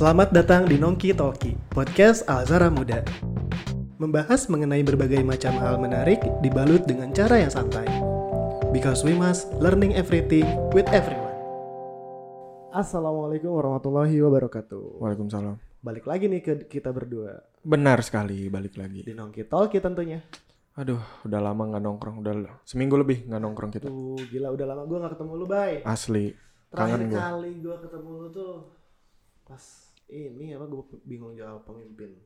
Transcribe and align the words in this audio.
Selamat 0.00 0.32
datang 0.32 0.64
di 0.64 0.80
Nongki 0.80 1.12
Talki, 1.12 1.52
podcast 1.68 2.24
Alzara 2.24 2.72
Muda. 2.72 3.04
Membahas 4.00 4.48
mengenai 4.48 4.80
berbagai 4.80 5.20
macam 5.20 5.52
hal 5.60 5.76
menarik 5.76 6.24
dibalut 6.40 6.88
dengan 6.88 7.12
cara 7.12 7.36
yang 7.36 7.52
santai. 7.52 7.84
Because 8.72 9.04
we 9.04 9.12
must 9.12 9.52
learning 9.60 9.92
everything 9.92 10.48
with 10.72 10.88
everyone. 10.88 11.36
Assalamualaikum 12.72 13.52
warahmatullahi 13.52 14.16
wabarakatuh. 14.24 15.04
Waalaikumsalam. 15.04 15.60
Balik 15.84 16.08
lagi 16.08 16.32
nih 16.32 16.40
ke 16.48 16.52
kita 16.64 16.96
berdua 16.96 17.44
Benar 17.60 18.00
sekali, 18.00 18.48
balik 18.48 18.80
lagi. 18.80 19.04
di 19.04 19.12
Nongki 19.12 19.52
Talki 19.52 19.84
tentunya. 19.84 20.24
Aduh, 20.80 21.04
udah 21.28 21.44
lama 21.44 21.76
nggak 21.76 21.82
nongkrong, 21.84 22.24
udah 22.24 22.64
seminggu 22.64 22.96
lebih 22.96 23.28
nggak 23.28 23.42
nongkrong 23.44 23.68
kita. 23.68 23.92
Tuh 23.92 24.16
gila 24.32 24.48
udah 24.48 24.64
lama 24.64 24.88
gue 24.88 24.96
gak 24.96 25.12
ketemu 25.20 25.32
lu 25.36 25.44
bay. 25.44 25.84
Asli, 25.84 26.32
Terakhir 26.72 27.04
kangen 27.04 27.12
kali 27.12 27.52
gue 27.60 27.76
ketemu 27.84 28.10
lu 28.16 28.28
tuh 28.32 28.80
pas 29.50 29.89
ini 30.10 30.52
apa 30.52 30.66
gue 30.66 30.82
bingung 31.06 31.32
jawab 31.38 31.62
pemimpin. 31.64 32.18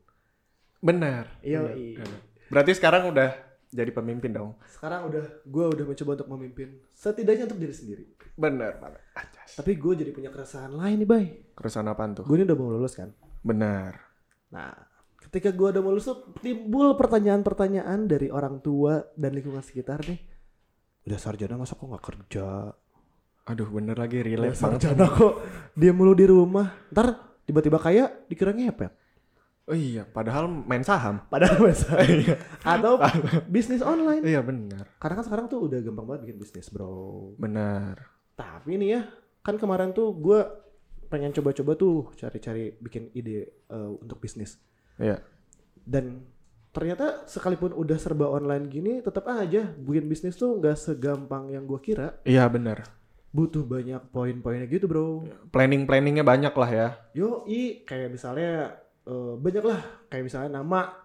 Benar. 0.81 1.39
Iya, 1.45 1.65
Benar. 1.71 2.19
Berarti 2.49 2.71
sekarang 2.77 3.09
udah 3.09 3.29
jadi 3.75 3.91
pemimpin 3.91 4.31
dong. 4.31 4.55
Sekarang 4.71 5.11
udah 5.11 5.43
gue 5.43 5.65
udah 5.75 5.85
mencoba 5.85 6.11
untuk 6.21 6.29
memimpin 6.31 6.79
setidaknya 6.95 7.49
untuk 7.49 7.59
diri 7.59 7.75
sendiri. 7.75 8.05
Benar 8.35 8.79
banget. 8.79 9.01
Ajas. 9.17 9.49
Tapi 9.59 9.71
gue 9.75 9.93
jadi 9.99 10.11
punya 10.15 10.29
keresahan 10.31 10.71
lain 10.71 11.03
nih 11.03 11.09
bay. 11.09 11.25
Keresahan 11.57 11.91
apaan 11.91 12.15
tuh? 12.15 12.23
Gue 12.23 12.39
ini 12.39 12.47
udah 12.47 12.57
mau 12.57 12.71
lulus 12.71 12.95
kan. 12.95 13.11
Benar. 13.43 13.99
Nah 14.53 14.71
ketika 15.19 15.51
gue 15.51 15.67
udah 15.75 15.81
mau 15.83 15.91
lulus 15.91 16.07
tuh 16.07 16.31
timbul 16.39 16.95
pertanyaan-pertanyaan 16.95 18.07
dari 18.07 18.31
orang 18.31 18.63
tua 18.63 19.03
dan 19.19 19.35
lingkungan 19.35 19.65
sekitar 19.65 20.05
nih. 20.07 20.19
Udah 21.05 21.19
sarjana 21.19 21.59
masa 21.59 21.77
kok 21.77 21.85
gak 21.85 22.05
kerja? 22.05 22.71
Aduh, 23.45 23.69
bener 23.69 23.93
lagi 23.93 24.25
relate 24.25 24.57
sarjana 24.57 25.05
kok 25.05 25.43
dia 25.77 25.93
mulu 25.93 26.17
di 26.17 26.25
rumah. 26.25 26.89
Ntar 26.89 27.34
tiba-tiba 27.45 27.77
kaya 27.77 28.11
dikira 28.27 28.51
ngepet. 28.51 28.91
Oh 29.65 29.73
iya, 29.73 30.05
padahal 30.05 30.45
main 30.45 30.85
saham. 30.85 31.25
Padahal 31.25 31.57
masa 31.57 31.97
atau 32.77 33.01
bisnis 33.49 33.81
online. 33.81 34.21
Iya 34.21 34.45
benar, 34.45 34.93
Karena 35.01 35.21
kan 35.21 35.25
sekarang 35.25 35.45
tuh 35.49 35.65
udah 35.65 35.81
gampang 35.81 36.05
banget 36.05 36.21
bikin 36.29 36.37
bisnis 36.37 36.69
bro. 36.69 37.33
benar. 37.41 37.97
Tapi 38.37 38.77
nih 38.77 38.89
ya, 38.93 39.01
kan 39.41 39.57
kemarin 39.57 39.89
tuh 39.95 40.13
gue 40.21 40.39
pengen 41.09 41.33
coba-coba 41.33 41.73
tuh 41.73 42.13
cari-cari 42.13 42.77
bikin 42.77 43.09
ide 43.17 43.65
eh, 43.71 43.91
untuk 43.97 44.21
bisnis. 44.21 44.61
Iya. 45.01 45.21
Dan 45.81 46.29
ternyata 46.69 47.25
sekalipun 47.25 47.73
udah 47.73 47.97
serba 47.97 48.29
online 48.29 48.69
gini, 48.69 48.93
tetap 49.01 49.25
aja 49.31 49.65
bikin 49.65 50.05
bisnis 50.05 50.37
tuh 50.37 50.61
nggak 50.61 50.77
segampang 50.77 51.49
yang 51.49 51.65
gue 51.65 51.81
kira. 51.81 52.21
Iya 52.21 52.45
benar. 52.53 52.85
Butuh 53.35 53.67
banyak 53.67 53.99
poin-poinnya 54.15 54.63
gitu 54.71 54.87
bro. 54.87 55.27
Planning 55.51 55.83
planningnya 55.83 56.23
banyak 56.23 56.55
lah 56.55 56.69
ya. 56.71 56.87
Yo 57.11 57.43
i 57.43 57.83
kayak 57.83 58.15
misalnya 58.15 58.79
eh, 59.03 59.33
banyak 59.35 59.63
lah, 59.67 59.81
kayak 60.07 60.23
misalnya 60.23 60.63
nama, 60.63 60.95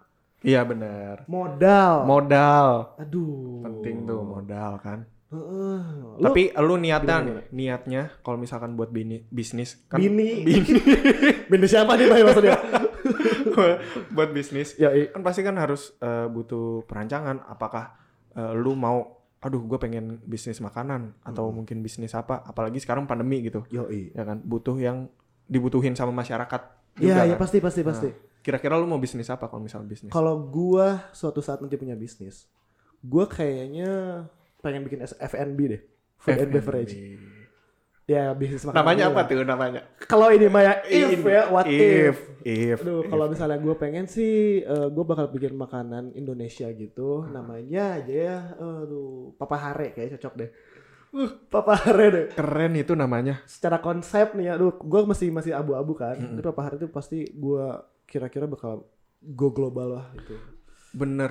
Iya 0.41 0.65
benar. 0.65 1.29
modal. 1.29 2.07
Modal. 2.07 2.97
Aduh. 2.97 3.61
Penting 3.61 4.09
tuh 4.09 4.23
modal 4.25 4.79
kan. 4.81 5.05
Heeh. 5.31 5.79
Lu 6.19 6.25
Tapi 6.27 6.51
lu 6.55 6.75
niatnya 6.75 7.17
gimana, 7.23 7.43
niatnya 7.55 8.03
kalau 8.25 8.39
misalkan 8.39 8.75
buat 8.75 8.91
bini, 8.91 9.27
bisnis 9.31 9.79
kan 9.87 10.03
bini, 10.03 10.43
bini 10.43 10.81
bini 11.51 11.67
siapa 11.71 11.95
nih 11.95 12.07
Bay 12.11 12.23
maksudnya? 12.27 12.59
buat 14.17 14.31
bisnis 14.33 14.75
ya 14.75 14.91
kan 15.13 15.23
pasti 15.23 15.47
kan 15.47 15.55
harus 15.55 15.95
eh, 16.01 16.27
butuh 16.27 16.83
perancangan 16.89 17.47
apakah 17.47 17.95
eh, 18.35 18.53
lu 18.57 18.75
mau 18.75 19.20
aduh 19.41 19.65
gue 19.65 19.79
pengen 19.81 20.21
bisnis 20.23 20.61
makanan 20.61 21.17
atau 21.25 21.49
mungkin 21.49 21.81
bisnis 21.81 22.13
apa 22.13 22.45
apalagi 22.45 22.77
sekarang 22.77 23.09
pandemi 23.09 23.41
gitu 23.41 23.65
yo 23.73 23.89
i. 23.89 24.13
ya 24.13 24.23
kan 24.23 24.37
butuh 24.45 24.77
yang 24.77 25.09
dibutuhin 25.49 25.97
sama 25.97 26.13
masyarakat 26.13 26.77
Iya, 27.01 27.17
juga 27.17 27.23
iya 27.25 27.35
kan? 27.35 27.41
pasti 27.41 27.59
pasti 27.63 27.81
pasti. 27.81 28.09
kira-kira 28.43 28.77
lu 28.77 28.85
mau 28.85 29.01
bisnis 29.01 29.31
apa 29.31 29.49
kalau 29.49 29.63
misal 29.63 29.81
bisnis 29.87 30.11
Kalau 30.11 30.37
gua 30.43 31.09
suatu 31.13 31.41
saat 31.41 31.63
nanti 31.63 31.79
punya 31.79 31.95
bisnis, 31.95 32.51
gua 33.01 33.25
kayaknya 33.25 34.27
pengen 34.61 34.85
bikin 34.85 35.01
F&B 35.07 35.59
deh. 35.71 35.83
Food 36.21 36.37
and 36.37 36.51
F&B. 36.51 36.55
beverage. 36.61 36.95
Ya 38.11 38.35
bisnis 38.35 38.67
makanan. 38.67 38.83
namanya 38.83 39.05
apa 39.15 39.21
tuh 39.23 39.47
namanya 39.47 39.81
Kalau 40.03 40.35
ini 40.35 40.51
mah 40.51 40.67
ya 40.67 40.75
if 40.83 41.15
In- 41.15 41.31
ya, 41.31 41.47
what 41.47 41.63
if. 41.71 41.79
if 41.79 42.17
if 42.43 42.79
Aduh, 42.83 43.07
kalau 43.07 43.31
misalnya 43.31 43.63
gue 43.63 43.75
pengen 43.79 44.11
sih, 44.11 44.67
eh, 44.67 44.89
gue 44.91 45.05
bakal 45.07 45.31
bikin 45.31 45.55
makanan 45.55 46.11
Indonesia 46.19 46.67
gitu. 46.75 47.23
Hmm. 47.23 47.31
Namanya 47.31 48.03
aja 48.03 48.11
ya, 48.11 48.39
aduh, 48.59 49.31
Papa 49.39 49.55
Hare 49.55 49.95
kayak 49.95 50.19
cocok 50.19 50.35
deh. 50.35 50.51
Uh, 51.11 51.31
Papa 51.47 51.79
Hare 51.79 52.07
deh. 52.11 52.27
keren 52.33 52.75
itu 52.75 52.95
namanya 52.95 53.43
Secara 53.47 53.79
konsep 53.79 54.35
nih, 54.35 54.59
aduh, 54.59 54.75
gue 54.75 55.01
masih 55.07 55.31
masih 55.31 55.53
abu-abu 55.55 55.95
kan. 55.95 56.19
Hmm. 56.19 56.35
Tapi 56.35 56.43
Papa 56.51 56.67
Hare 56.67 56.77
itu 56.83 56.91
pasti 56.91 57.31
gue 57.31 57.65
kira-kira 58.07 58.51
bakal 58.51 58.83
go 59.23 59.55
global 59.55 60.03
lah 60.03 60.07
gitu. 60.19 60.35
Bener 60.91 61.31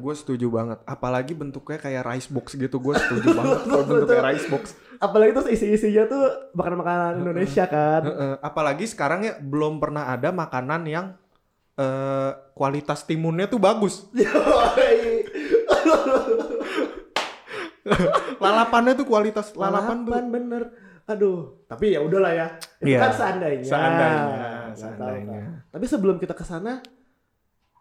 gue 0.00 0.14
setuju 0.16 0.48
banget 0.48 0.78
apalagi 0.88 1.36
bentuknya 1.36 1.76
kayak 1.76 2.02
rice 2.08 2.32
box 2.32 2.56
gitu 2.56 2.80
gue 2.80 2.94
setuju 2.96 3.28
banget 3.36 3.60
kalau 3.68 3.84
bentuknya 3.84 4.22
rice 4.32 4.48
box 4.48 4.64
Apalagi 4.96 5.36
tuh 5.36 5.44
isi-isinya 5.52 6.08
tuh 6.08 6.24
makanan-makanan 6.56 7.20
Indonesia 7.20 7.68
kan. 7.68 8.00
Heeh, 8.00 8.34
apalagi 8.40 8.88
sekarang 8.88 9.28
ya 9.28 9.36
belum 9.36 9.76
pernah 9.76 10.08
ada 10.08 10.32
makanan 10.32 10.88
yang 10.88 11.06
eh, 11.76 12.32
kualitas 12.56 13.04
timunnya 13.04 13.44
tuh 13.44 13.60
bagus. 13.60 14.08
Lalapannya 18.42 18.92
tuh 18.98 19.06
kualitas 19.06 19.52
lalapan, 19.54 20.04
tuh. 20.04 20.10
Lalapan 20.12 20.26
bener. 20.32 20.62
Aduh, 21.06 21.62
tapi 21.70 21.94
ya 21.94 22.02
udahlah 22.02 22.32
ya. 22.34 22.46
Itu 22.82 22.90
Iya. 22.90 22.98
kan 22.98 23.12
seandainya. 23.14 23.62
Seandainya, 23.68 24.50
seandainya. 24.74 25.40
Tapi 25.70 25.84
sebelum 25.86 26.18
kita 26.18 26.34
ke 26.34 26.42
sana, 26.42 26.82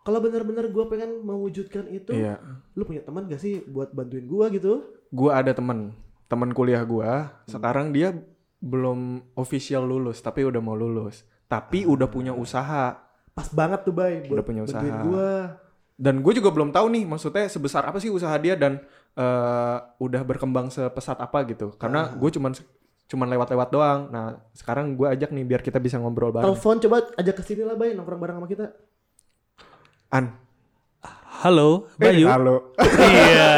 kalau 0.06 0.22
bener-bener 0.22 0.70
gue 0.70 0.86
pengen 0.86 1.26
mewujudkan 1.26 1.90
itu, 1.90 2.14
Iya. 2.14 2.38
lu 2.78 2.86
punya 2.86 3.02
teman 3.02 3.26
gak 3.26 3.42
sih 3.42 3.66
buat 3.66 3.90
bantuin 3.90 4.24
gue 4.24 4.46
gitu? 4.54 4.74
Gua 5.10 5.42
ada 5.42 5.50
temen, 5.50 5.98
temen 6.28 6.54
kuliah 6.54 6.86
gua. 6.86 7.42
Sekarang 7.46 7.90
dia 7.90 8.14
belum 8.62 9.26
official 9.34 9.82
lulus, 9.82 10.22
tapi 10.22 10.46
udah 10.46 10.62
mau 10.62 10.78
lulus. 10.78 11.26
Tapi 11.46 11.86
udah 11.86 12.06
punya 12.06 12.34
usaha. 12.34 12.98
Pas 13.34 13.50
banget 13.50 13.82
tuh, 13.82 13.94
Bay, 13.94 14.26
buat 14.26 14.40
Udah 14.40 14.46
punya 14.46 14.62
usaha. 14.66 14.82
gue. 14.82 15.32
Dan 15.96 16.20
gue 16.20 16.34
juga 16.36 16.52
belum 16.52 16.70
tahu 16.70 16.92
nih, 16.92 17.04
maksudnya 17.08 17.48
sebesar 17.48 17.88
apa 17.88 17.98
sih 17.98 18.12
usaha 18.12 18.36
dia 18.36 18.54
dan 18.54 18.84
eh, 19.16 19.78
udah 19.98 20.22
berkembang 20.28 20.68
sepesat 20.68 21.16
apa 21.18 21.48
gitu. 21.48 21.72
Karena 21.80 22.12
gue 22.14 22.30
cuman 22.36 22.52
cuman 23.06 23.28
lewat-lewat 23.32 23.70
doang. 23.72 24.00
Nah 24.12 24.44
sekarang 24.52 24.98
gue 25.00 25.08
ajak 25.08 25.32
nih 25.32 25.46
biar 25.48 25.62
kita 25.64 25.80
bisa 25.80 25.96
ngobrol 25.96 26.36
bareng. 26.36 26.52
Telepon 26.52 26.78
coba 26.84 26.98
ajak 27.16 27.36
ke 27.40 27.44
sini 27.48 27.64
lah, 27.64 27.80
Bay, 27.80 27.96
nongkrong 27.96 28.20
bareng 28.20 28.38
sama 28.44 28.50
kita. 28.50 28.76
An. 30.16 30.32
Halo, 31.44 31.92
Bayu. 32.00 32.24
Eh, 32.24 32.32
halo. 32.32 32.72
iya. 33.04 33.52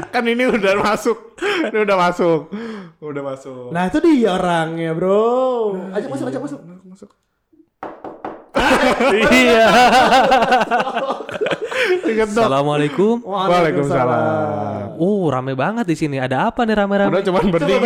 kan 0.14 0.24
ini 0.24 0.48
udah 0.48 0.72
masuk. 0.80 1.36
ini 1.68 1.84
udah 1.84 1.96
masuk. 2.00 2.48
Udah 2.96 3.20
masuk. 3.20 3.76
Nah, 3.76 3.92
itu 3.92 4.00
dia 4.00 4.40
orangnya, 4.40 4.96
Bro. 4.96 5.76
Ajak 5.92 6.08
masuk, 6.08 6.32
ajak 6.32 6.40
masuk. 6.40 6.60
masuk. 6.88 7.10
iya. 9.36 9.68
Assalamualaikum. 12.24 13.20
Waalaikumsalam. 13.20 14.96
Uh, 14.96 15.28
rame 15.28 15.52
banget 15.52 15.84
di 15.84 15.92
sini. 15.92 16.16
Ada 16.16 16.48
apa 16.48 16.64
nih 16.64 16.72
rame-rame? 16.72 17.12
Udah 17.12 17.24
cuman 17.28 17.52
bertiga. 17.52 17.84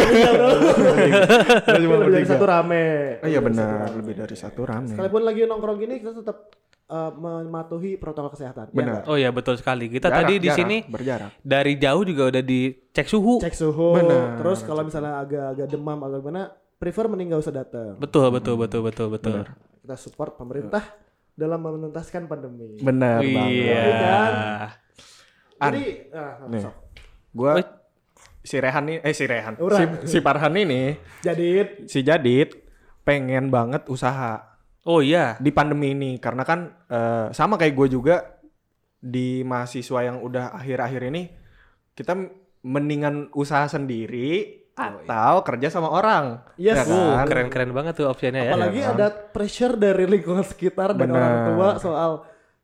Udah 1.67 1.75
cuma 1.75 1.75
Lebih 1.75 2.07
dari 2.07 2.23
bertiga. 2.23 2.31
satu 2.39 2.45
rame. 2.47 2.87
Oh 3.19 3.27
iya 3.27 3.41
benar, 3.43 3.91
lebih 3.99 4.15
dari 4.15 4.37
satu 4.39 4.63
rame. 4.63 4.95
Sekalipun 4.95 5.27
lagi 5.27 5.43
nongkrong 5.43 5.79
gini, 5.83 5.99
kita 5.99 6.15
tetap 6.23 6.55
uh, 6.91 7.11
mematuhi 7.15 7.95
protokol 7.95 8.35
kesehatan. 8.35 8.69
Ya 8.71 8.77
Benar. 8.77 8.93
nggak? 9.01 9.05
Oh 9.07 9.17
iya 9.17 9.31
betul 9.31 9.55
sekali. 9.55 9.87
Kita 9.87 10.11
Jarak, 10.11 10.19
tadi 10.21 10.35
di 10.37 10.49
jarak, 10.51 10.59
sini 10.59 10.77
berjarak. 10.85 11.31
dari 11.41 11.73
jauh 11.79 12.03
juga 12.03 12.23
udah 12.29 12.43
dicek 12.43 13.07
suhu. 13.07 13.39
cek 13.39 13.55
suhu. 13.55 13.95
Benar. 13.95 14.43
Terus 14.43 14.59
kalau 14.67 14.83
misalnya 14.83 15.17
agak-agak 15.17 15.67
demam 15.67 15.99
atau 16.03 16.19
gimana, 16.19 16.43
prefer 16.77 17.07
mending 17.07 17.31
gak 17.31 17.41
usah 17.41 17.55
datang. 17.55 17.95
Betul, 17.97 18.27
betul, 18.31 18.59
betul, 18.59 18.81
betul, 18.83 19.07
betul. 19.09 19.39
Kita 19.81 19.95
support 19.95 20.35
pemerintah 20.35 20.83
dalam 21.33 21.63
menuntaskan 21.63 22.27
pandemi. 22.27 22.77
Benar 22.77 23.23
Iya. 23.23 23.33
banget. 23.33 23.73
An. 25.57 25.73
Jadi, 25.73 25.85
ah, 26.11 26.35
Nih. 26.49 26.61
sok. 26.61 26.75
Gua 27.31 27.53
si 28.41 28.57
Rehan 28.57 28.85
nih, 28.85 28.99
eh 29.01 29.13
si 29.13 29.25
Rehan, 29.25 29.55
si, 29.55 29.85
si 30.09 30.19
Parhan 30.19 30.57
ini, 30.57 30.97
jadi 31.21 31.85
si 31.87 32.01
Jadit 32.01 32.57
pengen 33.01 33.53
banget 33.53 33.85
usaha 33.87 34.50
Oh 34.83 35.01
iya. 35.01 35.37
di 35.37 35.51
pandemi 35.51 35.93
ini 35.93 36.17
karena 36.17 36.41
kan 36.41 36.61
eh, 36.87 37.27
sama 37.31 37.55
kayak 37.55 37.75
gue 37.75 37.89
juga 37.91 38.17
di 38.97 39.41
mahasiswa 39.43 40.01
yang 40.03 40.21
udah 40.21 40.53
akhir-akhir 40.53 41.03
ini 41.07 41.23
kita 41.93 42.17
mendingan 42.61 43.29
usaha 43.33 43.65
sendiri 43.67 44.61
atau 44.73 45.45
kerja 45.45 45.69
sama 45.69 45.89
orang. 45.89 46.41
Yes. 46.57 46.81
ya 46.81 46.85
Uh, 46.89 47.13
kan? 47.21 47.27
keren-keren 47.29 47.69
banget 47.71 47.97
tuh 47.97 48.09
opsinya 48.09 48.41
ya. 48.41 48.53
apalagi 48.53 48.81
kan? 48.81 48.93
ada 48.95 49.07
pressure 49.13 49.77
dari 49.77 50.05
lingkungan 50.07 50.41
sekitar 50.41 50.97
dan 50.97 51.09
Benar. 51.09 51.17
orang 51.17 51.37
tua 51.47 51.69
soal 51.77 52.11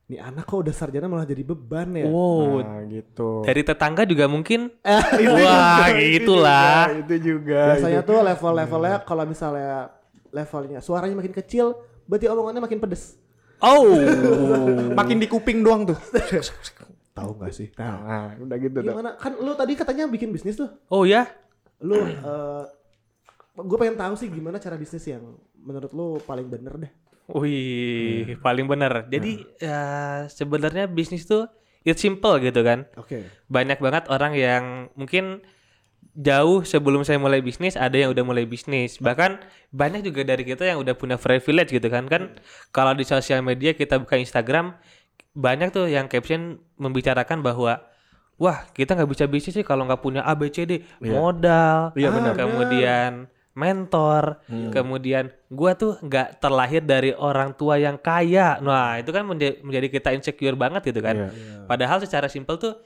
nih 0.07 0.23
anak 0.23 0.47
kok 0.47 0.63
udah 0.63 0.71
sarjana 0.71 1.11
malah 1.11 1.27
jadi 1.27 1.43
beban 1.43 1.93
ya. 1.93 2.07
Wow. 2.07 2.63
Nah, 2.63 2.81
gitu. 2.87 3.43
Dari 3.43 3.61
tetangga 3.61 4.07
juga 4.07 4.25
mungkin. 4.25 4.73
Eh, 4.87 5.29
Wah, 5.37 5.91
Itu 5.91 6.01
gitulah. 6.23 6.89
juga, 6.89 7.01
Itu 7.03 7.15
juga. 7.19 7.61
Biasanya 7.75 8.01
itu. 8.01 8.09
tuh 8.09 8.19
level-levelnya 8.23 8.97
kalau 9.03 9.25
misalnya 9.27 9.93
levelnya 10.31 10.79
suaranya 10.79 11.17
makin 11.17 11.35
kecil, 11.35 11.75
berarti 12.07 12.27
omongannya 12.31 12.63
makin 12.63 12.79
pedes. 12.83 13.19
Oh. 13.61 13.89
Makin 15.01 15.17
di 15.17 15.29
kuping 15.29 15.65
doang 15.65 15.89
tuh. 15.89 15.97
Tahu 17.17 17.31
nggak 17.41 17.53
sih? 17.57 17.73
Nah, 17.81 18.37
udah 18.37 18.57
gitu 18.61 18.85
tuh. 18.85 18.93
Gimana? 18.93 19.17
Kan 19.17 19.41
lu 19.41 19.57
tadi 19.57 19.73
katanya 19.73 20.05
bikin 20.05 20.29
bisnis 20.29 20.61
tuh. 20.61 20.69
Oh 20.93 21.09
ya? 21.09 21.25
Lu 21.81 21.97
eh 21.97 22.65
gue 23.57 23.77
pengen 23.81 23.97
tahu 23.97 24.13
sih 24.21 24.29
gimana 24.29 24.61
cara 24.61 24.77
bisnis 24.77 25.09
yang 25.09 25.25
menurut 25.57 25.89
lu 25.97 26.21
paling 26.21 26.45
bener 26.45 26.77
deh. 26.77 26.93
Wih, 27.33 28.37
paling 28.45 28.69
bener. 28.69 29.09
Jadi 29.09 29.43
ya 29.57 29.83
sebenarnya 30.29 30.87
bisnis 30.87 31.25
tuh 31.25 31.49
it's 31.83 32.05
simple 32.05 32.37
gitu 32.45 32.61
kan. 32.61 32.85
Oke. 33.01 33.25
Banyak 33.49 33.81
banget 33.81 34.05
orang 34.13 34.37
yang 34.37 34.65
mungkin 34.95 35.41
jauh 36.15 36.63
sebelum 36.63 37.03
saya 37.03 37.19
mulai 37.19 37.43
bisnis 37.43 37.75
ada 37.75 37.97
yang 37.99 38.13
udah 38.15 38.23
mulai 38.23 38.45
bisnis. 38.47 39.01
Bahkan 39.03 39.43
banyak 39.73 40.07
juga 40.07 40.23
dari 40.23 40.47
kita 40.47 40.63
yang 40.63 40.79
udah 40.85 40.95
punya 40.95 41.17
privilege 41.19 41.73
gitu 41.73 41.89
kan. 41.89 42.07
Kan 42.07 42.37
kalau 42.71 42.93
di 42.95 43.03
sosial 43.03 43.43
media 43.43 43.75
kita 43.75 43.99
buka 43.99 44.15
Instagram 44.15 44.77
banyak 45.37 45.75
tuh 45.75 45.91
yang 45.91 46.09
caption 46.09 46.63
membicarakan 46.81 47.45
bahwa 47.45 47.85
wah 48.37 48.59
kita 48.73 48.97
nggak 48.97 49.11
bisa 49.11 49.25
bisnis 49.29 49.57
sih 49.61 49.65
kalau 49.65 49.85
nggak 49.85 50.01
punya 50.01 50.21
A 50.25 50.37
B 50.37 50.49
C 50.53 50.65
D 50.69 50.85
modal, 51.13 51.93
Iya, 51.97 52.09
benar. 52.13 52.35
kemudian 52.37 53.13
mentor, 53.57 54.45
kemudian 54.69 55.33
gua 55.49 55.73
tuh 55.73 55.97
nggak 56.05 56.45
terlahir 56.45 56.85
dari 56.85 57.17
orang 57.17 57.57
tua 57.57 57.81
yang 57.81 57.97
kaya. 57.97 58.61
Nah 58.61 59.01
itu 59.01 59.09
kan 59.17 59.25
menja- 59.25 59.57
menjadi 59.65 59.89
kita 59.89 60.09
insecure 60.13 60.53
banget 60.53 60.85
gitu 60.93 61.01
kan. 61.01 61.33
Iya. 61.33 61.65
Padahal 61.65 62.05
secara 62.05 62.29
simpel 62.29 62.61
tuh 62.61 62.77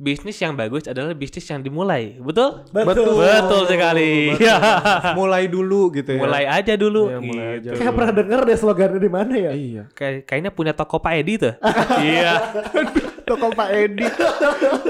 bisnis 0.00 0.40
yang 0.40 0.56
bagus 0.56 0.88
adalah 0.88 1.12
bisnis 1.12 1.44
yang 1.44 1.60
dimulai, 1.60 2.16
betul? 2.16 2.64
Betul. 2.72 3.20
Betul 3.20 3.62
sekali. 3.68 4.32
mulai 5.20 5.44
dulu 5.44 5.92
gitu 5.92 6.16
ya. 6.16 6.20
mulai 6.24 6.44
aja 6.48 6.72
dulu. 6.72 7.12
Iya, 7.12 7.18
mulai 7.20 7.46
aja. 7.60 7.70
gitu. 7.76 7.80
Kayak 7.84 7.92
pernah 7.92 8.12
denger 8.16 8.40
deh 8.48 8.56
slogannya 8.56 8.96
di 8.96 9.10
mana 9.12 9.34
ya? 9.36 9.52
Iya. 9.52 9.82
Kayak 9.92 10.24
kayaknya 10.24 10.50
punya 10.56 10.72
toko 10.72 10.96
Pak 11.04 11.12
Edi 11.20 11.36
tuh. 11.36 11.52
iya. 12.00 12.32
Toko 13.30 13.46
Pak 13.52 13.68
Edi. 13.72 14.02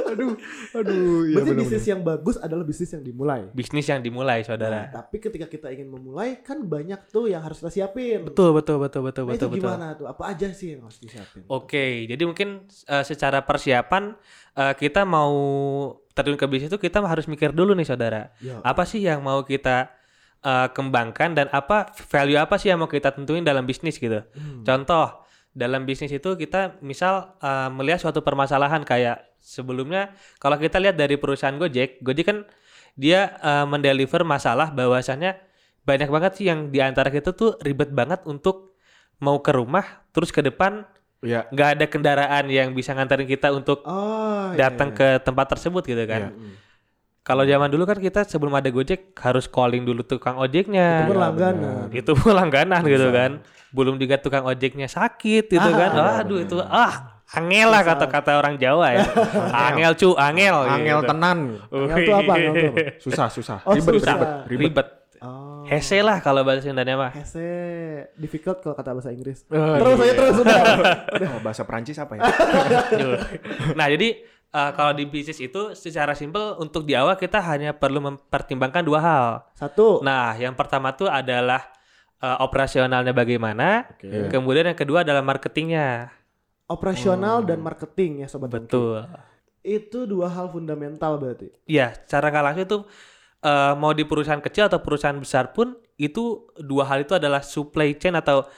aduh, 0.08 0.32
aduh, 0.72 0.96
iya 1.22 1.36
Berarti 1.36 1.50
bener-bener. 1.50 1.60
bisnis 1.62 1.84
yang 1.84 2.00
bagus 2.00 2.36
adalah 2.36 2.64
bisnis 2.64 2.90
yang 2.90 3.02
dimulai. 3.02 3.42
Bisnis 3.52 3.84
yang 3.84 4.00
dimulai, 4.00 4.40
Nah, 4.40 4.46
saudara. 4.46 4.80
tapi 4.88 5.16
ketika 5.18 5.44
kita 5.44 5.68
ingin 5.68 5.88
memulai 5.88 6.40
kan 6.40 6.56
banyak 6.58 7.06
tuh 7.06 7.28
yang 7.28 7.40
harus 7.40 7.60
kita 7.60 7.70
siapin. 7.70 8.24
Betul, 8.24 8.50
betul, 8.52 8.80
betul, 8.80 9.04
betul, 9.04 9.22
Nah, 9.22 9.30
betul, 9.30 9.46
itu 9.46 9.46
betul. 9.52 9.68
gimana 9.68 9.86
tuh? 9.92 10.06
Apa 10.08 10.32
aja 10.32 10.48
sih 10.50 10.74
yang 10.74 10.82
harus 10.82 10.96
disiapin? 10.96 11.44
Oke, 11.46 12.08
jadi 12.08 12.22
mungkin 12.24 12.48
eh, 12.66 13.04
secara 13.04 13.40
persiapan 13.40 14.16
eh, 14.56 14.74
kita 14.74 15.04
mau 15.04 15.32
terjun 16.10 16.34
ke 16.34 16.46
bisnis 16.46 16.68
itu 16.68 16.80
kita 16.80 17.00
harus 17.00 17.24
mikir 17.24 17.52
dulu 17.52 17.72
nih 17.72 17.86
saudara. 17.86 18.32
Ya. 18.40 18.58
Apa 18.60 18.82
sih 18.82 19.00
yang 19.00 19.20
mau 19.20 19.44
kita 19.44 19.92
eh, 20.40 20.68
kembangkan 20.72 21.36
dan 21.36 21.46
apa 21.50 21.92
value 22.08 22.36
apa 22.36 22.56
sih 22.56 22.68
yang 22.68 22.80
mau 22.80 22.88
kita 22.88 23.12
tentuin 23.12 23.44
dalam 23.44 23.62
bisnis 23.62 23.96
gitu. 23.96 24.24
Contoh 24.62 25.20
dalam 25.60 25.84
bisnis 25.84 26.08
itu 26.08 26.40
kita 26.40 26.80
misal 26.80 27.36
eh, 27.44 27.68
melihat 27.68 28.00
suatu 28.00 28.24
permasalahan 28.24 28.80
kayak 28.80 29.36
sebelumnya 29.44 30.16
kalau 30.40 30.56
kita 30.56 30.80
lihat 30.80 30.96
dari 30.96 31.20
perusahaan 31.20 31.56
Gojek, 31.60 32.00
Gojek 32.00 32.24
kan 32.24 32.38
dia 32.96 33.36
eh, 33.36 33.66
mendeliver 33.68 34.24
masalah 34.24 34.72
bahwasannya 34.72 35.36
banyak 35.84 36.08
banget 36.08 36.32
sih 36.40 36.46
yang 36.48 36.72
di 36.72 36.80
antara 36.80 37.12
kita 37.12 37.36
tuh 37.36 37.60
ribet 37.60 37.92
banget 37.92 38.24
untuk 38.24 38.72
mau 39.20 39.36
ke 39.44 39.52
rumah 39.52 39.84
terus 40.16 40.32
ke 40.32 40.40
depan 40.40 40.88
Iya. 41.20 41.44
nggak 41.52 41.68
ada 41.76 41.84
kendaraan 41.84 42.48
yang 42.48 42.72
bisa 42.72 42.96
nganterin 42.96 43.28
kita 43.28 43.52
untuk 43.52 43.84
Oh, 43.84 44.56
iya, 44.56 44.72
datang 44.72 44.96
iya. 44.96 44.96
ke 44.96 45.08
tempat 45.20 45.52
tersebut 45.52 45.84
gitu 45.84 46.00
kan. 46.08 46.32
Iya. 46.32 46.56
Kalau 47.20 47.44
zaman 47.44 47.68
dulu 47.68 47.84
kan 47.84 48.00
kita 48.00 48.24
sebelum 48.24 48.56
ada 48.56 48.72
Gojek 48.72 49.12
harus 49.20 49.44
calling 49.44 49.84
dulu 49.84 50.00
tukang 50.00 50.40
ojeknya. 50.40 51.04
Itu 51.04 51.12
berlangganan. 51.12 51.84
Itu 51.92 52.12
langganan 52.24 52.82
gitu 52.88 53.12
kan. 53.12 53.44
Belum 53.70 53.94
juga 53.96 54.16
tukang 54.16 54.42
ojeknya 54.42 54.86
sakit 54.86 55.46
gitu 55.46 55.58
Ah, 55.58 55.70
kan. 55.70 55.90
iya, 55.92 56.04
Aduh 56.20 56.38
itu 56.38 56.56
ah 56.58 57.22
angel 57.30 57.70
lah 57.70 57.82
kata-kata 57.84 58.34
orang 58.34 58.58
Jawa 58.58 58.90
ya. 58.92 59.06
angel 59.70 59.92
cu, 59.94 60.08
angel 60.14 60.56
Angel 60.66 60.98
gitu. 60.98 61.08
tenan. 61.08 61.38
Angel 61.66 61.96
tuh 62.02 62.14
apa? 62.16 62.32
Angel 62.34 62.52
tuh 62.52 62.66
apa? 62.66 62.80
Susah, 62.98 63.26
susah. 63.28 63.58
Oh, 63.62 63.72
ribet, 63.72 63.92
susah. 63.96 64.14
ribet, 64.14 64.30
ribet. 64.46 64.66
Ribet. 64.74 64.88
Oh. 65.20 65.62
Hese 65.62 66.00
lah 66.00 66.18
kalau 66.18 66.42
bahasa 66.42 66.64
Sundanya 66.64 66.96
mah. 66.96 67.12
Hese 67.12 67.46
difficult 68.16 68.58
kalau 68.58 68.72
kata 68.72 68.90
bahasa 68.90 69.12
Inggris. 69.12 69.44
Oh, 69.46 69.76
terus 69.76 69.94
iya. 69.94 70.02
aja 70.02 70.14
terus 70.16 70.36
udah. 70.42 70.60
Oh, 71.28 71.40
bahasa 71.40 71.62
Prancis 71.62 72.00
apa 72.00 72.16
ya? 72.16 72.22
nah 73.76 73.86
jadi 73.86 74.08
eh, 74.50 74.70
kalau 74.72 74.92
di 74.92 75.04
bisnis 75.04 75.38
itu 75.38 75.74
secara 75.74 76.16
simpel 76.16 76.56
untuk 76.56 76.82
di 76.82 76.96
awal 76.96 77.14
kita 77.14 77.38
hanya 77.38 77.70
perlu 77.72 78.00
mempertimbangkan 78.02 78.82
dua 78.82 78.98
hal. 78.98 79.26
Satu. 79.54 80.00
Nah, 80.00 80.34
yang 80.34 80.56
pertama 80.56 80.90
tuh 80.90 81.06
adalah 81.06 81.68
eh, 82.20 82.38
operasionalnya 82.44 83.16
bagaimana, 83.16 83.88
Oke. 83.96 84.28
kemudian 84.28 84.68
yang 84.70 84.78
kedua 84.78 85.02
adalah 85.02 85.24
marketingnya. 85.24 86.12
Operasional 86.70 87.42
dan 87.42 87.58
marketing 87.58 88.22
ya 88.22 88.28
sobat. 88.30 88.54
Betul. 88.54 89.02
Itu 89.60 90.06
dua 90.06 90.30
hal 90.30 90.46
fundamental 90.54 91.18
berarti. 91.18 91.50
Iya, 91.66 91.92
cara 92.06 92.30
nggak 92.30 92.44
langsung 92.46 92.64
itu 92.64 92.78
eh, 93.42 93.74
mau 93.74 93.90
di 93.90 94.04
perusahaan 94.06 94.40
kecil 94.40 94.70
atau 94.70 94.78
perusahaan 94.78 95.18
besar 95.18 95.50
pun 95.50 95.74
itu 96.00 96.48
dua 96.56 96.88
hal 96.88 97.04
itu 97.04 97.12
adalah 97.12 97.44
supply 97.44 97.92
chain 97.98 98.16
atau 98.16 98.48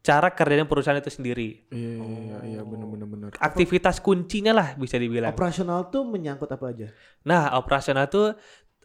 cara 0.00 0.32
kerjanya 0.32 0.64
perusahaan 0.64 0.96
itu 0.96 1.12
sendiri. 1.12 1.68
Iya, 1.72 1.96
iya, 2.00 2.36
iya, 2.56 2.60
bener, 2.64 2.88
bener, 2.88 3.06
bener. 3.08 3.28
Aktivitas 3.36 4.00
kuncinya 4.00 4.52
lah 4.56 4.68
bisa 4.76 4.96
dibilang. 4.96 5.32
Operasional 5.32 5.92
tuh 5.92 6.08
menyangkut 6.08 6.48
apa 6.48 6.64
aja? 6.72 6.88
Nah, 7.28 7.52
operasional 7.60 8.08
itu 8.08 8.32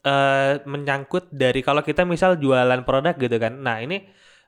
eh, 0.03 0.53
menyangkut 0.67 1.31
dari 1.31 1.63
kalau 1.63 1.81
kita 1.81 2.03
misal 2.03 2.35
jualan 2.35 2.83
produk 2.83 3.15
gitu 3.15 3.35
kan. 3.39 3.55
Nah, 3.63 3.79
ini 3.79 4.03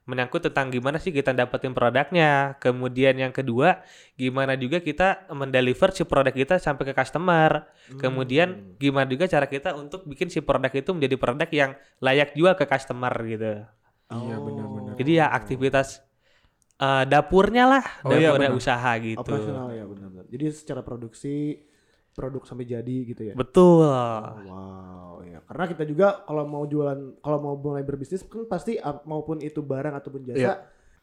menyangkut 0.08 0.40
tentang 0.50 0.72
gimana 0.72 0.98
sih 0.98 1.12
kita 1.12 1.36
dapetin 1.36 1.76
produknya. 1.76 2.56
Kemudian 2.64 3.20
yang 3.20 3.36
kedua, 3.36 3.84
gimana 4.16 4.56
juga 4.56 4.80
kita 4.80 5.28
mendeliver 5.36 5.92
si 5.92 6.08
produk 6.08 6.32
kita 6.32 6.56
sampai 6.58 6.88
ke 6.88 6.94
customer. 6.96 7.68
Kemudian 8.00 8.80
gimana 8.80 9.04
juga 9.04 9.28
cara 9.28 9.46
kita 9.52 9.76
untuk 9.76 10.08
bikin 10.08 10.32
si 10.32 10.40
produk 10.40 10.72
itu 10.72 10.96
menjadi 10.96 11.16
produk 11.20 11.50
yang 11.52 11.72
layak 12.00 12.32
jual 12.40 12.56
ke 12.56 12.64
customer 12.64 13.12
gitu. 13.28 13.68
Iya, 14.08 14.36
bener-bener. 14.40 14.96
Jadi 14.96 15.12
ya 15.20 15.28
aktivitas 15.28 16.00
eh, 16.80 17.04
dapurnya 17.04 17.68
lah, 17.68 17.84
Oh 18.08 18.16
iya, 18.16 18.32
dapurnya 18.32 18.50
benar. 18.56 18.62
usaha 18.64 18.92
gitu. 19.04 19.20
Operasional 19.20 19.76
ya 19.76 19.84
benar-benar. 19.84 20.26
Jadi 20.32 20.46
secara 20.56 20.82
produksi 20.88 21.60
produk 22.18 22.42
sampai 22.44 22.66
jadi 22.66 22.98
gitu 23.06 23.22
ya. 23.24 23.34
Betul. 23.34 23.86
Wow, 23.86 25.22
ya. 25.22 25.38
Karena 25.40 25.66
kita 25.68 25.86
juga 25.86 26.08
kalau 26.20 26.44
mau 26.44 26.66
jualan, 26.66 27.22
kalau 27.22 27.38
mau 27.40 27.54
mulai 27.56 27.82
berbisnis 27.82 28.26
kan 28.26 28.44
pasti 28.44 28.76
ah, 28.76 28.98
maupun 29.04 29.38
itu 29.40 29.62
barang 29.62 29.94
ataupun 29.94 30.26
jasa 30.26 30.36
Iya. 30.36 30.54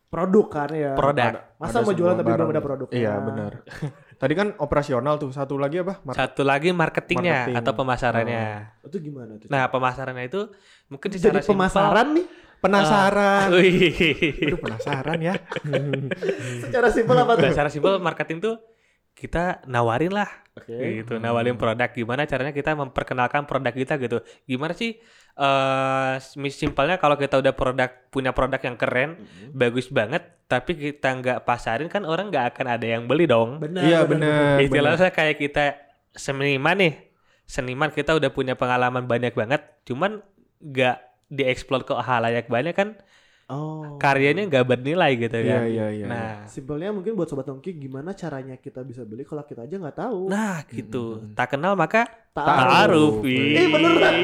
produk 0.05 0.47
kan 0.49 0.71
ya. 0.71 0.93
Produk. 0.93 1.55
Masa 1.55 1.79
Ada 1.79 1.87
mau 1.87 1.95
jualan 1.95 2.17
tapi 2.17 2.31
belum 2.33 2.51
ada 2.51 2.59
produknya. 2.61 2.99
Iya, 2.99 3.15
benar. 3.21 3.53
Tadi 4.21 4.33
kan 4.33 4.59
operasional 4.59 5.15
tuh, 5.17 5.31
satu 5.31 5.55
lagi 5.55 5.79
apa? 5.79 6.03
Mar- 6.03 6.15
Satu 6.15 6.43
lagi 6.43 6.71
marketingnya 6.71 7.47
Marketing. 7.47 7.57
atau 7.59 7.73
pemasarannya. 7.75 8.45
Itu 8.83 8.97
gimana 8.99 9.33
tuh? 9.37 9.47
Nah, 9.49 9.67
pemasarannya 9.69 10.25
itu 10.25 10.51
mungkin 10.87 11.09
Jadi 11.09 11.19
secara 11.21 11.39
pemasaran 11.41 12.07
nih, 12.13 12.27
Penasaran. 12.59 13.49
simpel- 13.51 13.61
Wih. 13.61 14.49
Aduh, 14.49 14.59
penasaran 14.59 15.19
ya. 15.21 15.35
secara 16.65 16.89
simpel 16.89 17.17
apa 17.17 17.33
tuh? 17.35 17.51
secara 17.51 17.69
simpel 17.69 17.95
marketing 17.99 18.39
tuh 18.41 18.55
kita 19.13 19.63
nawarin 19.67 20.11
lah 20.11 20.27
Oke. 20.55 21.03
gitu, 21.03 21.19
nawarin 21.19 21.59
produk 21.59 21.91
gimana 21.91 22.31
caranya 22.31 22.55
kita 22.55 22.79
memperkenalkan 22.79 23.43
produk 23.43 23.75
kita 23.75 23.99
gitu. 23.99 24.23
Gimana 24.47 24.71
sih 24.71 25.03
eh 25.35 26.15
mis- 26.39 26.55
simpelnya 26.55 26.95
kalau 26.95 27.19
kita 27.19 27.43
udah 27.43 27.51
produk 27.59 27.91
punya 28.15 28.31
produk 28.31 28.63
yang 28.63 28.79
keren, 28.79 29.19
bagus 29.51 29.91
banget, 29.91 30.23
tapi 30.47 30.79
kita 30.79 31.11
nggak 31.11 31.39
pasarin 31.43 31.91
kan 31.91 32.07
orang 32.07 32.31
nggak 32.31 32.55
akan 32.55 32.67
ada 32.71 32.87
yang 32.87 33.11
beli 33.11 33.27
dong. 33.27 33.59
Benar. 33.59 33.83
Iya, 33.83 34.01
bener. 34.07 34.63
Istilahnya 34.63 35.11
kayak 35.11 35.37
kita 35.43 35.65
seniman 36.15 36.79
nih, 36.79 36.95
seniman 37.51 37.91
kita 37.91 38.15
udah 38.15 38.31
punya 38.31 38.55
pengalaman 38.55 39.11
banyak 39.11 39.35
banget, 39.35 39.59
cuman 39.83 40.23
nggak 40.63 41.03
dieksplor 41.35 41.83
ke 41.83 41.99
halayak 41.99 42.47
banyak 42.47 42.79
kan 42.79 42.95
Oh. 43.45 44.01
karyanya 44.01 44.49
nggak 44.49 44.65
bernilai 44.65 45.13
gitu 45.17 45.37
Iya, 45.37 45.61
kan. 45.61 45.69
iya, 45.69 45.87
iya. 45.93 46.07
Nah, 46.07 46.31
Simpelnya 46.45 46.89
mungkin 46.91 47.13
buat 47.13 47.27
sobat 47.27 47.45
nongki 47.45 47.77
gimana 47.77 48.13
caranya 48.13 48.57
kita 48.57 48.81
bisa 48.81 49.03
beli 49.03 49.21
kalau 49.23 49.45
kita 49.45 49.65
aja 49.65 49.77
nggak 49.77 49.99
tahu. 49.99 50.29
nah 50.29 50.65
gitu. 50.67 51.21
Tak 51.33 51.53
kenal 51.53 51.77
maka 51.77 52.09
Ta'aruf. 52.33 53.21
ta'aruf. 53.21 53.29
Eh, 53.29 53.69
beneran. 53.69 54.15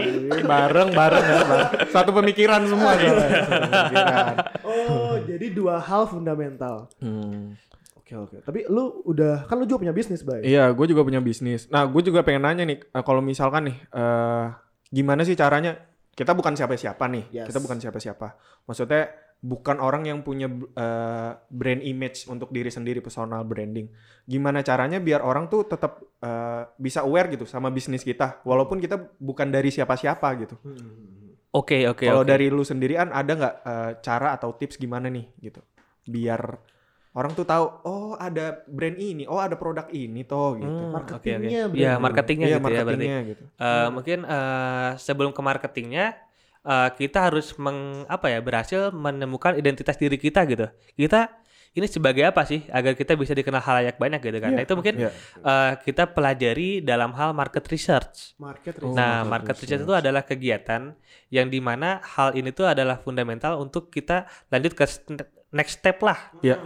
Bareng, 0.42 0.88
bareng 0.90 1.20
ya, 1.22 1.38
Bang. 1.44 1.62
Satu 1.88 2.10
pemikiran 2.12 2.64
semua 2.64 2.96
soalnya. 2.96 3.28
Satu 3.28 3.60
pemikiran. 3.60 4.34
Oh, 4.64 5.14
jadi 5.20 5.46
dua 5.50 5.76
hal 5.78 6.02
fundamental. 6.04 6.88
Hmm. 6.98 7.54
Oke 8.00 8.16
oke. 8.16 8.36
Tapi 8.40 8.66
lu 8.66 9.04
udah 9.04 9.44
kan 9.44 9.54
lu 9.54 9.64
juga 9.64 9.84
punya 9.84 9.92
bisnis, 9.92 10.24
Bay. 10.24 10.42
Iya, 10.42 10.72
gue 10.72 10.86
juga 10.88 11.04
punya 11.04 11.20
bisnis. 11.20 11.68
Nah, 11.68 11.86
gue 11.86 12.02
juga 12.02 12.24
pengen 12.24 12.42
nanya 12.42 12.64
nih, 12.64 12.82
eh, 12.82 13.02
kalau 13.04 13.20
misalkan 13.20 13.70
nih, 13.70 13.76
eh 13.86 14.46
gimana 14.88 15.22
sih 15.22 15.38
caranya? 15.38 15.78
Kita 16.10 16.36
bukan 16.36 16.52
siapa-siapa 16.58 17.04
nih, 17.08 17.24
Yes. 17.32 17.46
kita 17.48 17.58
bukan 17.62 17.78
siapa-siapa. 17.80 18.28
Maksudnya 18.66 19.08
bukan 19.40 19.80
orang 19.80 20.04
yang 20.04 20.20
punya 20.20 20.52
eh, 20.52 21.30
brand 21.48 21.82
image 21.82 22.28
untuk 22.28 22.52
diri 22.52 22.68
sendiri, 22.68 23.00
personal 23.00 23.40
branding. 23.48 23.88
Gimana 24.28 24.60
caranya 24.60 25.00
biar 25.00 25.24
orang 25.24 25.48
tuh 25.48 25.64
tetap 25.64 26.02
eh, 26.20 26.62
bisa 26.76 27.06
aware 27.06 27.32
gitu 27.32 27.48
sama 27.48 27.72
bisnis 27.72 28.04
kita, 28.04 28.44
walaupun 28.44 28.82
kita 28.82 29.16
bukan 29.16 29.48
dari 29.48 29.72
siapa-siapa 29.72 30.28
gitu. 30.44 30.56
Hmm. 30.60 31.38
Oke, 31.50 31.82
oke, 31.90 32.06
kalau 32.06 32.22
dari 32.22 32.46
lu 32.46 32.62
sendirian 32.62 33.10
ada 33.10 33.32
nggak 33.34 33.54
eh, 33.64 33.90
cara 34.04 34.36
atau 34.36 34.54
tips 34.54 34.76
gimana 34.78 35.08
nih 35.10 35.26
gitu? 35.40 35.62
biar 36.10 36.40
orang 37.10 37.34
tuh 37.34 37.42
tahu 37.42 37.64
oh 37.84 38.14
ada 38.14 38.62
brand 38.66 38.94
ini 38.94 39.26
oh 39.26 39.36
ada 39.36 39.54
produk 39.54 39.90
ini 39.90 40.22
toh 40.22 40.54
gitu 40.54 40.70
Hmm, 40.70 40.94
Marketingnya 40.94 41.60
oke. 41.66 41.68
berarti. 41.68 41.82
Ya, 41.82 41.92
marketingnya 41.96 42.46
Iya, 42.46 42.56
gitu 42.56 42.62
ya 42.62 42.70
berarti. 42.70 42.86
marketingnya 42.86 43.18
gitu 43.26 43.42
Eh, 43.58 43.88
Mungkin 43.90 44.18
eh, 44.24 44.90
sebelum 44.96 45.30
ke 45.30 45.42
marketingnya, 45.42 46.06
eh, 46.62 46.88
kita 46.94 47.18
harus 47.26 47.46
meng, 47.56 47.78
apa 48.06 48.26
ya 48.28 48.38
berhasil 48.38 48.80
menemukan 48.90 49.52
identitas 49.54 49.94
diri 49.94 50.14
kita 50.16 50.46
gitu. 50.46 50.70
Kita 50.94 51.34
ini 51.70 51.86
sebagai 51.86 52.26
apa 52.26 52.42
sih 52.42 52.66
agar 52.68 52.94
kita 52.94 53.14
bisa 53.14 53.30
dikenal 53.30 53.62
halayak 53.62 53.94
banyak 53.94 54.18
gitu 54.20 54.38
kan? 54.38 54.50
Nah 54.50 54.62
itu 54.62 54.74
mungkin 54.74 54.94
Iya. 54.98 55.10
eh, 55.42 55.72
kita 55.82 56.10
pelajari 56.10 56.78
dalam 56.80 57.10
hal 57.14 57.30
market 57.30 57.66
research. 57.66 58.34
Market 58.38 58.78
Oh, 58.78 58.90
research. 58.90 58.98
nah, 58.98 59.22
market 59.22 59.30
market 59.50 59.56
research 59.66 59.82
itu 59.82 59.94
adalah 59.94 60.22
kegiatan 60.22 60.94
yang 61.28 61.46
di 61.46 61.58
mana 61.58 61.98
hal 62.02 62.34
ini 62.34 62.50
tuh 62.50 62.66
adalah 62.66 62.98
fundamental 62.98 63.58
untuk 63.58 63.86
kita 63.88 64.26
lanjut 64.46 64.74
ke 64.74 64.84
next 65.50 65.78
step 65.78 65.98
lah. 66.02 66.18
Iya. 66.40 66.58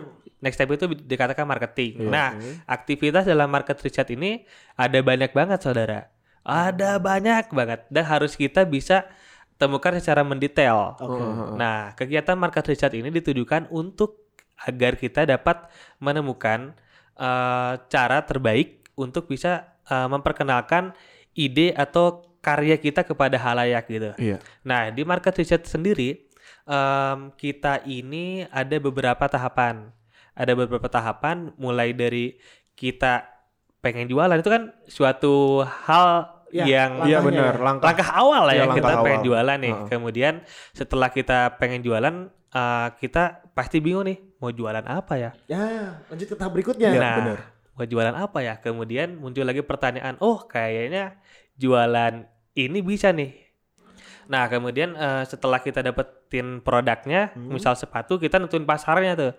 Next 0.45 0.61
step 0.61 0.69
itu 0.69 0.93
dikatakan 0.93 1.49
marketing. 1.49 2.05
Iya. 2.05 2.11
Nah, 2.13 2.29
aktivitas 2.69 3.25
dalam 3.25 3.49
market 3.49 3.81
research 3.81 4.13
ini 4.13 4.45
ada 4.77 5.01
banyak 5.01 5.33
banget, 5.33 5.65
saudara. 5.65 6.13
Ada 6.45 7.01
banyak 7.01 7.49
banget 7.57 7.89
dan 7.89 8.05
harus 8.05 8.37
kita 8.37 8.69
bisa 8.69 9.09
temukan 9.57 9.97
secara 9.97 10.21
mendetail. 10.21 11.01
Oke. 11.01 11.25
Nah, 11.57 11.97
kegiatan 11.97 12.37
market 12.37 12.69
research 12.69 13.01
ini 13.01 13.09
ditujukan 13.09 13.73
untuk 13.73 14.29
agar 14.69 15.01
kita 15.01 15.25
dapat 15.25 15.73
menemukan 16.05 16.77
eh, 17.17 17.73
cara 17.89 18.19
terbaik 18.29 18.85
untuk 19.01 19.33
bisa 19.33 19.81
eh, 19.89 20.09
memperkenalkan 20.13 20.93
ide 21.33 21.73
atau 21.73 22.35
karya 22.45 22.77
kita 22.77 23.09
kepada 23.09 23.41
halayak 23.41 23.89
gitu. 23.89 24.13
iya 24.21 24.37
Nah, 24.61 24.93
di 24.93 25.01
market 25.09 25.33
research 25.41 25.65
sendiri 25.65 26.29
em, 26.69 27.33
kita 27.41 27.81
ini 27.89 28.45
ada 28.53 28.77
beberapa 28.77 29.25
tahapan. 29.25 29.89
Ada 30.35 30.53
beberapa 30.53 30.87
tahapan 30.87 31.55
mulai 31.57 31.91
dari 31.91 32.35
kita 32.75 33.27
pengen 33.79 34.07
jualan 34.07 34.35
itu 34.35 34.51
kan 34.51 34.75
suatu 34.87 35.63
hal 35.87 36.31
Ya, 36.55 36.63
yang 36.71 37.03
iya 37.03 37.19
Langkahnya 37.19 37.27
benar 37.27 37.51
ya. 37.51 37.63
langkah 37.67 37.87
langkah 37.91 38.11
awal 38.15 38.43
lah 38.47 38.55
Iya, 38.55 38.55
ya 38.55 38.63
langkah 38.63 38.79
kita 38.79 38.95
pengen 39.03 39.19
awal. 39.19 39.27
jualan 39.27 39.59
nih. 39.59 39.75
Heeh. 39.75 39.89
Kemudian 39.91 40.35
setelah 40.71 41.09
kita 41.11 41.39
pengen 41.59 41.81
jualan 41.83 42.15
eh, 42.31 42.89
kita 42.95 43.23
pasti 43.51 43.83
bingung 43.83 44.07
nih 44.07 44.19
mau 44.39 44.55
jualan 44.55 44.87
apa 44.87 45.15
ya. 45.19 45.31
Ya, 45.51 45.99
lanjut 46.07 46.31
ke 46.31 46.37
tahap 46.39 46.55
berikutnya. 46.55 46.95
Iya, 46.95 47.01
nah, 47.03 47.15
benar. 47.19 47.39
mau 47.75 47.83
jualan 47.85 48.15
apa 48.15 48.39
ya? 48.39 48.55
Kemudian 48.63 49.19
muncul 49.19 49.43
lagi 49.43 49.67
pertanyaan, 49.67 50.15
oh 50.23 50.47
kayaknya 50.47 51.19
jualan 51.59 52.23
ini 52.55 52.79
bisa 52.87 53.11
nih. 53.11 53.44
Nah, 54.27 54.47
kemudian 54.47 54.93
eh, 54.93 55.23
setelah 55.25 55.59
kita 55.59 55.81
dapetin 55.81 56.59
produknya, 56.59 57.31
misal 57.35 57.75
sepatu, 57.75 58.17
kita 58.17 58.37
nentuin 58.37 58.63
pasarnya 58.63 59.13
tuh. 59.13 59.33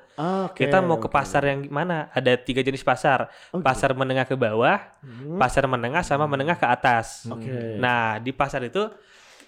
Oke, 0.45 0.63
kita 0.63 0.79
mau 0.79 0.97
ke 0.97 1.05
oke. 1.05 1.13
pasar 1.13 1.41
yang 1.43 1.61
gimana? 1.61 2.07
Ada 2.09 2.37
tiga 2.37 2.61
jenis 2.61 2.81
pasar. 2.81 3.27
Oh, 3.49 3.59
gitu. 3.59 3.65
pasar 3.65 3.91
menengah 3.91 4.23
ke 4.23 4.33
bawah, 4.33 4.77
Hmm. 5.01 5.37
pasar 5.37 5.65
menengah 5.65 6.01
sama 6.01 6.25
menengah 6.25 6.55
ke 6.55 6.65
atas. 6.65 7.25
Oke. 7.25 7.77
Nah, 7.77 8.17
di 8.17 8.29
pasar 8.29 8.61
itu 8.61 8.85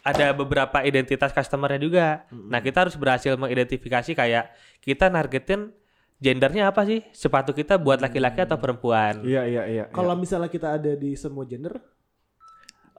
ada 0.01 0.31
beberapa 0.31 0.79
identitas 0.81 1.29
customernya 1.29 1.77
juga. 1.77 2.07
Nah, 2.31 2.59
kita 2.59 2.87
harus 2.87 2.95
berhasil 2.95 3.35
mengidentifikasi 3.35 4.11
kayak 4.13 4.49
kita 4.79 5.07
nargetin 5.07 5.75
gendernya 6.17 6.71
apa 6.71 6.81
sih? 6.81 7.03
Sepatu 7.11 7.51
kita 7.51 7.75
buat 7.75 7.99
laki-laki 7.99 8.41
atau 8.41 8.57
perempuan? 8.57 9.21
iya 9.21 9.45
iya 9.45 9.63
iya 9.67 9.83
Kalau 9.91 10.15
misalnya 10.15 10.47
kita 10.47 10.79
ada 10.79 10.95
di 10.95 11.13
semua 11.13 11.43
gender, 11.43 11.77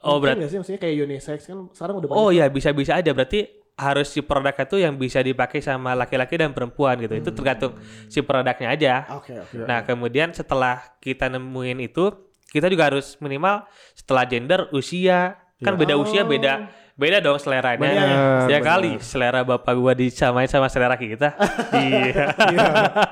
Oh, 0.00 0.16
mungkin 0.16 0.38
berarti 0.38 0.46
sih 0.46 0.58
maksudnya 0.58 0.80
kayak 0.80 0.96
unisex 1.00 1.38
kan 1.44 1.58
sekarang 1.70 1.94
udah 1.98 2.08
Oh 2.10 2.28
banyak. 2.28 2.38
ya, 2.38 2.46
bisa-bisa 2.48 2.92
aja. 2.94 3.10
Berarti 3.10 3.40
harus 3.74 4.08
si 4.08 4.20
produknya 4.20 4.64
tuh 4.64 4.78
yang 4.78 4.94
bisa 4.94 5.18
dipakai 5.18 5.58
sama 5.58 5.94
laki-laki 5.94 6.34
dan 6.34 6.50
perempuan 6.50 6.98
gitu. 6.98 7.14
Itu 7.14 7.30
tergantung 7.30 7.78
si 8.06 8.18
produknya 8.20 8.68
aja. 8.68 8.94
Oke, 9.14 9.34
oke. 9.34 9.62
Nah, 9.62 9.82
kemudian 9.82 10.30
setelah 10.30 10.82
kita 10.98 11.26
nemuin 11.28 11.78
itu, 11.84 12.10
kita 12.48 12.66
juga 12.66 12.90
harus 12.90 13.14
minimal 13.18 13.66
setelah 13.92 14.24
gender, 14.24 14.66
usia, 14.70 15.34
kan 15.58 15.74
beda 15.74 15.94
usia 15.94 16.22
beda 16.22 16.70
beda 16.94 17.18
dong 17.18 17.38
seleranya. 17.38 18.46
Ya 18.46 18.58
kali 18.58 18.98
selera 18.98 19.42
bapak 19.42 19.70
gua 19.74 19.94
disamain 19.94 20.46
sama 20.46 20.66
selera 20.66 20.94
kita. 20.94 21.34
iya. 21.72 22.34
iya 22.50 22.66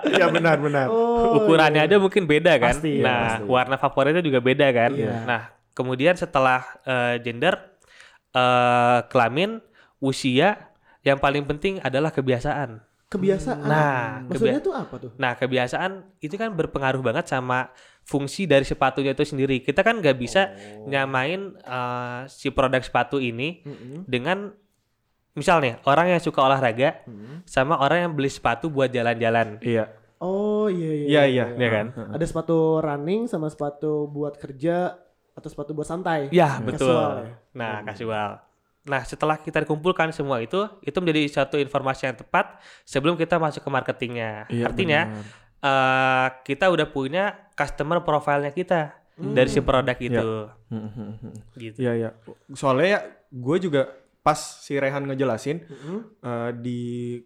iya 0.06 0.26
benar 0.26 0.58
benar 0.58 0.86
Oh, 0.90 1.42
Ukurannya 1.42 1.82
iya. 1.82 1.90
aja 1.90 1.96
mungkin 1.98 2.26
beda 2.26 2.58
kan. 2.58 2.74
Pasti, 2.74 2.98
ya, 2.98 3.06
nah, 3.06 3.18
pasti. 3.38 3.46
warna 3.46 3.76
favoritnya 3.76 4.22
juga 4.22 4.38
beda 4.38 4.66
kan. 4.70 4.90
Iya. 4.90 5.14
Nah, 5.22 5.40
kemudian 5.76 6.16
setelah 6.16 6.64
eh, 6.82 7.20
gender, 7.20 7.60
eh, 8.32 8.98
kelamin, 9.06 9.60
usia, 9.98 10.72
yang 11.02 11.16
paling 11.16 11.44
penting 11.44 11.78
adalah 11.78 12.10
kebiasaan. 12.10 12.80
kebiasaan. 13.06 13.62
Nah, 13.62 14.26
maksudnya 14.26 14.58
tuh 14.58 14.74
apa 14.74 14.94
tuh? 14.98 15.14
Nah, 15.14 15.38
kebiasaan 15.38 16.18
itu 16.18 16.34
kan 16.34 16.50
berpengaruh 16.50 16.98
banget 16.98 17.30
sama 17.30 17.70
fungsi 18.02 18.50
dari 18.50 18.66
sepatunya 18.66 19.14
itu 19.14 19.22
sendiri. 19.22 19.62
Kita 19.62 19.86
kan 19.86 20.02
nggak 20.02 20.18
bisa 20.18 20.50
Oh. 20.50 20.90
nyamain 20.90 21.54
eh, 21.54 22.20
si 22.26 22.50
produk 22.50 22.82
sepatu 22.82 23.22
ini 23.22 23.62
Mm-mm. 23.62 24.10
dengan 24.10 24.50
misal 25.32 25.62
nih 25.62 25.78
orang 25.86 26.10
yang 26.10 26.20
suka 26.20 26.42
olahraga 26.42 27.06
Mm. 27.06 27.46
sama 27.46 27.78
orang 27.78 28.10
yang 28.10 28.12
beli 28.12 28.26
sepatu 28.26 28.66
buat 28.66 28.90
jalan-jalan. 28.90 29.62
iya 29.62 29.86
Oh 30.18 30.66
iya 30.66 30.90
iya. 30.90 31.06
iya 31.06 31.22
iya 31.28 31.44
Iya 31.54 31.68
kan? 31.70 31.86
Ada 32.10 32.24
sepatu 32.26 32.80
running 32.80 33.28
sama 33.28 33.46
sepatu 33.46 34.08
buat 34.08 34.34
kerja 34.34 34.98
atau 35.36 35.48
sepatu 35.52 35.76
buat 35.76 35.84
santai. 35.84 36.32
Ya, 36.32 36.56
betul. 36.64 36.88
Casual 36.88 37.12
ya? 37.20 37.34
Nah, 37.52 37.74
casual. 37.84 38.30
Nah, 38.86 39.02
setelah 39.04 39.36
kita 39.36 39.60
kumpulkan 39.68 40.08
semua 40.16 40.40
itu, 40.40 40.64
itu 40.80 40.96
menjadi 41.02 41.28
satu 41.28 41.60
informasi 41.60 42.08
yang 42.08 42.16
tepat 42.16 42.56
sebelum 42.88 43.20
kita 43.20 43.36
masuk 43.36 43.60
ke 43.60 43.70
marketingnya. 43.70 44.48
Iya, 44.48 44.64
Artinya, 44.72 45.00
benar. 45.12 45.24
eh, 45.60 46.28
kita 46.46 46.72
udah 46.72 46.86
punya 46.88 47.24
customer 47.52 48.00
profile-nya 48.00 48.54
kita 48.54 48.96
dari 49.16 49.48
si 49.48 49.60
produk 49.60 49.96
itu. 49.98 50.28
Hmm, 50.72 50.88
hmm, 50.92 51.12
hmm. 51.20 51.32
Gitu. 51.56 51.76
Iya 51.82 51.92
iya. 51.96 52.10
Soalnya 52.52 52.86
ya 52.86 53.00
gue 53.32 53.56
juga 53.58 53.88
pas 54.22 54.38
si 54.38 54.74
Rehan 54.74 55.06
ngejelasin 55.06 55.62
Mm-mm. 55.66 55.98
eh, 56.22 56.50
di 56.58 56.80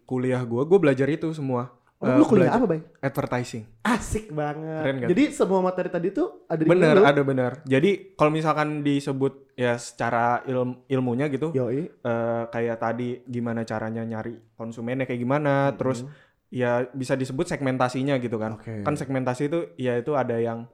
kuliah 0.05 0.41
gue, 0.45 0.61
gue 0.65 0.79
belajar 0.79 1.07
itu 1.09 1.29
semua. 1.33 1.73
Oh, 2.01 2.09
Eh, 2.09 2.17
lu 2.17 2.25
kuliah 2.25 2.49
belajar 2.49 2.57
apa, 2.57 2.65
Bay? 2.65 2.81
Advertising. 2.97 3.63
Asik 3.85 4.33
banget. 4.33 4.81
Keren 4.81 4.97
kan? 5.05 5.07
Jadi 5.13 5.23
semua 5.29 5.61
materi 5.61 5.89
tadi 5.93 6.09
tuh 6.09 6.49
ada 6.49 6.57
di 6.57 6.65
Bener, 6.65 6.97
lu? 6.97 7.05
ada 7.05 7.21
bener. 7.21 7.51
Jadi 7.63 8.17
kalau 8.17 8.33
misalkan 8.33 8.81
disebut 8.81 9.53
ya 9.53 9.77
secara 9.77 10.41
ilm- 10.49 10.81
ilmunya 10.89 11.29
gitu, 11.29 11.53
Yoi. 11.53 11.93
eh, 11.93 12.43
kayak 12.49 12.77
tadi 12.81 13.21
gimana 13.23 13.61
caranya 13.61 14.01
nyari 14.01 14.33
konsumennya 14.57 15.05
kayak 15.05 15.21
gimana, 15.21 15.77
terus 15.77 16.01
ya 16.49 16.89
bisa 16.89 17.13
disebut 17.13 17.45
segmentasinya 17.45 18.17
gitu 18.17 18.41
kan. 18.41 18.57
Oke. 18.57 18.81
Kan 18.81 18.97
segmentasi 18.97 19.53
itu 19.53 19.59
ya 19.77 19.93
itu 19.93 20.17
ada 20.17 20.41
yang 20.41 20.65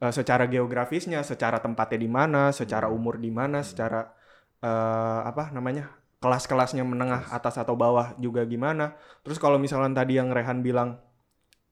eh, 0.00 0.12
secara 0.16 0.48
geografisnya, 0.48 1.20
secara 1.20 1.60
tempatnya 1.60 2.00
di 2.00 2.08
mana, 2.08 2.56
secara 2.56 2.88
umur 2.88 3.20
di 3.20 3.28
mana, 3.28 3.60
secara 3.60 4.16
eh, 4.64 5.20
apa 5.28 5.52
namanya 5.52 5.99
kelas-kelasnya 6.20 6.84
menengah 6.84 7.32
atas 7.32 7.56
atau 7.56 7.74
bawah 7.74 8.12
juga 8.20 8.44
gimana. 8.44 8.94
Terus 9.24 9.40
kalau 9.40 9.56
misalkan 9.56 9.96
tadi 9.96 10.20
yang 10.20 10.28
Rehan 10.28 10.60
bilang, 10.60 11.00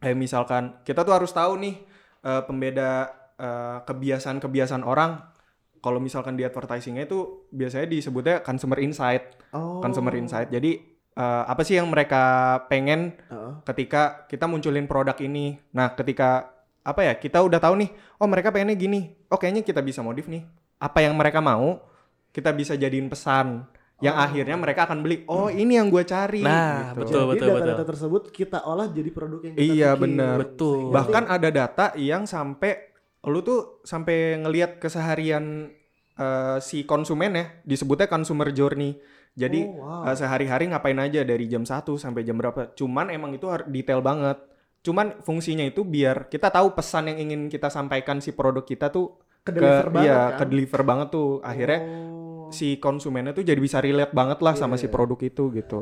eh 0.00 0.16
misalkan 0.16 0.80
kita 0.88 1.04
tuh 1.04 1.12
harus 1.12 1.30
tahu 1.36 1.60
nih 1.60 1.76
eh, 2.24 2.42
pembeda 2.48 3.12
eh, 3.36 3.78
kebiasaan-kebiasaan 3.84 4.82
orang. 4.82 5.36
Kalau 5.78 6.02
misalkan 6.02 6.34
di 6.34 6.42
advertisingnya 6.42 7.06
itu 7.06 7.46
biasanya 7.54 7.86
disebutnya 7.86 8.42
consumer 8.42 8.82
insight, 8.82 9.38
Oh. 9.54 9.80
consumer 9.80 10.12
insight. 10.16 10.48
Jadi 10.50 10.80
eh, 11.14 11.42
apa 11.46 11.62
sih 11.62 11.76
yang 11.76 11.92
mereka 11.92 12.56
pengen 12.72 13.14
Heeh. 13.28 13.52
ketika 13.68 14.24
kita 14.26 14.48
munculin 14.48 14.88
produk 14.88 15.14
ini. 15.20 15.60
Nah, 15.76 15.92
ketika 15.92 16.56
apa 16.82 17.04
ya, 17.04 17.12
kita 17.20 17.44
udah 17.44 17.60
tahu 17.60 17.84
nih, 17.84 17.90
oh 18.16 18.24
mereka 18.24 18.48
pengennya 18.48 18.72
gini. 18.80 19.12
Oh, 19.28 19.36
kayaknya 19.36 19.60
kita 19.60 19.84
bisa 19.84 20.00
modif 20.00 20.24
nih. 20.24 20.40
Apa 20.80 21.04
yang 21.04 21.12
mereka 21.20 21.44
mau, 21.44 21.84
kita 22.32 22.48
bisa 22.56 22.80
jadiin 22.80 23.12
pesan. 23.12 23.68
Yang 23.98 24.16
akhirnya 24.16 24.56
mereka 24.56 24.80
akan 24.86 24.98
beli, 25.02 25.26
oh 25.26 25.50
ini 25.50 25.74
yang 25.74 25.90
gue 25.90 26.06
cari. 26.06 26.38
Nah, 26.38 26.94
gitu. 26.94 27.02
betul. 27.02 27.22
Jadi 27.34 27.40
data-data 27.50 27.84
tersebut 27.84 28.22
kita 28.30 28.58
olah 28.62 28.86
jadi 28.86 29.10
produk 29.10 29.40
yang 29.42 29.54
kita 29.58 29.64
Iya, 29.64 29.90
bikin. 29.92 30.02
benar. 30.06 30.34
Betul. 30.38 30.78
Bahkan 30.94 31.24
ada 31.26 31.48
data 31.50 31.86
yang 31.98 32.22
sampai 32.22 32.94
lu 33.26 33.42
tuh 33.42 33.82
sampai 33.82 34.38
ngelihat 34.38 34.78
keseharian 34.78 35.74
eh, 36.14 36.58
si 36.58 36.82
konsumen 36.82 37.30
ya, 37.32 37.46
disebutnya 37.62 38.06
consumer 38.06 38.50
journey. 38.50 38.98
Jadi 39.34 39.66
Oh, 39.66 39.82
wow. 39.82 40.06
eh, 40.06 40.14
sehari-hari 40.14 40.66
ngapain 40.66 40.98
aja 40.98 41.22
dari 41.22 41.46
jam 41.46 41.62
1 41.62 41.94
sampai 41.94 42.22
jam 42.22 42.34
berapa. 42.34 42.74
Cuman 42.74 43.10
emang 43.10 43.30
itu 43.32 43.46
detail 43.66 43.98
banget. 43.98 44.38
Cuman 44.78 45.18
fungsinya 45.20 45.62
itu 45.62 45.82
biar 45.82 46.26
kita 46.26 46.50
tahu 46.50 46.70
pesan 46.72 47.10
yang 47.10 47.18
ingin 47.20 47.40
kita 47.46 47.66
sampaikan 47.66 48.18
si 48.18 48.30
produk 48.30 48.62
kita 48.62 48.90
tuh 48.90 49.18
Ke-deliver 49.42 49.90
banget 49.90 50.06
iya, 50.06 50.18
kan? 50.28 50.38
ke 50.38 50.44
deliver 50.46 50.82
banget 50.82 51.08
tuh. 51.10 51.30
Akhirnya 51.40 51.80
Oh. 51.82 52.17
Si 52.48 52.80
konsumennya 52.80 53.36
tuh 53.36 53.44
jadi 53.44 53.60
bisa 53.60 53.78
relate 53.80 54.12
banget 54.16 54.40
lah 54.40 54.56
sama 54.56 54.76
Iya, 54.76 54.80
si 54.80 54.86
iya. 54.88 54.92
produk 54.92 55.18
itu 55.20 55.44
gitu. 55.52 55.80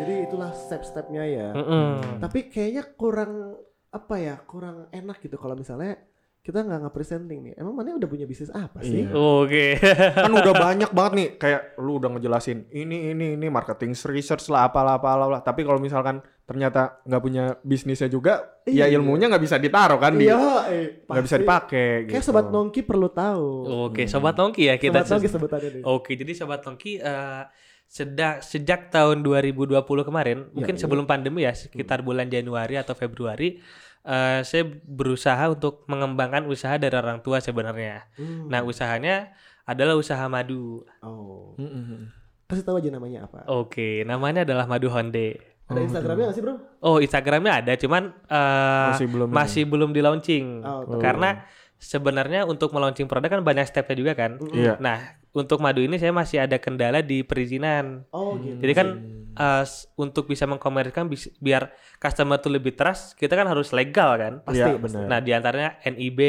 Jadi 0.00 0.14
itulah 0.28 0.52
step-stepnya 0.56 1.24
ya. 1.28 1.48
Mm-mm. 1.56 2.20
Tapi 2.20 2.52
kayaknya 2.52 2.84
kurang 2.96 3.56
apa 3.92 4.14
ya? 4.16 4.34
Kurang 4.42 4.88
enak 4.88 5.20
gitu 5.20 5.36
kalau 5.36 5.52
misalnya 5.52 6.00
kita 6.42 6.58
nggak 6.58 6.80
nge-presenting 6.82 7.38
nih. 7.38 7.54
Emang 7.54 7.70
mana 7.70 7.94
udah 7.94 8.10
punya 8.10 8.26
bisnis 8.26 8.50
apa 8.50 8.82
sih? 8.82 9.06
Iya. 9.06 9.14
Oke. 9.14 9.78
kan 10.18 10.32
udah 10.32 10.50
banyak 10.52 10.90
banget 10.90 11.12
nih 11.14 11.28
kayak 11.38 11.60
lu 11.78 12.02
udah 12.02 12.10
ngejelasin 12.10 12.66
ini 12.68 13.14
ini 13.14 13.38
ini 13.38 13.46
marketing 13.46 13.94
research 14.10 14.50
lah 14.50 14.66
apalah 14.66 14.98
apalah 14.98 15.30
lah. 15.30 15.40
Tapi 15.40 15.62
kalau 15.62 15.78
misalkan 15.78 16.18
ternyata 16.42 16.98
nggak 17.06 17.22
punya 17.22 17.44
bisnisnya 17.62 18.10
juga, 18.10 18.58
Iya. 18.66 18.90
ya 18.90 18.98
ilmunya 18.98 19.30
nggak 19.30 19.38
bisa 19.40 19.56
ditaruh 19.56 20.02
kan 20.02 20.18
di 20.18 20.26
Iya, 20.26 20.42
eh, 20.66 21.06
nggak 21.06 21.22
bisa 21.22 21.36
pasti. 21.38 21.44
dipakai. 21.46 21.86
Kayak 22.10 22.18
gitu. 22.18 22.26
sobat 22.26 22.46
nongki 22.50 22.80
perlu 22.82 23.08
tahu. 23.08 23.48
Oke, 23.86 24.10
sobat 24.10 24.34
nongki 24.34 24.62
ya 24.66 24.74
kita. 24.74 25.06
sobat 25.06 25.22
nongki 25.22 25.28
sebutannya 25.30 25.68
deh. 25.70 25.82
Oke, 25.86 26.18
jadi 26.18 26.32
sobat 26.34 26.66
nongki 26.66 26.98
eh, 26.98 27.42
sejak 27.92 28.40
sejak 28.40 28.88
tahun 28.88 29.20
2020 29.20 29.76
kemarin, 29.84 30.48
mungkin 30.56 30.80
iya. 30.80 30.80
sebelum 30.80 31.04
pandemi 31.04 31.44
ya, 31.44 31.52
sekitar 31.52 32.00
bulan 32.00 32.32
Januari 32.32 32.80
atau 32.80 32.96
Februari, 32.96 33.60
eh, 34.08 34.40
saya 34.40 34.64
berusaha 34.88 35.52
untuk 35.52 35.84
mengembangkan 35.92 36.48
usaha 36.48 36.80
dari 36.80 36.96
orang 36.96 37.20
tua 37.20 37.44
sebenarnya. 37.44 38.08
Hmm. 38.16 38.48
Nah, 38.48 38.64
usahanya 38.64 39.36
adalah 39.68 40.00
usaha 40.00 40.24
madu. 40.32 40.88
Oh. 41.04 41.52
Mm-mm. 41.60 42.08
Kasih 42.48 42.64
tahu 42.64 42.80
aja 42.80 42.88
namanya 42.88 43.28
apa. 43.28 43.44
Oke, 43.52 44.08
namanya 44.08 44.48
adalah 44.48 44.64
Madu 44.64 44.88
Honde. 44.88 45.40
Ada 45.68 45.80
Instagramnya 45.88 46.24
nggak 46.28 46.36
sih, 46.36 46.44
Bro? 46.44 46.54
Oh, 46.84 46.96
Instagramnya 47.00 47.52
ada, 47.64 47.72
cuman 47.76 48.12
eh, 48.28 48.88
Masih 48.92 49.08
belum 49.08 49.28
ini. 49.28 49.36
masih 49.36 49.62
belum 49.68 49.90
di 49.92 50.00
launching. 50.00 50.46
Oh, 50.64 50.84
tahu. 50.88 51.00
Karena 51.00 51.44
sebenarnya 51.82 52.46
untuk 52.46 52.70
melaunching 52.70 53.04
produk 53.04 53.28
kan 53.28 53.42
banyak 53.42 53.66
stepnya 53.66 53.96
juga 53.98 54.12
kan. 54.14 54.38
Iya. 54.48 54.78
Nah, 54.78 55.02
untuk 55.32 55.58
madu 55.58 55.80
ini 55.80 55.98
saya 55.98 56.14
masih 56.14 56.38
ada 56.38 56.54
kendala 56.56 57.02
di 57.02 57.20
perizinan. 57.20 58.06
Oh, 58.08 58.38
gitu. 58.38 58.62
Jadi 58.62 58.72
kan 58.72 58.88
s- 59.64 59.88
untuk 59.94 60.28
bisa 60.28 60.44
mengkomersikan 60.44 61.08
bis- 61.08 61.32
biar 61.36 61.72
customer 61.96 62.36
tuh 62.36 62.52
lebih 62.52 62.72
trust, 62.72 63.16
kita 63.16 63.32
kan 63.32 63.48
harus 63.48 63.72
legal 63.72 64.14
kan. 64.14 64.32
Pasti, 64.40 64.60
Iya, 64.60 64.76
pasti. 64.76 64.84
benar. 64.94 65.04
Nah, 65.08 65.18
di 65.18 65.30
antaranya 65.32 65.70
NIB, 65.82 66.20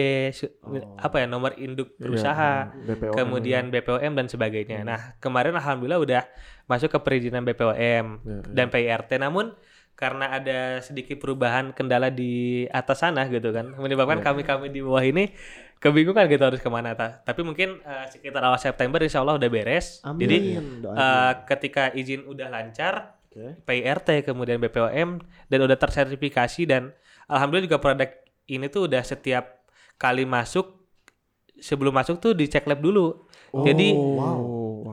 Oh. 0.64 0.96
apa 0.98 1.16
ya 1.18 1.28
nomor 1.28 1.52
induk 1.56 1.94
Iya, 1.94 2.02
berusaha, 2.02 2.52
BPOM. 2.82 3.14
kemudian 3.14 3.64
BPOM 3.70 4.14
dan 4.16 4.26
sebagainya. 4.26 4.82
Nah, 4.82 5.00
kemarin 5.20 5.54
alhamdulillah 5.54 6.00
udah 6.00 6.24
masuk 6.66 6.90
ke 6.90 7.00
perizinan 7.00 7.44
BPOM 7.44 7.76
Iya, 8.24 8.40
dan 8.50 8.68
PIRT. 8.68 9.20
Namun 9.20 9.52
karena 9.94 10.34
ada 10.34 10.82
sedikit 10.82 11.22
perubahan 11.22 11.70
kendala 11.72 12.10
di 12.10 12.66
atas 12.68 13.02
sana 13.02 13.30
gitu 13.30 13.54
kan, 13.54 13.78
menyebabkan 13.78 14.20
kami-kami 14.20 14.68
di 14.68 14.82
bawah 14.82 15.02
ini 15.02 15.30
kebingungan 15.78 16.26
gitu 16.28 16.44
harus 16.44 16.60
ke 16.60 16.70
mana. 16.72 16.96
Ta- 16.96 17.22
Tapi 17.22 17.44
mungkin 17.44 17.78
eh, 17.80 18.06
sekitar 18.10 18.42
awal 18.42 18.58
September 18.58 18.98
insya 19.00 19.22
Allah 19.22 19.38
udah 19.38 19.50
beres. 19.52 20.02
Amin. 20.02 20.24
Jadi 20.24 20.38
Doain. 20.82 20.98
eh, 20.98 21.34
ketika 21.46 21.84
izin 21.92 22.26
udah 22.26 22.48
lancar, 22.50 23.20
Oke. 23.30 23.60
PIRT 23.66 24.24
kemudian 24.24 24.58
BPOM 24.58 25.22
dan 25.50 25.60
udah 25.60 25.78
tersertifikasi 25.78 26.62
dan 26.66 26.94
alhamdulillah 27.26 27.66
juga 27.66 27.80
produk 27.82 28.10
ini 28.46 28.70
tuh 28.70 28.86
udah 28.86 29.02
setiap 29.02 29.66
kali 29.98 30.24
masuk 30.24 30.84
sebelum 31.58 31.94
masuk 31.94 32.18
tuh 32.20 32.32
dicek 32.34 32.66
lab 32.66 32.82
dulu. 32.82 33.26
Jadi 33.54 33.94
wow. 33.94 34.42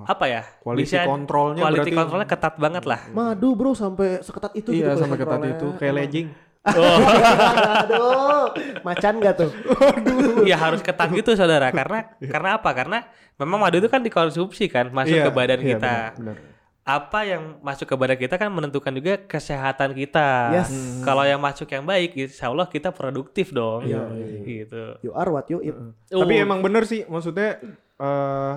Apa 0.07 0.25
ya? 0.25 0.43
Quality 0.59 0.83
bisa 0.83 0.99
controlnya 1.03 1.61
quality 1.61 1.79
berarti- 1.83 1.99
controlnya 1.99 2.29
ketat 2.29 2.55
banget 2.57 2.85
lah. 2.85 3.01
Madu, 3.11 3.49
Bro, 3.53 3.75
sampai 3.75 4.21
seketat 4.21 4.53
itu 4.55 4.71
Iya 4.71 4.93
gitu 4.93 5.03
sampai 5.03 5.17
ketat 5.17 5.35
kontrolnya. 5.37 5.57
itu 5.57 5.67
kayak 5.77 5.95
legging. 5.97 6.29
Aduh, 6.61 8.53
macan 8.83 9.15
gak 9.19 9.35
tuh? 9.37 9.51
ya 10.45 10.57
harus 10.57 10.81
ketat 10.81 11.09
gitu 11.11 11.33
saudara 11.35 11.69
karena 11.71 12.05
karena 12.21 12.49
apa? 12.57 12.71
Karena 12.71 12.99
memang 13.37 13.59
madu 13.59 13.79
itu 13.79 13.89
kan 13.89 13.99
dikonsumsi 13.99 14.69
kan 14.69 14.89
masuk 14.91 15.17
Iya, 15.17 15.25
ke 15.25 15.33
badan 15.33 15.57
iya, 15.59 15.69
kita. 15.75 15.95
benar, 16.13 16.37
benar. 16.37 16.37
Apa 16.81 17.23
yang 17.23 17.61
masuk 17.61 17.87
ke 17.87 17.95
badan 17.95 18.19
kita 18.19 18.35
kan 18.35 18.49
menentukan 18.49 18.91
juga 18.91 19.21
kesehatan 19.21 19.93
kita. 19.93 20.29
Yes. 20.55 20.71
Kalau 21.01 21.23
yang 21.23 21.39
masuk 21.39 21.65
yang 21.67 21.85
baik, 21.85 22.17
insya 22.19 22.49
Allah 22.49 22.67
kita 22.67 22.91
produktif 22.91 23.53
dong. 23.53 23.85
Iya, 23.85 24.01
Gitu. 24.43 24.83
You 25.01 25.13
are 25.13 25.29
what 25.29 25.47
you 25.47 25.61
eat. 25.63 25.77
Tapi 26.07 26.35
Oh. 26.35 26.43
emang 26.43 26.61
bener 26.61 26.83
sih, 26.83 27.05
maksudnya 27.05 27.61
eh 27.97 28.53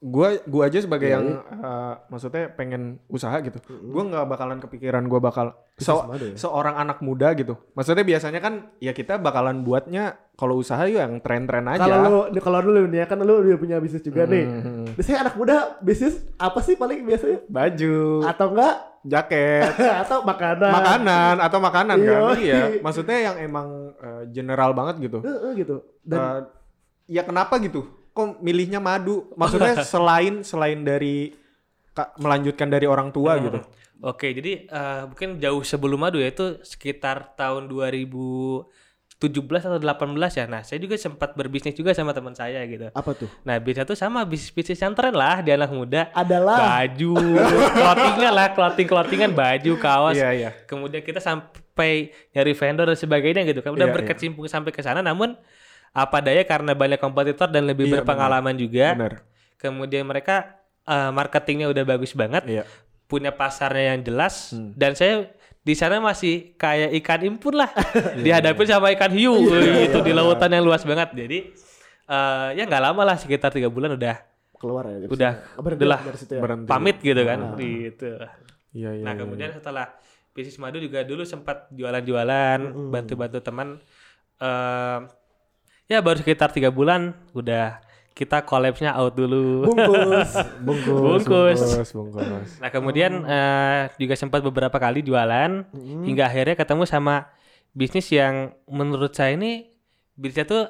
gua 0.00 0.38
gua 0.44 0.66
aja 0.66 0.78
sebagai 0.78 1.04
Iya, 1.04 1.14
yang 1.14 1.26
eh, 1.42 1.94
maksudnya 2.06 2.50
pengen 2.50 3.02
usaha 3.06 3.34
gitu. 3.38 3.58
Gua 3.84 4.02
nggak 4.04 4.26
bakalan 4.26 4.58
kepikiran 4.58 5.04
gua 5.04 5.18
bakal 5.20 5.46
so- 5.74 6.06
ya? 6.12 6.38
seorang 6.38 6.74
anak 6.76 6.98
muda 7.00 7.34
gitu. 7.34 7.58
Maksudnya 7.72 8.02
biasanya 8.02 8.38
kan 8.38 8.70
ya 8.78 8.90
kita 8.90 9.16
bakalan 9.16 9.60
buatnya 9.60 10.14
kalau 10.32 10.54
usaha 10.56 10.86
ya 10.86 11.02
yang 11.02 11.18
tren-tren 11.18 11.66
aja. 11.66 11.82
Kalau 11.82 11.98
lu 12.30 12.38
kalau 12.38 12.62
dulu 12.62 12.86
nih 12.86 13.02
ya 13.02 13.06
kan 13.06 13.18
lu 13.18 13.42
udah 13.42 13.58
punya 13.58 13.76
bisnis 13.78 14.00
juga 14.00 14.22
nih. 14.24 14.44
Hmm, 14.46 14.86
Biasanya 14.94 15.18
anak 15.20 15.34
muda 15.34 15.56
bisnis 15.80 16.14
apa 16.36 16.58
sih 16.60 16.78
paling 16.78 17.02
biasanya? 17.02 17.42
baju, 17.46 18.22
Atau 18.22 18.54
enggak? 18.54 18.74
jaket, 19.02 19.72
Atau 20.04 20.22
makanan. 20.22 20.70
makanan 20.70 21.34
atau 21.38 21.58
makanan 21.58 21.96
kan. 21.98 22.34
Iya. 22.34 22.54
Iya, 22.54 22.62
maksudnya 22.78 23.18
yang 23.20 23.36
emang 23.40 23.68
eh, 23.94 24.22
general 24.28 24.70
banget 24.72 25.00
gitu. 25.00 25.18
Heeh, 25.22 25.50
gitu. 25.56 25.82
Dan 26.02 26.18
Eh, 26.18 26.40
ya 27.08 27.22
kenapa 27.22 27.58
gitu? 27.58 27.82
Kok 28.18 28.42
milihnya 28.42 28.82
madu? 28.82 29.30
Maksudnya 29.32 29.78
selain 29.86 30.42
selain 30.42 30.82
dari 30.82 31.30
ka- 31.94 32.18
melanjutkan 32.18 32.66
dari 32.66 32.82
orang 32.84 33.14
tua 33.14 33.38
gitu. 33.38 33.62
Oke, 33.98 34.30
jadi 34.30 34.66
eh, 34.66 35.02
mungkin 35.06 35.38
jauh 35.38 35.62
sebelum 35.62 35.98
madu 35.98 36.18
ya 36.18 36.26
itu 36.26 36.58
sekitar 36.62 37.34
tahun 37.34 37.66
2017 37.66 38.66
atau 39.60 39.78
18 39.78 40.14
ya. 40.34 40.46
Nah, 40.46 40.62
saya 40.62 40.78
juga 40.78 40.94
sempat 40.94 41.34
berbisnis 41.34 41.74
juga 41.74 41.90
sama 41.90 42.14
teman 42.14 42.30
saya 42.30 42.62
gitu. 42.66 42.90
apa 42.90 43.10
tuh? 43.14 43.26
Nah, 43.42 43.58
bisnis 43.58 43.82
itu 43.82 43.94
sama 43.94 44.22
bisnis 44.22 44.50
bisnis 44.50 44.78
yang 44.78 44.94
tren 44.94 45.10
lah 45.10 45.42
di 45.42 45.50
anak 45.50 45.70
muda. 45.70 46.10
Adalah 46.10 46.58
Baju, 46.58 47.14
clothingan 47.78 48.32
lah, 48.32 48.46
clothing 48.50 48.86
clothingan, 48.86 49.30
baju, 49.30 49.72
kaos. 49.76 50.14
Iya, 50.14 50.30
iya. 50.30 50.50
Kemudian 50.66 51.02
kita 51.02 51.18
sampai 51.18 52.10
nyari 52.30 52.52
vendor 52.54 52.86
dan 52.86 52.94
sebagainya 52.94 53.42
gitu 53.42 53.62
kan. 53.62 53.74
Udah 53.74 53.90
Iya, 53.90 53.94
berkecimpung 53.94 54.46
sampai 54.46 54.70
ke 54.70 54.78
sana 54.78 55.02
namun 55.02 55.34
apa 55.90 56.18
daya 56.18 56.42
karena 56.42 56.72
banyak 56.72 56.96
kompetitor 56.96 57.46
dan 57.46 57.64
lebih 57.64 57.86
Iya, 57.86 58.00
berpengalaman 58.00 58.54
juga. 58.54 58.92
Benar. 58.92 59.14
Kemudian 59.56 60.04
mereka 60.04 60.56
eh, 60.82 61.10
marketingnya 61.10 61.66
udah 61.66 61.84
bagus 61.84 62.12
banget 62.12 62.44
Iya. 62.44 62.64
punya 63.04 63.28
pasarnya 63.30 63.92
yang 63.92 64.00
jelas 64.02 64.52
Hmm. 64.52 64.72
dan 64.72 64.92
saya 64.92 65.28
di 65.60 65.72
sana 65.72 65.96
masih 65.98 66.54
kayak 66.54 66.96
ikan 66.96 67.20
impun 67.26 67.56
lah 67.56 67.68
Iya, 68.16 68.40
dihadapin 68.40 68.64
sama 68.66 68.88
ikan 68.92 69.08
hiu 69.10 69.36
itu 69.82 69.98
di 69.98 70.12
lautan 70.12 70.48
yang 70.48 70.62
luas 70.62 70.80
banget 70.82 71.12
jadi 71.14 71.38
eh, 72.06 72.48
ya 72.52 72.62
nggak 72.62 72.82
lama 72.82 73.02
lah 73.04 73.16
sekitar 73.16 73.48
tiga 73.50 73.68
bulan 73.68 73.92
udah 73.94 74.16
keluar 74.54 74.84
ya. 74.86 75.06
udah 75.06 75.32
situ. 75.36 75.60
Berhenti 75.60 75.84
udah 75.84 76.00
dari 76.02 76.18
situ 76.18 76.32
ya. 76.32 76.40
Berhenti. 76.40 76.66
pamit 76.66 76.96
gitu 76.98 77.22
kan 77.22 77.38
Ah. 77.38 77.52
gitu 77.54 78.10
Iya, 78.70 78.90
iya. 78.92 79.04
nah 79.04 79.12
iya, 79.12 79.20
kemudian 79.20 79.50
iya. 79.50 79.56
setelah 79.56 79.86
bisnis 80.30 80.56
madu 80.56 80.78
juga 80.78 81.00
dulu 81.02 81.22
sempat 81.22 81.68
jualan-jualan 81.70 82.58
Mm-mm. 82.62 82.88
bantu-bantu 82.88 83.38
teman 83.40 83.68
Eh, 84.38 84.98
ya 85.88 85.98
baru 85.98 86.20
sekitar 86.20 86.52
tiga 86.52 86.68
bulan 86.68 87.16
udah 87.32 87.80
kita 88.12 88.42
collapse-nya 88.42 88.92
out 88.92 89.14
dulu 89.14 89.62
Bungkus. 89.64 90.30
bungkus, 90.66 91.22
Bungkus. 91.24 91.58
bungkus, 91.62 91.90
bungkus. 91.94 92.50
Nah 92.58 92.68
kemudian 92.68 93.12
eh, 93.22 93.80
juga 93.94 94.14
sempat 94.14 94.42
beberapa 94.42 94.74
kali 94.74 95.00
jualan 95.00 95.64
Mm-mm. 95.70 96.02
hingga 96.02 96.26
akhirnya 96.26 96.54
ketemu 96.54 96.82
sama 96.82 97.30
bisnis 97.70 98.10
yang 98.10 98.50
menurut 98.66 99.14
saya 99.14 99.32
ini 99.32 99.70
bisnisnya 100.12 100.44
tuh 100.44 100.62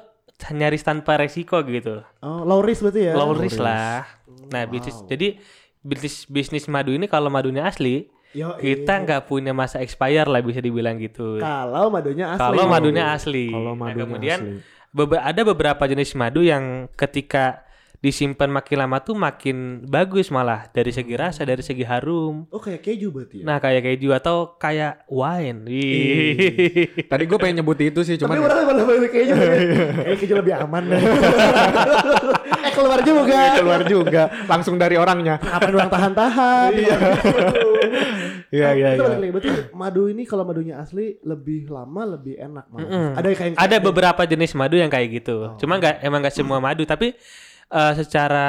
nyaris 0.49 0.85
tanpa 0.85 1.17
resiko 1.17 1.59
gitu. 1.65 1.99
Oh, 2.21 2.45
low 2.45 2.61
risk 2.61 2.85
berarti 2.85 3.11
ya? 3.11 3.13
Low 3.13 3.33
risk 3.33 3.59
lah. 3.59 4.07
Nah, 4.47 4.63
bisnis 4.63 5.03
jadi 5.03 5.35
bisnis 5.81 6.29
bisnis 6.29 6.69
madu 6.69 6.93
ini 6.93 7.09
kalau 7.09 7.27
madunya 7.27 7.65
asli, 7.65 8.07
Yo, 8.31 8.55
kita 8.55 9.03
nggak 9.03 9.25
punya 9.25 9.51
masa 9.51 9.81
expire 9.81 10.23
lah 10.23 10.39
bisa 10.39 10.61
dibilang 10.61 10.95
gitu. 10.95 11.41
Kalau 11.41 11.89
madunya 11.89 12.29
asli. 12.29 12.39
Kalau 12.39 12.63
madunya 12.69 13.03
asli. 13.09 13.45
Kalau 13.49 13.73
Nah, 13.73 13.79
madunya 13.81 13.99
kemudian 14.05 14.39
asli. 14.39 14.78
Ada 14.97 15.41
beberapa 15.45 15.85
jenis 15.85 16.17
madu 16.17 16.41
yang 16.41 16.89
ketika 16.97 17.68
disimpan 17.99 18.47
makin 18.47 18.79
lama 18.79 19.03
tuh 19.03 19.11
makin 19.11 19.83
bagus 19.83 20.31
malah 20.31 20.71
dari 20.71 20.95
segi 20.95 21.19
rasa, 21.19 21.43
dari 21.43 21.59
segi 21.59 21.83
harum. 21.83 22.47
Oh, 22.47 22.63
kayak 22.63 22.79
keju 22.79 23.11
berarti 23.11 23.43
ya? 23.43 23.45
Nah, 23.45 23.59
kayak 23.59 23.83
keju 23.83 24.15
atau 24.15 24.55
kayak 24.55 25.03
wine. 25.11 25.67
Wih. 25.67 27.03
Tadi 27.11 27.23
gue 27.27 27.37
pengen 27.37 27.59
nyebut 27.59 27.75
itu 27.83 27.99
sih, 28.07 28.15
Tapi 28.15 28.23
cuman 28.23 28.47
orang 28.47 28.63
malah 28.71 28.83
pilih 28.87 29.11
keju. 29.11 29.33
Kayak 30.07 30.17
keju 30.23 30.33
lebih 30.39 30.53
aman. 30.63 30.83
eh, 32.65 32.71
keluar 32.71 32.99
juga. 33.03 33.35
Iya, 33.35 33.51
keluar 33.59 33.81
juga 33.83 34.23
langsung 34.47 34.79
dari 34.79 34.95
orangnya. 34.95 35.35
Ngapain 35.43 35.75
orang 35.75 35.91
tahan-tahan? 35.91 36.71
Iya. 36.71 36.97
Iya 38.49 38.69
iya 38.73 38.87
Itu 38.97 39.05
iya. 39.05 39.13
lagi. 39.13 39.29
Berarti 39.29 39.49
madu 39.77 40.01
ini 40.09 40.23
kalau 40.25 40.43
madunya 40.47 40.81
asli 40.81 41.21
lebih 41.21 41.69
lama 41.69 42.17
lebih 42.17 42.39
enak 42.39 42.65
malah. 42.71 42.89
Mm-mm. 42.89 43.07
Ada 43.13 43.27
kayak 43.35 43.53
ada 43.59 43.77
beberapa 43.77 44.21
jenis 44.25 44.57
madu 44.57 44.75
yang 44.79 44.89
kayak 44.89 45.21
gitu. 45.21 45.53
Oh. 45.53 45.57
Cuma 45.61 45.77
nggak 45.77 46.01
emang 46.01 46.19
nggak 46.25 46.33
semua 46.33 46.57
madu, 46.57 46.81
tapi 46.87 47.13
eh, 47.69 47.93
secara 47.97 48.47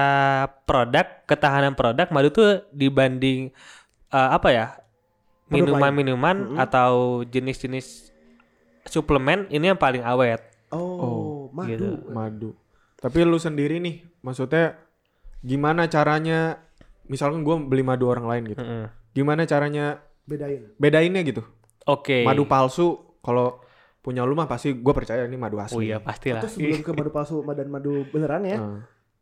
produk 0.65 1.07
ketahanan 1.29 1.77
produk 1.77 2.09
madu 2.11 2.29
tuh 2.33 2.65
dibanding 2.73 3.53
eh, 4.11 4.31
apa 4.35 4.49
ya 4.51 4.67
minuman-minuman 5.51 6.57
atau 6.57 7.23
jenis-jenis 7.27 8.15
suplemen 8.87 9.51
ini 9.51 9.75
yang 9.75 9.81
paling 9.81 10.01
awet. 10.07 10.41
Oh, 10.71 11.51
madu. 11.51 11.69
gitu. 11.75 11.89
Madu. 12.11 12.51
Tapi 13.01 13.27
lu 13.27 13.37
sendiri 13.37 13.83
nih, 13.83 14.07
maksudnya 14.23 14.79
gimana 15.43 15.91
caranya? 15.91 16.63
Misalkan 17.11 17.43
gue 17.43 17.55
beli 17.67 17.83
madu 17.83 18.07
orang 18.07 18.27
lain 18.31 18.43
gitu. 18.55 18.63
Mm-mm. 18.63 18.87
Gimana 19.11 19.43
caranya 19.43 19.99
Bedain. 20.23 20.71
bedainnya 20.79 21.27
gitu? 21.27 21.43
Oke. 21.91 22.23
Madu 22.23 22.47
palsu 22.47 23.19
kalau 23.19 23.59
punya 23.99 24.23
lu 24.23 24.39
mah 24.39 24.47
pasti 24.47 24.79
gue 24.79 24.95
percaya 24.95 25.27
ini 25.27 25.35
madu 25.35 25.59
asli. 25.59 25.75
Oh 25.75 25.83
iya 25.83 25.99
pastilah. 25.99 26.47
Terus 26.47 26.55
sebelum 26.55 26.87
ke 26.87 26.93
madu 26.95 27.11
palsu 27.11 27.43
dan 27.51 27.67
madu 27.67 28.07
beneran 28.15 28.47
ya, 28.47 28.59
Heeh. 28.63 28.81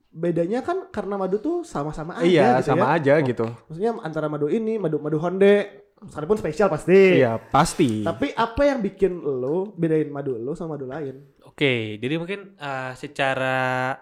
Bedanya 0.09 0.65
kan 0.65 0.89
karena 0.89 1.21
madu 1.21 1.39
tuh 1.39 1.63
sama-sama 1.63 2.17
aja 2.19 2.27
iya, 2.27 2.49
gitu 2.59 2.75
sama 2.75 2.97
ya. 2.97 2.97
aja 2.99 3.15
gitu. 3.23 3.47
Maksudnya 3.69 3.93
antara 4.01 4.27
madu 4.27 4.49
ini, 4.49 4.81
madu 4.81 4.99
madu 4.99 5.21
Honde, 5.21 5.89
sekalipun 6.07 6.39
spesial 6.41 6.69
pasti. 6.73 7.23
Iya, 7.23 7.39
pasti. 7.39 8.03
Tapi 8.03 8.33
apa 8.35 8.63
yang 8.65 8.81
bikin 8.81 9.21
lo 9.21 9.75
bedain 9.77 10.09
madu 10.09 10.35
lo 10.39 10.57
sama 10.57 10.77
madu 10.77 10.89
lain? 10.89 11.39
Oke, 11.45 11.99
jadi 12.01 12.15
mungkin 12.17 12.57
eh, 12.57 12.93
secara 12.97 13.95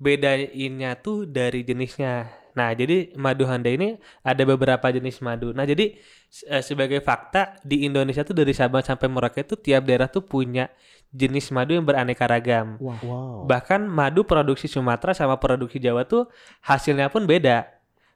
bedainnya 0.00 0.96
tuh 1.00 1.28
dari 1.28 1.66
jenisnya. 1.66 2.39
Nah, 2.60 2.76
jadi 2.76 3.16
madu 3.16 3.48
Honda 3.48 3.72
ini 3.72 3.96
ada 4.20 4.42
beberapa 4.44 4.92
jenis 4.92 5.24
madu. 5.24 5.56
Nah, 5.56 5.64
jadi 5.64 5.96
eh, 6.44 6.60
sebagai 6.60 7.00
fakta 7.00 7.56
di 7.64 7.88
Indonesia 7.88 8.20
tuh 8.20 8.36
dari 8.36 8.52
Sabang 8.52 8.84
sampai 8.84 9.08
Merauke 9.08 9.40
itu 9.40 9.56
tiap 9.56 9.88
daerah 9.88 10.12
tuh 10.12 10.20
punya 10.20 10.68
jenis 11.08 11.48
madu 11.56 11.72
yang 11.72 11.88
beraneka 11.88 12.28
ragam. 12.28 12.76
Wow. 12.76 13.48
Bahkan 13.48 13.88
madu 13.88 14.28
produksi 14.28 14.68
Sumatera 14.68 15.16
sama 15.16 15.40
produksi 15.40 15.80
Jawa 15.80 16.04
tuh 16.04 16.28
hasilnya 16.60 17.08
pun 17.08 17.24
beda. 17.24 17.64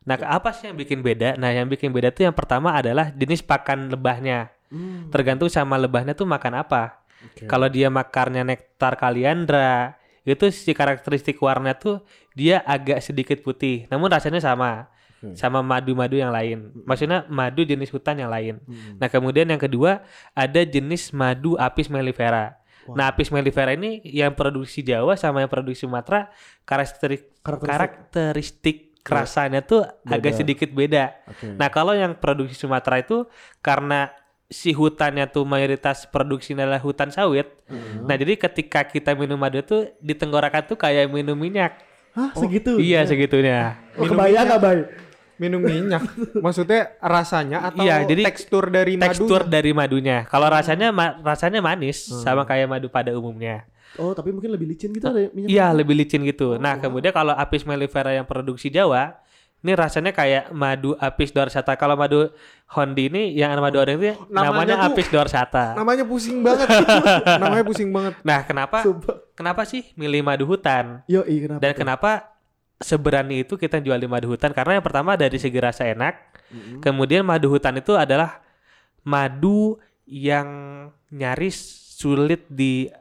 Nah, 0.05 0.21
apa 0.29 0.53
sih 0.53 0.69
yang 0.69 0.77
bikin 0.77 1.01
beda? 1.01 1.41
Nah, 1.41 1.49
yang 1.49 1.65
bikin 1.65 1.89
beda 1.89 2.13
tuh 2.13 2.29
yang 2.29 2.37
pertama 2.37 2.77
adalah 2.77 3.09
jenis 3.17 3.41
pakan 3.41 3.89
lebahnya. 3.89 4.53
Hmm. 4.69 5.09
Tergantung 5.09 5.49
sama 5.49 5.81
lebahnya 5.81 6.13
tuh 6.13 6.29
makan 6.29 6.61
apa. 6.61 7.01
Oke. 7.25 7.49
Kalau 7.49 7.73
dia 7.73 7.89
makarnya 7.89 8.45
nektar 8.45 9.01
kaliandra, 9.01 9.97
itu 10.25 10.49
si 10.49 10.73
karakteristik 10.73 11.37
warna 11.39 11.77
tuh 11.77 12.01
dia 12.33 12.65
agak 12.65 13.01
sedikit 13.05 13.39
putih, 13.45 13.85
namun 13.93 14.09
rasanya 14.09 14.41
sama. 14.41 14.89
Sama 15.33 15.65
madu-madu 15.65 16.21
yang 16.21 16.29
lain. 16.29 16.69
Maksudnya 16.85 17.25
madu 17.33 17.65
jenis 17.65 17.89
hutan 17.89 18.21
yang 18.21 18.29
lain. 18.29 18.61
Hmm. 18.69 19.01
Nah, 19.01 19.09
kemudian 19.09 19.49
yang 19.49 19.57
kedua 19.57 20.05
ada 20.37 20.61
jenis 20.69 21.17
madu 21.17 21.57
apis 21.57 21.89
mellifera. 21.89 22.61
Nah, 22.93 23.09
apis 23.09 23.33
mellifera 23.33 23.73
ini 23.73 24.05
yang 24.05 24.37
produksi 24.37 24.85
Jawa 24.85 25.17
sama 25.17 25.41
yang 25.41 25.49
produksi 25.49 25.89
Sumatera 25.89 26.29
karakteristik 26.69 27.41
Karakteristik. 27.41 27.73
karakteristik 27.73 28.77
rasanya 29.05 29.61
tuh 29.65 29.85
agak 30.05 30.37
Beda. 30.37 30.41
sedikit 30.45 30.69
beda. 30.73 31.05
Oke. 31.29 31.57
Nah, 31.57 31.69
kalau 31.73 31.97
yang 31.97 32.17
produksi 32.21 32.57
Sumatera 32.57 33.01
itu 33.01 33.25
karena 33.65 34.13
si 34.55 34.71
hutannya 34.71 35.27
tuh 35.27 35.43
mayoritas 35.43 36.07
produksinya 36.07 36.63
adalah 36.63 36.79
hutan 36.79 37.11
sawit. 37.11 37.51
Hmm. 37.67 38.07
Nah, 38.07 38.15
jadi 38.15 38.39
ketika 38.39 38.87
kita 38.87 39.13
minum 39.13 39.35
madu 39.35 39.59
tuh 39.61 39.91
di 39.99 40.15
tenggorokan 40.15 40.63
tuh 40.65 40.79
kayak 40.79 41.11
minum 41.11 41.35
minyak. 41.35 41.83
Hah, 42.15 42.31
segitu? 42.33 42.79
Iya, 42.79 43.03
segitunya. 43.03 43.75
Oh, 43.99 44.07
kebayang 44.07 44.47
nggak, 44.47 44.61
Bay? 44.63 44.79
minum 45.35 45.59
minyak. 45.59 46.07
Maksudnya 46.47 46.95
rasanya 47.03 47.59
atau 47.67 47.83
Iya, 47.83 48.07
jadi 48.07 48.23
tekstur 48.23 48.71
dari 48.71 48.95
Tekstur 48.95 49.43
madunya? 49.43 49.51
dari 49.51 49.71
madunya. 49.75 50.19
Kalau 50.31 50.47
rasanya 50.47 50.95
ma- 50.95 51.19
rasanya 51.19 51.59
manis 51.59 52.07
sama 52.23 52.47
kayak 52.47 52.71
madu 52.71 52.87
pada 52.87 53.11
umumnya. 53.11 53.67
Oh, 53.99 54.11
tapi 54.11 54.31
mungkin 54.35 54.51
lebih 54.51 54.71
licin 54.71 54.91
gitu 54.91 55.07
ada 55.07 55.27
minyak. 55.31 55.51
Iya, 55.51 55.75
lebih 55.75 55.95
licin 55.95 56.23
gitu. 56.23 56.55
Nah, 56.59 56.79
kemudian 56.79 57.11
kalau 57.11 57.35
apis 57.35 57.63
mellifera 57.63 58.15
yang 58.15 58.27
produksi 58.27 58.71
Jawa, 58.71 59.19
ini 59.65 59.73
rasanya 59.73 60.13
kayak 60.13 60.53
madu 60.53 60.93
apis 61.01 61.33
dorsata. 61.33 61.73
Kalau 61.81 61.97
madu 61.97 62.29
Hondi 62.69 63.09
ini 63.09 63.33
yang 63.33 63.57
madu 63.65 63.81
orang 63.81 63.97
itu 63.97 64.13
Namanya 64.29 64.45
namanya, 64.53 64.75
tuh- 64.77 64.87
apis 64.93 65.09
dorsata. 65.09 65.73
Namanya 65.73 66.05
pusing 66.05 66.45
banget. 66.45 66.69
Namanya 67.43 67.65
pusing 67.65 67.89
banget. 67.89 68.13
Nah, 68.21 68.45
kenapa 68.45 68.85
Sumpah. 68.85 69.25
kenapa 69.33 69.65
sih 69.65 69.89
milih 69.97 70.21
madu 70.21 70.45
hutan? 70.45 71.01
Yo, 71.09 71.25
kenapa? 71.25 71.61
Dan 71.65 71.71
tuh? 71.73 71.79
kenapa 71.81 72.11
seberani 72.77 73.41
itu 73.41 73.57
kita 73.57 73.81
jual 73.81 73.97
di 73.97 74.05
madu 74.05 74.29
hutan? 74.29 74.53
Karena 74.53 74.77
yang 74.77 74.85
pertama 74.85 75.17
dari 75.17 75.41
segi 75.41 75.57
rasa 75.57 75.89
enak. 75.89 76.15
Mm-mm. 76.53 76.79
Kemudian 76.85 77.25
madu 77.25 77.49
hutan 77.49 77.81
itu 77.81 77.97
adalah 77.97 78.45
madu 79.01 79.81
yang 80.05 80.49
nyaris 81.09 81.57
sulit 81.97 82.45
di 82.53 82.93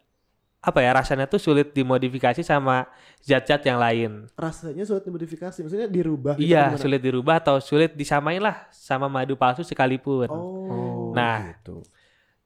apa 0.63 0.80
ya 0.80 0.95
rasanya 0.95 1.28
tuh 1.28 1.36
sulit 1.38 1.76
dimodifikasi 1.76 2.39
sama 2.39 2.88
zat-zat 3.19 3.60
yang 3.63 3.76
lain. 3.76 4.32
rasanya 4.34 4.88
sulit 4.88 5.04
dimodifikasi, 5.04 5.60
maksudnya 5.60 5.86
dirubah. 5.86 6.39
gitu 6.39 6.47
Iya, 6.47 6.71
gimana? 6.71 6.80
sulit 6.80 7.02
dirubah 7.02 7.36
atau 7.38 7.60
sulit 7.60 7.91
disamain 7.91 8.39
lah 8.39 8.63
sama 8.71 9.06
madu 9.06 9.36
palsu 9.36 9.60
sekalipun. 9.62 10.32
Oh. 10.32 11.12
Nah. 11.12 11.52
gitu. 11.52 11.84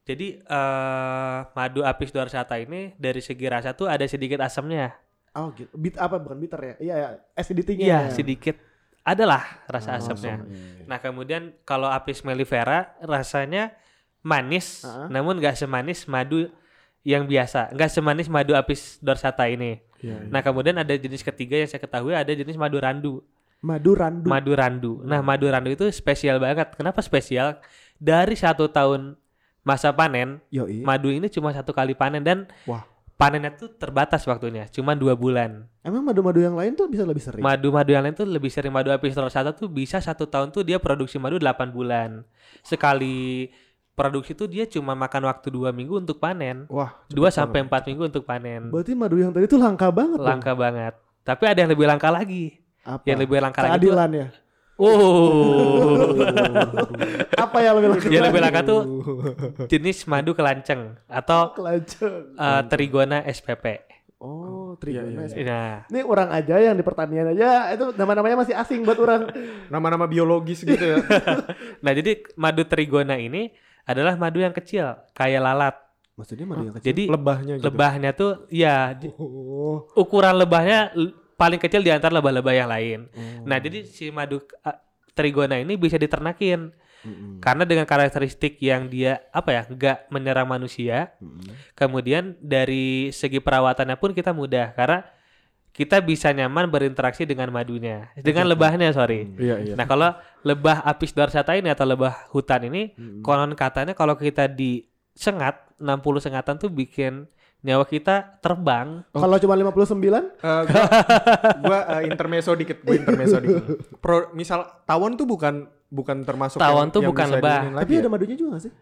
Jadi 0.02 0.40
eh 0.40 1.38
madu 1.52 1.84
apis 1.84 2.10
dorsata 2.10 2.56
ini 2.56 2.96
dari 2.96 3.20
segi 3.20 3.46
rasa 3.46 3.72
tuh 3.72 3.86
ada 3.86 4.02
sedikit 4.04 4.40
asamnya. 4.40 4.98
Oh, 5.32 5.54
gitu. 5.54 5.70
Bit 5.72 5.96
apa 5.96 6.18
bukan 6.18 6.38
bitter 6.38 6.58
ya? 6.60 6.76
Iya, 6.80 6.96
ya. 6.96 7.10
acidity-nya. 7.36 7.86
Iya, 7.86 8.00
sedikit 8.10 8.58
adalah 9.04 9.46
rasa 9.68 9.94
Oh, 9.94 10.00
asamnya. 10.02 10.42
iya. 10.42 10.84
Nah, 10.84 10.98
kemudian 10.98 11.54
kalau 11.62 11.86
apis 11.86 12.24
mellifera 12.24 12.98
rasanya 13.00 13.78
manis, 14.20 14.82
Ah. 14.82 15.06
namun 15.08 15.38
nggak 15.38 15.54
semanis 15.56 16.04
madu 16.06 16.50
yang 17.04 17.26
biasa, 17.26 17.72
nggak 17.74 17.90
semanis 17.90 18.28
madu 18.28 18.54
apis 18.54 18.98
dorsata 19.00 19.46
ini. 19.48 19.80
Iya, 19.98 20.30
Nah, 20.30 20.46
kemudian 20.46 20.78
ada 20.78 20.94
jenis 20.94 21.26
ketiga 21.26 21.58
yang 21.58 21.70
saya 21.70 21.82
ketahui 21.82 22.14
ada 22.14 22.30
jenis 22.30 22.54
madu 22.54 22.78
randu. 22.78 23.26
Madu 23.58 23.98
randu. 23.98 24.28
Madu 24.30 24.52
randu. 24.54 24.92
Nah, 25.02 25.26
madu 25.26 25.50
randu 25.50 25.74
itu 25.74 25.90
spesial 25.90 26.38
banget. 26.38 26.78
Kenapa 26.78 27.02
spesial? 27.02 27.58
Dari 27.98 28.38
satu 28.38 28.70
tahun 28.70 29.18
masa 29.66 29.90
panen, 29.90 30.38
Yoi. 30.54 30.86
madu 30.86 31.10
ini 31.10 31.26
cuma 31.28 31.50
satu 31.50 31.74
kali 31.74 31.98
panen 31.98 32.22
dan 32.22 32.46
Wah. 32.70 32.86
panennya 33.18 33.50
tuh 33.52 33.74
terbatas 33.74 34.22
waktunya, 34.30 34.70
cuma 34.70 34.94
dua 34.94 35.18
bulan. 35.18 35.66
Emang 35.82 36.06
madu-madu 36.06 36.38
yang 36.40 36.54
lain 36.54 36.78
tuh 36.78 36.86
bisa 36.86 37.02
lebih 37.04 37.20
sering? 37.20 37.42
Madu-madu 37.42 37.90
yang 37.92 38.06
lain 38.06 38.14
tuh 38.14 38.30
lebih 38.30 38.54
sering 38.54 38.70
madu 38.70 38.94
apis 38.94 39.18
dorsata 39.18 39.52
tuh 39.52 39.66
bisa 39.68 39.98
satu 39.98 40.30
tahun 40.30 40.54
tuh 40.54 40.62
dia 40.62 40.78
produksi 40.78 41.18
madu 41.18 41.42
8 41.42 41.74
bulan. 41.74 42.22
Sekali 42.62 43.50
produksi 43.98 44.38
tuh 44.38 44.46
dia 44.46 44.70
cuma 44.70 44.94
makan 44.94 45.26
waktu 45.26 45.50
dua 45.50 45.74
minggu 45.74 45.98
untuk 45.98 46.22
panen. 46.22 46.70
Wah, 46.70 46.94
Dua 47.10 47.34
sampai 47.34 47.66
empat 47.66 47.90
minggu 47.90 48.14
untuk 48.14 48.24
panen. 48.24 48.70
Berarti 48.70 48.94
madu 48.94 49.18
yang 49.18 49.34
tadi 49.34 49.50
tuh 49.50 49.58
langka 49.58 49.90
banget 49.90 50.22
dong. 50.22 50.30
Langka 50.30 50.54
banget. 50.54 50.94
Tapi 51.26 51.44
ada 51.44 51.60
yang 51.66 51.72
lebih 51.74 51.90
langka 51.90 52.14
lagi. 52.14 52.62
Apa? 52.86 53.02
Yang 53.04 53.20
lebih 53.26 53.38
langka 53.42 53.60
lagi 53.60 53.74
tuh 53.74 53.78
Keadilan 53.82 54.10
ya. 54.14 54.28
Oh. 54.78 56.14
Apa 57.44 57.58
yang 57.66 57.74
lebih 57.82 57.90
langka? 57.90 58.06
yang 58.08 58.24
lebih 58.30 58.42
langka 58.46 58.62
tuh 58.62 58.82
jenis 59.66 60.06
madu 60.06 60.38
kelanceng 60.38 60.94
atau 61.10 61.58
Kelajeng. 61.58 62.38
eh, 62.38 62.62
Trigona 62.70 63.26
SPP. 63.26 63.66
Oh, 64.18 64.78
Iya, 64.78 65.02
Trigona. 65.06 65.22
iya, 65.26 65.46
Nah, 65.46 65.74
Ini 65.90 66.00
orang 66.02 66.30
aja 66.30 66.56
yang 66.58 66.74
di 66.74 66.82
pertanian 66.82 67.34
aja 67.34 67.74
itu 67.74 67.94
nama-namanya 67.94 68.38
masih 68.38 68.54
asing 68.54 68.82
buat 68.82 68.98
orang. 68.98 69.30
Nama-nama 69.70 70.06
biologis 70.06 70.62
gitu 70.62 70.78
ya. 70.78 71.02
nah 71.86 71.92
jadi 71.94 72.22
madu 72.34 72.62
Trigona 72.62 73.18
ini 73.18 73.54
adalah 73.88 74.20
madu 74.20 74.44
yang 74.44 74.52
kecil, 74.52 75.00
kayak 75.16 75.40
lalat. 75.40 75.76
Maksudnya 76.20 76.44
madu 76.44 76.68
yang 76.68 76.76
kecil. 76.76 76.88
Jadi 76.92 77.04
Lebahnya 77.08 77.54
gitu. 77.56 77.66
lebahnya 77.72 78.10
tuh 78.12 78.32
ya 78.52 78.92
Oh. 79.16 79.88
ukuran 79.96 80.36
lebahnya 80.36 80.92
paling 81.40 81.62
kecil 81.62 81.80
di 81.86 81.94
antara 81.94 82.12
lebah-lebah 82.20 82.54
yang 82.54 82.68
lain. 82.68 83.00
Oh. 83.16 83.48
Nah, 83.48 83.58
jadi 83.64 83.88
si 83.88 84.12
madu 84.12 84.44
uh, 84.66 84.78
trigona 85.16 85.62
ini 85.62 85.80
bisa 85.80 85.96
diternakin. 85.96 86.74
Mm-mm. 87.06 87.38
Karena 87.40 87.64
dengan 87.64 87.86
karakteristik 87.86 88.58
yang 88.60 88.90
dia 88.90 89.22
apa 89.30 89.54
ya, 89.54 89.62
nggak 89.70 90.10
menyerang 90.10 90.50
manusia. 90.50 91.14
Mm-mm. 91.22 91.54
Kemudian 91.78 92.34
dari 92.42 93.14
segi 93.14 93.38
perawatannya 93.38 93.96
pun 94.02 94.12
kita 94.18 94.34
mudah 94.34 94.74
karena 94.74 95.06
kita 95.78 96.02
bisa 96.02 96.34
nyaman 96.34 96.66
berinteraksi 96.68 97.22
dengan 97.22 97.54
madunya, 97.54 98.10
dengan 98.18 98.50
lebahnya 98.50 98.90
sorry. 98.90 99.30
Iya, 99.38 99.56
iya. 99.62 99.74
Nah 99.78 99.86
kalau 99.86 100.10
lebah 100.42 100.82
apis 100.82 101.14
dorsata 101.14 101.54
ini 101.54 101.70
atau 101.70 101.86
lebah 101.86 102.26
hutan 102.34 102.66
ini, 102.66 102.98
Mm-mm. 102.98 103.22
konon 103.22 103.54
katanya 103.54 103.94
kalau 103.94 104.18
kita 104.18 104.50
disengat 104.50 105.62
60 105.78 106.02
sengatan 106.18 106.58
tuh 106.58 106.74
bikin 106.74 107.30
nyawa 107.62 107.86
kita 107.86 108.42
terbang. 108.42 109.06
Kalau 109.14 109.38
cuma 109.38 109.54
59? 109.54 110.02
Eh, 110.02 110.62
gua, 110.66 110.84
gua 111.62 111.80
eh, 111.94 112.10
intermezzo 112.10 112.58
dikit, 112.58 112.82
gua 112.82 112.96
intermezzo 112.98 113.38
dikit. 113.38 113.64
Pro, 114.02 114.34
misal 114.34 114.66
tawon 114.82 115.14
tuh 115.14 115.30
bukan 115.30 115.70
bukan 115.88 116.26
termasuk 116.26 116.58
Tawon 116.58 116.90
yang- 116.90 116.94
tuh 116.94 117.02
yang 117.06 117.10
bukan 117.14 117.28
lebah. 117.38 117.60
Tapi 117.78 117.92
ya? 117.94 118.00
ada 118.02 118.10
madunya 118.10 118.34
juga 118.34 118.58
gak 118.58 118.64
sih? 118.66 118.74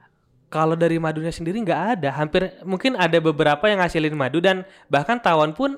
Kalau 0.47 0.79
dari 0.79 0.95
madunya 0.95 1.33
sendiri 1.33 1.59
nggak 1.59 1.81
ada, 1.99 2.09
hampir 2.15 2.55
mungkin 2.63 2.95
ada 2.95 3.19
beberapa 3.19 3.67
yang 3.67 3.83
ngasilin 3.83 4.15
madu 4.15 4.39
dan 4.39 4.63
bahkan 4.87 5.19
tawon 5.19 5.51
pun 5.51 5.75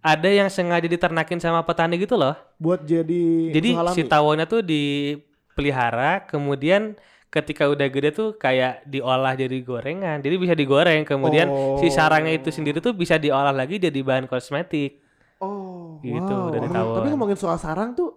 ada 0.00 0.26
yang 0.26 0.46
sengaja 0.46 0.84
diternakin 0.84 1.36
sama 1.36 1.60
petani 1.60 1.96
gitu 1.96 2.14
loh. 2.14 2.32
Buat 2.56 2.82
jadi 2.82 3.50
Jadi 3.50 3.68
susu 3.70 3.78
alami? 3.78 3.94
si 3.94 4.00
tawonnya 4.02 4.44
tuh 4.44 4.60
dipelihara, 4.60 6.24
kemudian 6.24 6.94
ketika 7.28 7.64
udah 7.64 7.86
gede 7.86 8.08
tuh 8.10 8.34
kayak 8.34 8.80
diolah 8.84 9.34
jadi 9.34 9.54
gorengan. 9.60 10.18
Jadi 10.18 10.34
bisa 10.36 10.52
digoreng, 10.52 11.04
kemudian 11.04 11.46
si 11.76 11.86
Oh. 11.86 11.90
sarangnya 11.90 12.34
itu 12.34 12.48
sendiri 12.48 12.78
tuh 12.78 12.90
bisa 12.90 13.14
diolah 13.14 13.50
lagi 13.50 13.76
jadi 13.76 13.98
bahan 14.00 14.24
kosmetik. 14.24 14.98
Oh, 15.38 15.98
Gitu, 16.00 16.26
wow. 16.26 16.48
dari 16.48 16.66
tawon. 16.66 16.94
Tapi 16.96 17.06
ngomongin 17.10 17.34
soal 17.34 17.56
sarang 17.56 17.92
tuh, 17.92 18.08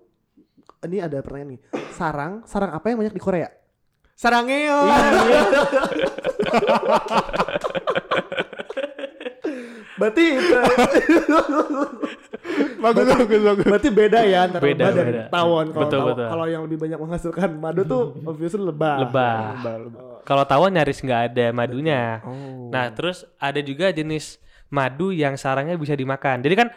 ini 0.82 0.98
ada 0.98 1.20
pertanyaan 1.20 1.54
nih. 1.54 1.60
Sarang, 1.92 2.42
sarang 2.44 2.72
apa 2.72 2.86
yang 2.88 2.98
banyak 2.98 3.12
di 3.12 3.20
Korea? 3.20 3.48
Sarangeo. 4.14 4.78
Berarti 9.94 10.26
bagus 12.84 13.06
bagus 13.08 13.42
bagus. 13.42 13.66
berarti 13.66 13.90
beda 13.90 14.20
ya 14.26 14.40
antara 14.46 14.64
Beda, 14.64 14.84
lebah 14.84 14.92
dan 14.94 15.06
beda. 15.08 15.24
tawon. 15.30 15.66
Kalau 15.70 15.82
Betul, 15.86 16.00
taw- 16.00 16.08
betul. 16.12 16.28
kalau 16.28 16.46
yang 16.46 16.62
lebih 16.64 16.78
banyak 16.78 17.00
menghasilkan 17.00 17.50
madu 17.56 17.82
tuh 17.84 18.04
obviously 18.30 18.62
lebah. 18.62 18.96
Lebah. 19.02 19.38
Kalau 20.24 20.44
tawon 20.44 20.72
nyaris 20.72 21.00
nggak 21.00 21.22
ada 21.32 21.46
madunya. 21.52 22.20
Oh. 22.24 22.68
Nah, 22.70 22.92
terus 22.92 23.24
ada 23.38 23.60
juga 23.60 23.90
jenis 23.90 24.40
madu 24.68 25.12
yang 25.12 25.36
sarangnya 25.36 25.76
bisa 25.76 25.94
dimakan. 25.94 26.42
Jadi 26.42 26.56
kan 26.56 26.68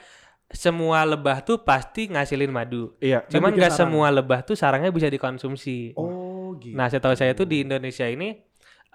semua 0.47 1.03
lebah 1.03 1.43
tuh 1.43 1.59
pasti 1.59 2.07
ngasilin 2.07 2.51
madu. 2.51 2.95
Iya. 2.99 3.27
Cuman 3.27 3.51
bikin 3.51 3.67
nggak 3.67 3.73
semua 3.75 4.07
lebah 4.11 4.41
tuh 4.43 4.55
sarangnya 4.55 4.91
bisa 4.91 5.09
dikonsumsi. 5.09 5.97
Oh, 5.99 6.55
gitu. 6.57 6.75
Nah, 6.75 6.87
setahu 6.87 7.15
saya 7.15 7.35
tuh 7.35 7.45
di 7.45 7.67
Indonesia 7.67 8.07
ini 8.07 8.39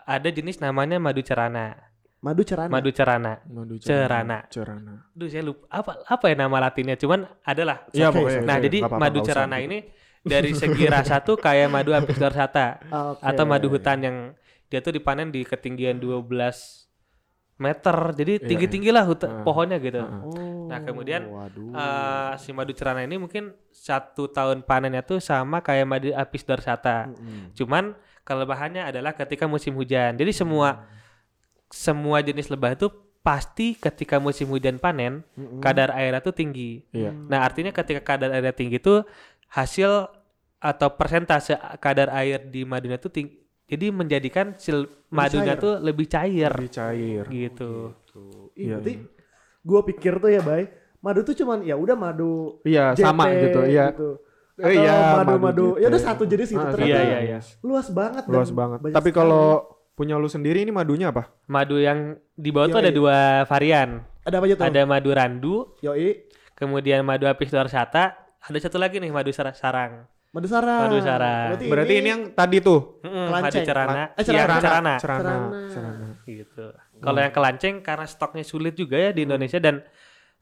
ada 0.01 0.27
jenis 0.27 0.59
namanya 0.59 0.95
madu 0.95 1.19
cerana. 1.19 1.75
Madu 2.21 2.41
cerana. 2.41 2.69
Madu 2.69 2.89
cerana. 2.89 3.33
Madu 3.45 3.75
Cerana. 3.77 4.37
Cerana. 4.47 4.93
Duh, 5.11 5.25
saya 5.25 5.41
lupa 5.41 5.65
apa 5.67 5.91
apa 6.05 6.25
ya 6.25 6.35
nama 6.37 6.57
latinnya, 6.59 6.95
cuman 6.95 7.25
adalah. 7.41 7.85
Iya 7.89 8.09
Oke, 8.09 8.21
pokoknya. 8.21 8.41
Nah, 8.41 8.55
iya, 8.55 8.63
jadi 8.63 8.77
nggak 8.77 8.89
apa-apa, 8.89 9.03
madu 9.03 9.11
nggak 9.13 9.25
usah. 9.25 9.33
cerana 9.35 9.57
ini 9.57 9.77
dari 10.21 10.51
segi 10.53 10.85
rasa 10.85 11.15
tuh 11.19 11.35
kayak 11.35 11.67
madu 11.67 11.91
apis 11.91 12.15
dorsata 12.15 12.77
Oke. 13.09 13.25
atau 13.25 13.43
madu 13.43 13.67
hutan 13.67 13.97
yang 13.99 14.17
dia 14.65 14.79
tuh 14.79 14.93
dipanen 14.93 15.27
di 15.27 15.41
ketinggian 15.41 15.97
12 15.97 16.29
meter. 17.57 17.97
Jadi 18.15 18.33
Iya, 18.37 18.47
tinggi-tinggi 18.47 18.89
lah 18.89 19.03
Ah. 19.03 19.09
hutan 19.09 19.29
pohonnya 19.41 19.77
gitu. 19.77 20.01
Oh, 20.01 20.65
Nah, 20.65 20.79
kemudian, 20.79 21.27
waduh. 21.27 21.69
Eh, 21.69 22.31
si 22.39 22.49
madu 22.49 22.71
cerana 22.71 23.01
ini 23.01 23.17
mungkin 23.17 23.51
satu 23.67 24.31
tahun 24.31 24.63
panennya 24.63 25.03
tuh 25.03 25.19
sama 25.19 25.59
kayak 25.59 25.83
madu 25.83 26.09
apis 26.11 26.41
dorsata. 26.41 27.11
Mm-mm. 27.11 27.51
Cuman 27.53 27.91
kelebihannya 28.23 28.87
adalah 28.87 29.11
ketika 29.11 29.45
musim 29.45 29.75
hujan. 29.75 30.15
Jadi 30.15 30.31
semua 30.31 30.87
semua 31.71 32.19
jenis 32.19 32.47
lebah 32.47 32.75
itu 32.75 32.91
pasti 33.21 33.73
ketika 33.73 34.17
musim 34.17 34.49
hujan 34.49 34.75
panen 34.75 35.21
Mm-mm. 35.33 35.61
kadar 35.61 35.93
airnya 35.93 36.19
tuh 36.19 36.33
tinggi. 36.33 36.83
Iya. 36.89 37.13
Nah, 37.13 37.41
artinya 37.41 37.69
ketika 37.69 38.01
kadar 38.03 38.29
airnya 38.29 38.51
tinggi 38.51 38.75
itu 38.75 39.05
hasil 39.47 40.09
atau 40.57 40.87
persentase 40.91 41.53
kadar 41.77 42.11
air 42.11 42.41
di 42.43 42.61
madunya 42.61 42.97
tuh 42.97 43.09
tinggi. 43.09 43.39
Jadi 43.65 43.87
menjadikan 43.87 44.51
sil 44.59 44.83
madunya 45.07 45.55
tuh 45.55 45.79
lebih 45.79 46.05
cair 46.05 46.51
Lebih 46.51 46.71
cair. 46.71 47.23
gitu. 47.25 47.95
Ih, 48.53 48.67
Iya, 48.67 48.77
berarti 48.77 48.93
gue 49.61 49.81
pikir 49.87 50.13
tuh 50.17 50.27
ya, 50.27 50.41
Bay, 50.41 50.67
madu 50.99 51.23
tuh 51.23 51.31
cuman 51.31 51.63
ya 51.63 51.73
udah 51.73 51.95
madu 51.95 52.59
Iya, 52.61 52.91
JT 52.91 52.99
sama 53.01 53.31
gitu. 53.31 53.59
Iya. 53.63 53.85
gitu. 53.89 54.09
Eh, 54.61 54.75
iya, 54.77 55.15
madu-madu 55.17 55.39
madu 55.41 55.81
ya 55.81 55.87
udah 55.87 56.01
satu 56.03 56.23
jenis 56.25 56.51
gitu 56.51 56.59
Ah, 56.59 56.69
ternyata 56.69 56.89
Iya, 56.91 56.99
iya, 57.01 57.19
iya. 57.23 57.39
luas 57.61 57.87
banget 57.89 58.23
Luas 58.27 58.51
banget. 58.51 58.79
Tapi 58.91 59.09
kalau 59.09 59.65
punya 60.01 60.17
lu 60.17 60.25
sendiri 60.25 60.65
ini 60.65 60.73
madunya 60.73 61.13
apa? 61.13 61.29
Madu 61.45 61.77
yang 61.77 62.17
di 62.33 62.49
bawah 62.49 62.73
tuh 62.73 62.81
Yoi. 62.81 62.83
ada 62.83 62.91
dua 62.91 63.17
varian. 63.45 64.01
ada 64.21 64.35
apa 64.41 64.45
aja 64.49 64.55
tuh? 64.57 64.65
Ada 64.65 64.81
madu 64.83 65.09
randu, 65.13 65.55
Yoi, 65.79 66.25
kemudian 66.57 67.05
madu 67.05 67.29
apis 67.29 67.53
dorsata, 67.53 68.17
ada 68.17 68.57
satu 68.57 68.81
lagi 68.81 68.97
nih 68.97 69.13
madu 69.13 69.29
sar- 69.29 69.53
sarang. 69.53 70.09
madu 70.31 70.47
sarang. 70.49 70.89
Madu 70.89 70.97
sarang. 71.03 71.53
Berarti 71.59 71.93
ini 71.99 72.07
yang 72.09 72.21
tadi 72.31 72.63
tuh. 72.63 72.97
Kelanceng. 73.03 73.43
madu 73.45 73.59
cerana. 73.61 74.03
Eh, 74.15 74.23
Iya, 74.23 74.25
cerana. 74.25 74.55
cerana. 74.57 74.93
Cerana. 74.95 74.95
Cerana. 74.97 75.47
Cerana. 75.69 76.07
Gitu. 76.23 76.65
Kalau 76.97 77.19
yang 77.19 77.33
kelanceng 77.35 77.75
karena 77.83 78.05
stoknya 78.07 78.41
sulit 78.41 78.73
juga 78.73 78.95
ya 78.95 79.11
di 79.11 79.27
Indonesia 79.27 79.59
dan 79.59 79.83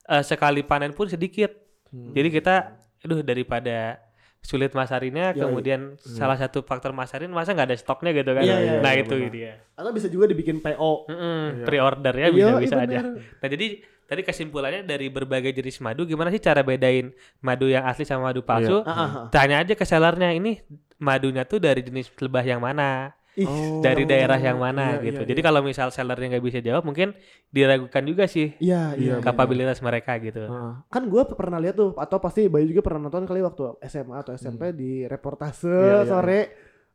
eh, 0.05 0.23
sekali 0.23 0.61
panen 0.61 0.93
pun 0.93 1.09
sedikit. 1.09 1.49
Jadi 1.89 2.29
kita, 2.29 2.77
aduh 3.01 3.25
daripada 3.25 3.97
sulit 4.39 4.71
masarinnya, 4.71 5.35
Yoi. 5.35 5.41
kemudian 5.45 5.81
salah 5.99 6.33
satu 6.33 6.63
faktor 6.63 6.89
masarin 6.89 7.29
masa 7.29 7.51
nggak 7.51 7.67
ada 7.69 7.77
stoknya 7.77 8.11
gitu 8.11 8.31
kan? 8.33 8.41
Iya, 8.41 8.55
iya, 8.57 8.73
nah 8.79 8.95
iya, 8.95 9.03
itu 9.03 9.13
benar. 9.13 9.31
dia. 9.31 9.53
Atau 9.75 9.91
bisa 9.91 10.07
juga 10.07 10.25
dibikin 10.25 10.57
PO. 10.57 10.91
Mm-mm, 11.05 11.43
Iya. 11.61 11.65
Pre-order 11.67 12.13
ya 12.13 12.27
Iya, 12.27 12.33
bisa-bisa 12.33 12.75
iya 12.75 12.83
aja. 12.87 12.99
benar. 13.03 13.05
Nah 13.19 13.47
jadi 13.47 13.65
tadi 14.09 14.21
kesimpulannya 14.25 14.81
dari 14.83 15.07
berbagai 15.07 15.51
jenis 15.53 15.77
madu, 15.79 16.01
gimana 16.03 16.31
sih 16.31 16.41
cara 16.41 16.65
bedain 16.65 17.13
madu 17.39 17.69
yang 17.69 17.85
asli 17.85 18.07
sama 18.07 18.31
madu 18.31 18.41
palsu? 18.41 18.81
Ah, 18.81 18.89
ah. 18.89 19.09
Tanya 19.29 19.61
aja 19.61 19.77
ke 19.77 19.85
sellernya 19.85 20.33
ini 20.33 20.57
madunya 20.97 21.45
tuh 21.45 21.59
dari 21.59 21.85
jenis 21.85 22.09
lebah 22.17 22.41
yang 22.41 22.59
mana, 22.59 23.13
Oh. 23.39 23.79
dari 23.79 24.03
daerah 24.03 24.35
yang 24.35 24.57
mana 24.57 24.97
Iya, 24.97 25.05
gitu. 25.05 25.21
iya, 25.21 25.29
Jadi 25.29 25.39
iya. 25.39 25.47
kalau 25.47 25.61
misal 25.61 25.87
sellernya 25.89 26.27
nggak 26.33 26.43
bisa 26.43 26.59
jawab, 26.59 26.83
mungkin 26.83 27.15
diragukan 27.47 28.03
juga 28.03 28.25
sih 28.25 28.51
Iya, 28.57 28.93
iya. 28.93 29.15
Iya, 29.15 29.15
kapabilitas 29.19 29.79
mereka 29.79 30.17
gitu. 30.17 30.43
Heeh. 30.43 30.73
Kan 30.85 31.07
gue 31.07 31.23
pernah 31.29 31.55
lihat 31.57 31.73
tuh 31.73 31.95
atau 31.95 32.17
pasti 32.17 32.45
Bayu 32.45 32.67
juga 32.67 32.81
pernah 32.81 33.05
nonton 33.05 33.23
kali 33.23 33.39
waktu 33.39 33.79
SMA 33.81 34.17
atau 34.17 34.33
SMP 34.33 34.71
di 34.71 35.05
reportase 35.05 35.65
Hmm. 35.65 35.79
Iya, 35.79 35.95
iya. 35.95 36.03
sore 36.05 36.39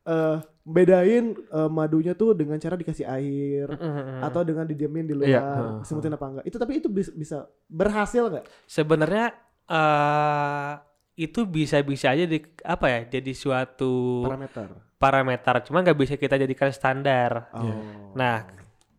eh, 0.04 0.36
bedain 0.62 1.24
eh, 1.32 1.70
madunya 1.70 2.12
tuh 2.12 2.32
dengan 2.32 2.56
cara 2.56 2.74
dikasih 2.74 3.06
air 3.06 3.68
Mm-mm. 3.70 4.20
atau 4.20 4.40
dengan 4.42 4.64
didiemin 4.64 5.06
di 5.06 5.14
luar, 5.14 5.24
Iya, 5.26 5.40
heeh. 5.40 5.72
semutin 5.82 6.12
apa 6.12 6.26
enggak. 6.26 6.44
Itu 6.44 6.56
tapi 6.56 6.76
itu 6.76 6.88
bis- 6.88 7.14
bisa 7.14 7.48
berhasil 7.66 8.20
nggak? 8.22 8.44
Sebenarnya 8.66 9.32
eh 9.64 10.72
itu 11.14 11.46
bisa-bisa 11.46 12.10
aja 12.10 12.26
di 12.26 12.42
apa 12.66 12.86
ya 12.90 13.00
jadi 13.18 13.32
suatu 13.32 14.26
Parameter. 14.26 14.68
parameter, 14.98 15.54
cuma 15.70 15.78
nggak 15.80 15.94
bisa 15.94 16.14
kita 16.18 16.34
jadikan 16.34 16.74
standar. 16.74 17.48
Oh. 17.54 18.12
Nah, 18.18 18.50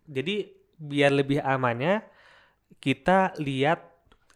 jadi 0.07 0.47
biar 0.79 1.11
lebih 1.11 1.43
amannya 1.43 2.03
kita 2.79 3.35
lihat 3.39 3.79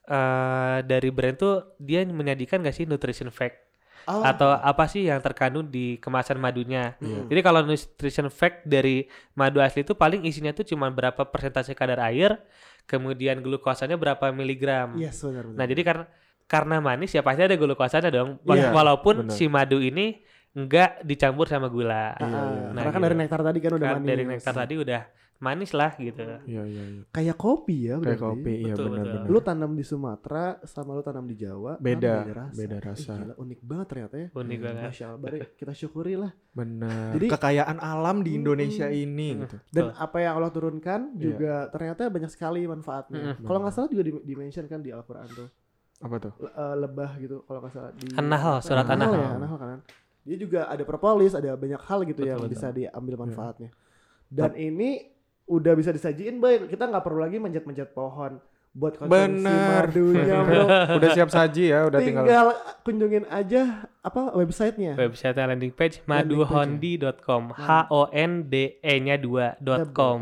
eh 0.10 0.78
dari 0.84 1.10
brand 1.13 1.38
tuh 1.38 1.78
dia 1.78 2.02
menyajikan 2.02 2.65
gak 2.65 2.74
sih 2.74 2.89
nutrition 2.89 3.30
fact 3.30 3.70
Oh. 4.10 4.26
atau 4.26 4.50
apa 4.50 4.89
sih 4.89 5.06
yang 5.06 5.22
terkandung 5.22 5.70
di 5.70 6.02
kemasan 6.02 6.42
madunya. 6.42 6.98
Iya. 6.98 7.30
Jadi 7.30 7.42
kalau 7.46 7.62
nutrition 7.62 8.26
fact 8.34 8.65
dari 8.65 9.06
madu 9.38 9.62
asli 9.62 9.86
itu 9.86 9.94
paling 9.94 10.26
isinya 10.26 10.50
tuh 10.50 10.65
cuma 10.65 10.89
berapa 10.89 11.30
persentase 11.30 11.78
kadar 11.78 12.02
air, 12.02 12.42
kemudian 12.89 13.38
glukosanya 13.38 14.02
berapa 14.02 14.34
miligram. 14.34 14.98
Yes, 14.98 15.22
benar 15.22 15.46
benar. 15.46 15.58
Nah, 15.62 15.65
jadi 15.70 15.82
karena 15.86 16.06
karena 16.50 16.82
manis 16.82 17.14
ya 17.14 17.22
pasti 17.22 17.46
ada 17.46 17.54
glukosanya 17.54 18.10
dong. 18.10 18.42
Iya, 18.44 18.74
Walaupun 18.74 19.16
benar. 19.24 19.38
si 19.38 19.46
madu 19.46 19.78
ini 19.78 20.18
enggak 20.50 21.06
dicampur 21.06 21.46
sama 21.46 21.70
gula. 21.70 22.18
Ah. 22.18 22.74
Nah, 22.74 22.82
karena 22.82 22.90
kan 22.90 22.98
gitu. 22.98 23.06
dari 23.06 23.16
nektar 23.16 23.40
tadi 23.40 23.60
kan 23.60 23.72
udah 23.72 23.88
Kan 23.88 23.96
manis. 23.96 24.10
dari 24.10 24.24
nektar 24.26 24.56
tadi 24.58 24.74
udah 24.76 25.02
manis 25.40 25.72
lah 25.72 25.96
gitu. 25.96 26.20
Iya, 26.20 26.42
iya, 26.44 26.84
iya. 26.84 27.02
Kayak 27.08 27.38
kopi 27.38 27.88
ya 27.88 27.96
Kayak 27.96 28.02
berarti. 28.20 28.24
kopi, 28.28 28.54
iya 28.60 28.74
Betul, 28.76 28.86
benar-benar. 28.92 29.28
Lu 29.30 29.40
tanam 29.40 29.72
di 29.72 29.86
Sumatera 29.86 30.44
sama 30.66 30.92
lu 30.92 31.00
tanam 31.00 31.24
di 31.24 31.36
Jawa, 31.38 31.80
Beda, 31.80 32.28
beda 32.52 32.76
Ih, 32.76 32.84
rasa. 32.84 33.14
gila, 33.16 33.34
unik 33.38 33.60
banget 33.64 33.86
ternyata 33.88 34.16
ya. 34.18 34.28
Unik 34.36 34.60
banget. 34.60 34.84
Masya 34.90 35.06
Allah, 35.08 35.22
Bari, 35.22 35.38
kita 35.56 35.72
syukuri 35.72 36.14
lah. 36.18 36.32
Benar. 36.52 37.16
Jadi- 37.16 37.30
kekayaan 37.30 37.78
alam 37.80 38.18
di. 38.20 38.32
Indonesia 38.36 38.88
ini 38.90 39.28
Mm. 39.32 39.40
gitu. 39.40 39.58
Dan 39.70 39.84
Betul. 39.86 40.02
apa 40.02 40.18
yang 40.18 40.34
Allah 40.34 40.52
turunkan 40.52 41.00
juga 41.16 41.54
ternyata 41.70 42.02
banyak 42.10 42.32
sekali 42.34 42.60
manfaatnya. 42.66 43.22
Mm-mm. 43.32 43.46
Kalau 43.46 43.60
nggak 43.62 43.72
salah 43.72 43.88
juga 43.88 44.04
di, 44.04 44.12
dimention 44.26 44.66
kan 44.66 44.82
di 44.82 44.92
Al-Quran 44.92 45.30
tuh 45.30 45.48
Apa 46.00 46.16
tuh? 46.18 46.34
Le- 46.40 46.54
eh, 46.54 46.76
lebah 46.78 47.12
gitu. 47.18 47.44
Kalau 47.44 47.60
nggak 47.60 47.74
salah 47.74 47.92
di 47.92 48.06
An-Nahl, 48.14 48.56
surat 48.60 48.86
An-Nahl 48.86 49.12
An-Nahl. 49.12 49.20
ya, 49.20 49.30
An-Nahl 49.36 49.58
kan. 49.58 49.80
Dia 50.24 50.38
juga 50.38 50.62
ada 50.66 50.84
propolis, 50.84 51.32
ada 51.34 51.52
banyak 51.54 51.82
hal 51.82 52.00
gitu 52.04 52.22
Betul, 52.22 52.30
yang 52.30 52.40
betul. 52.40 52.52
bisa 52.54 52.68
diambil 52.70 53.16
manfaatnya. 53.20 53.70
Dan 54.28 54.54
ini 54.54 55.10
udah 55.46 55.74
bisa 55.74 55.90
disajiin, 55.90 56.38
baik. 56.38 56.70
Kita 56.70 56.86
nggak 56.86 57.02
perlu 57.02 57.20
lagi 57.20 57.38
manjat-manjat 57.38 57.92
pohon 57.92 58.38
buat 58.70 58.94
konsumsi 58.96 59.18
Bener. 59.42 59.90
madunya 59.90 60.38
bro. 60.46 60.64
udah 61.02 61.10
siap 61.10 61.34
saji 61.34 61.74
ya, 61.74 61.90
udah 61.90 61.98
tinggal. 61.98 62.22
tinggal 62.22 62.48
kunjungin 62.86 63.26
aja 63.26 63.90
apa 64.00 64.30
websitenya 64.38 64.94
Website 64.94 65.34
landing 65.34 65.74
page 65.74 66.06
maduhondi.com. 66.06 67.58
H 67.58 67.90
O 67.90 68.06
N 68.14 68.46
D 68.46 68.78
E 68.78 68.94
nya 69.02 69.18
2 69.18 69.58
dot 69.58 69.90
com. 69.90 70.22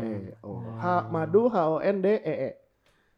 H 0.80 0.84
madu 1.12 1.52
H 1.52 1.56
O 1.60 1.76
N 1.78 2.00
D 2.00 2.08
E 2.18 2.34
E 2.48 2.50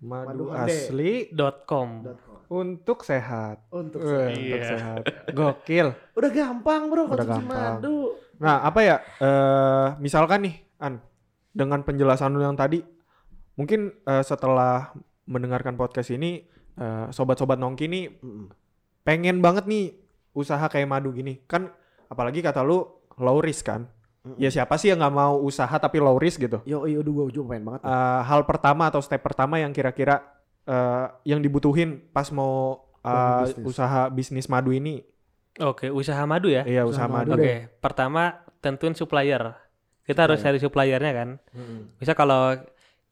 Madu 0.03 0.51
asli 0.51 1.31
Dot 1.31 1.63
com. 1.63 2.03
Untuk 2.51 3.01
sehat. 3.01 3.63
untuk 3.71 4.03
Weh, 4.03 4.35
Iya. 4.35 4.35
Untuk 4.35 4.63
sehat. 4.69 5.03
Gokil. 5.31 5.87
udah 6.19 6.31
gampang 6.31 6.83
bro 6.87 7.07
Udah 7.07 7.23
konsumsi 7.23 7.47
gampang. 7.47 7.75
madu 7.79 7.97
Nah, 8.37 8.65
apa 8.65 8.81
ya? 8.81 8.97
eh 9.21 9.89
misalkan 9.99 10.43
nih, 10.43 10.57
An, 10.77 10.97
dengan 11.51 11.81
penjelasan 11.81 12.33
lu 12.33 12.41
yang 12.41 12.57
tadi, 12.57 12.81
mungkin 13.55 13.93
eh, 14.03 14.23
setelah 14.23 14.97
mendengarkan 15.25 15.75
podcast 15.75 16.11
ini, 16.11 16.43
eh, 16.75 17.07
sobat-sobat 17.11 17.55
nongki 17.55 17.87
nih 17.87 18.05
pengen 19.03 19.39
banget 19.39 19.65
nih 19.65 19.93
usaha 20.33 20.63
kayak 20.65 20.89
madu 20.89 21.13
gini. 21.13 21.39
Kan 21.45 21.69
apalagi 22.07 22.41
kata 22.41 22.61
lu 22.61 22.81
low 23.15 23.39
risk 23.39 23.67
kan? 23.67 23.87
Ya 24.37 24.49
siapa 24.49 24.77
sih 24.77 24.89
yang 24.89 25.01
nggak 25.01 25.15
mau 25.15 25.41
usaha 25.41 25.73
tapi 25.75 25.97
low 25.97 26.17
risk 26.17 26.41
gitu? 26.41 26.61
yo 26.65 26.85
yo 26.85 27.01
udah 27.01 27.13
gue 27.25 27.35
juga 27.35 27.47
pengen 27.51 27.65
banget 27.67 27.81
Eh, 27.83 28.21
hal 28.23 28.41
pertama 28.45 28.85
atau 28.87 29.01
step 29.01 29.21
pertama 29.21 29.57
yang 29.57 29.73
kira-kira 29.73 30.30
eh, 30.65 31.07
yang 31.25 31.41
dibutuhin 31.41 32.11
pas 32.11 32.29
mau 32.31 32.81
eh, 32.99 33.09
Bangun 33.09 33.45
bisnis. 33.47 33.65
usaha 33.67 34.03
bisnis 34.09 34.47
madu 34.47 34.71
ini? 34.71 35.01
Oke, 35.59 35.89
usaha 35.89 36.23
madu 36.25 36.49
ya. 36.49 36.63
Iya, 36.63 36.85
Usaha 36.85 37.05
usaha 37.05 37.07
madu. 37.11 37.31
madu. 37.33 37.43
Oke, 37.43 37.69
pertama 37.79 38.23
tentuin 38.59 38.95
supplier. 38.95 39.57
Kita 40.03 40.27
harus 40.27 40.41
cari 40.41 40.59
suppliernya 40.59 41.13
kan. 41.13 41.29
Bisa 41.97 42.15
kalau 42.15 42.57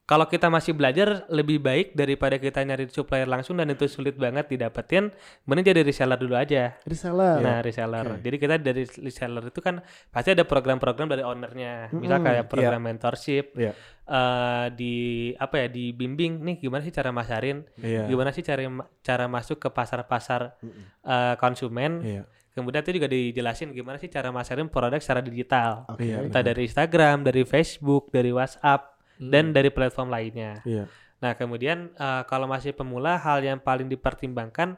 kalau 0.03 0.25
kita 0.25 0.49
masih 0.49 0.73
belajar 0.73 1.29
lebih 1.29 1.61
baik 1.61 1.93
daripada 1.93 2.41
kita 2.41 2.65
nyari 2.65 2.89
supplier 2.89 3.29
langsung 3.29 3.61
dan 3.61 3.69
itu 3.69 3.85
sulit 3.85 4.17
banget 4.17 4.49
didapetin, 4.49 5.13
mending 5.45 5.69
jadi 5.69 5.85
reseller 5.85 6.17
dulu 6.17 6.33
aja. 6.33 6.81
reseller 6.83 7.37
Nah, 7.39 7.61
reseller. 7.61 8.17
Jadi 8.17 8.37
kita 8.41 8.57
dari 8.57 8.89
reseller 9.05 9.45
itu 9.47 9.61
kan 9.61 9.85
pasti 10.09 10.33
ada 10.33 10.49
program-program 10.49 11.13
dari 11.13 11.21
ownernya. 11.21 11.93
Misal 11.93 12.19
Mm-mm, 12.19 12.27
kayak 12.27 12.45
program 12.49 12.81
mentorship 12.89 13.53
Iya. 13.53 13.77
Eh, 14.09 14.66
di 14.73 14.94
apa 15.37 15.61
ya 15.62 15.68
dibimbing 15.68 16.40
nih 16.40 16.57
gimana 16.59 16.81
sih 16.81 16.90
cara 16.90 17.12
masarin, 17.12 17.68
Iya. 17.79 18.09
gimana 18.09 18.33
sih 18.33 18.40
cara 18.40 18.64
cara 19.05 19.29
masuk 19.29 19.61
ke 19.61 19.68
pasar-pasar 19.68 20.57
eh, 21.05 21.35
konsumen. 21.37 22.01
Iya. 22.01 22.23
Kemudian 22.57 22.83
itu 22.83 22.99
juga 22.99 23.07
dijelasin 23.07 23.71
gimana 23.71 24.03
sih 24.03 24.11
cara 24.11 24.35
masarin 24.35 24.66
produk 24.66 24.99
secara 24.99 25.23
digital. 25.23 25.87
Oke. 25.87 26.11
Iya, 26.11 26.27
Entah 26.27 26.42
dari 26.42 26.66
Instagram, 26.66 27.23
dari 27.23 27.47
Facebook, 27.47 28.11
dari 28.11 28.35
WhatsApp, 28.35 28.99
dan 29.21 29.55
dari 29.55 29.71
platform 29.71 30.11
lainnya. 30.11 30.59
Iya. 30.66 30.90
Nah, 31.23 31.38
kemudian 31.38 31.94
eh, 31.94 32.23
kalau 32.27 32.51
masih 32.51 32.75
pemula, 32.75 33.14
hal 33.21 33.44
yang 33.47 33.62
paling 33.62 33.87
dipertimbangkan 33.87 34.75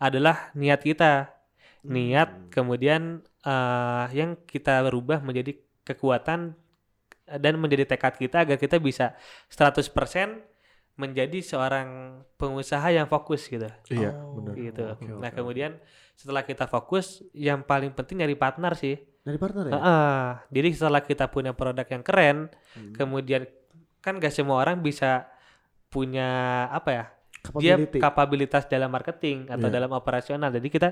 adalah 0.00 0.50
niat 0.56 0.80
kita. 0.82 1.30
Niat, 1.86 2.50
kemudian 2.50 3.22
eh, 3.46 4.04
yang 4.16 4.34
kita 4.48 4.82
rubah 4.90 5.22
menjadi 5.22 5.54
kekuatan 5.86 6.54
dan 7.36 7.54
menjadi 7.54 7.86
tekad 7.86 8.16
kita 8.16 8.42
agar 8.42 8.56
kita 8.56 8.76
bisa 8.76 9.14
100% 9.46 10.42
menjadi 10.96 11.38
seorang 11.40 11.88
pengusaha 12.34 12.90
yang 12.90 13.06
fokus 13.06 13.46
gitu. 13.46 13.64
Iya, 13.88 14.12
Oh. 14.12 14.36
benar. 14.36 14.54
gitu. 14.54 14.82
oke, 14.90 15.04
nah, 15.16 15.28
oke. 15.28 15.36
kemudian 15.36 15.78
setelah 16.12 16.42
kita 16.42 16.66
fokus, 16.66 17.24
yang 17.32 17.62
paling 17.62 17.90
penting 17.90 18.20
nyari 18.20 18.34
partner 18.34 18.74
sih. 18.74 18.98
dari 19.20 19.36
partner 19.36 19.68
ya 19.68 19.72
Heeh. 19.76 20.24
Jadi 20.50 20.68
setelah 20.72 21.00
kita 21.00 21.28
punya 21.28 21.52
produk 21.52 21.84
yang 21.84 22.00
keren, 22.00 22.48
Hmm. 22.72 22.96
kemudian 22.96 23.44
kan 24.00 24.16
gak 24.16 24.32
semua 24.32 24.56
orang 24.58 24.80
bisa 24.80 25.28
punya 25.88 26.28
apa 26.68 26.90
ya? 26.90 27.04
Dia 27.56 27.76
kapabilitas 28.00 28.64
dalam 28.64 28.88
marketing 28.88 29.48
atau 29.48 29.68
Iya. 29.68 29.76
dalam 29.76 29.92
operasional. 29.92 30.48
Jadi 30.50 30.68
kita 30.68 30.88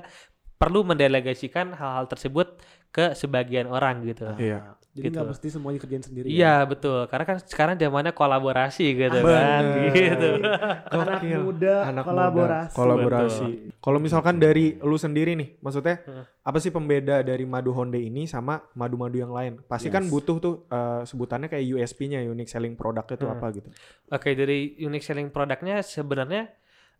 perlu 0.57 0.83
mendelegasikan 0.83 1.71
hal-hal 1.71 2.05
tersebut 2.05 2.59
ke 2.89 3.13
sebagian 3.13 3.65
orang 3.65 4.01
gitu. 4.03 4.25
Iya. 4.35 4.75
jadi 4.89 5.13
nggak 5.13 5.21
gitu. 5.21 5.31
mesti 5.31 5.47
semuanya 5.53 5.79
kerjain 5.79 6.01
sendiri 6.01 6.27
ya? 6.27 6.33
Iya 6.33 6.55
betul, 6.65 7.05
karena 7.07 7.23
kan 7.23 7.37
sekarang 7.39 7.77
zamannya 7.77 8.11
kolaborasi 8.11 8.97
gitu 8.97 9.21
Bener. 9.21 9.31
kan, 9.31 9.63
gitu. 9.93 10.29
anak 10.97 11.21
muda 11.39 11.75
Anak 11.85 12.03
kolaborasi 12.03 12.67
muda, 12.67 12.75
kolaborasi. 12.75 13.47
Kalau 13.79 13.99
misalkan 14.01 14.41
dari 14.41 14.75
lu 14.81 14.97
sendiri 14.97 15.37
nih, 15.37 15.61
maksudnya 15.61 16.01
Hmm. 16.01 16.25
apa 16.41 16.57
sih 16.57 16.73
pembeda 16.73 17.21
dari 17.21 17.45
madu 17.45 17.69
Honda 17.71 17.95
ini 17.95 18.25
sama 18.25 18.65
madu-madu 18.73 19.15
yang 19.15 19.29
lain? 19.29 19.61
Pasti 19.63 19.87
kan 19.87 20.03
Yes. 20.03 20.11
butuh 20.11 20.35
tuh 20.41 20.53
eh, 20.67 21.01
sebutannya 21.05 21.47
kayak 21.47 21.65
USP-nya, 21.69 22.25
unique 22.25 22.49
selling 22.49 22.73
product 22.73 23.13
itu 23.13 23.23
Hmm. 23.23 23.37
apa 23.37 23.45
gitu. 23.53 23.69
Oke, 24.09 24.33
dari 24.33 24.73
unique 24.79 25.05
selling 25.05 25.29
produknya 25.29 25.79
sebenarnya 25.79 26.49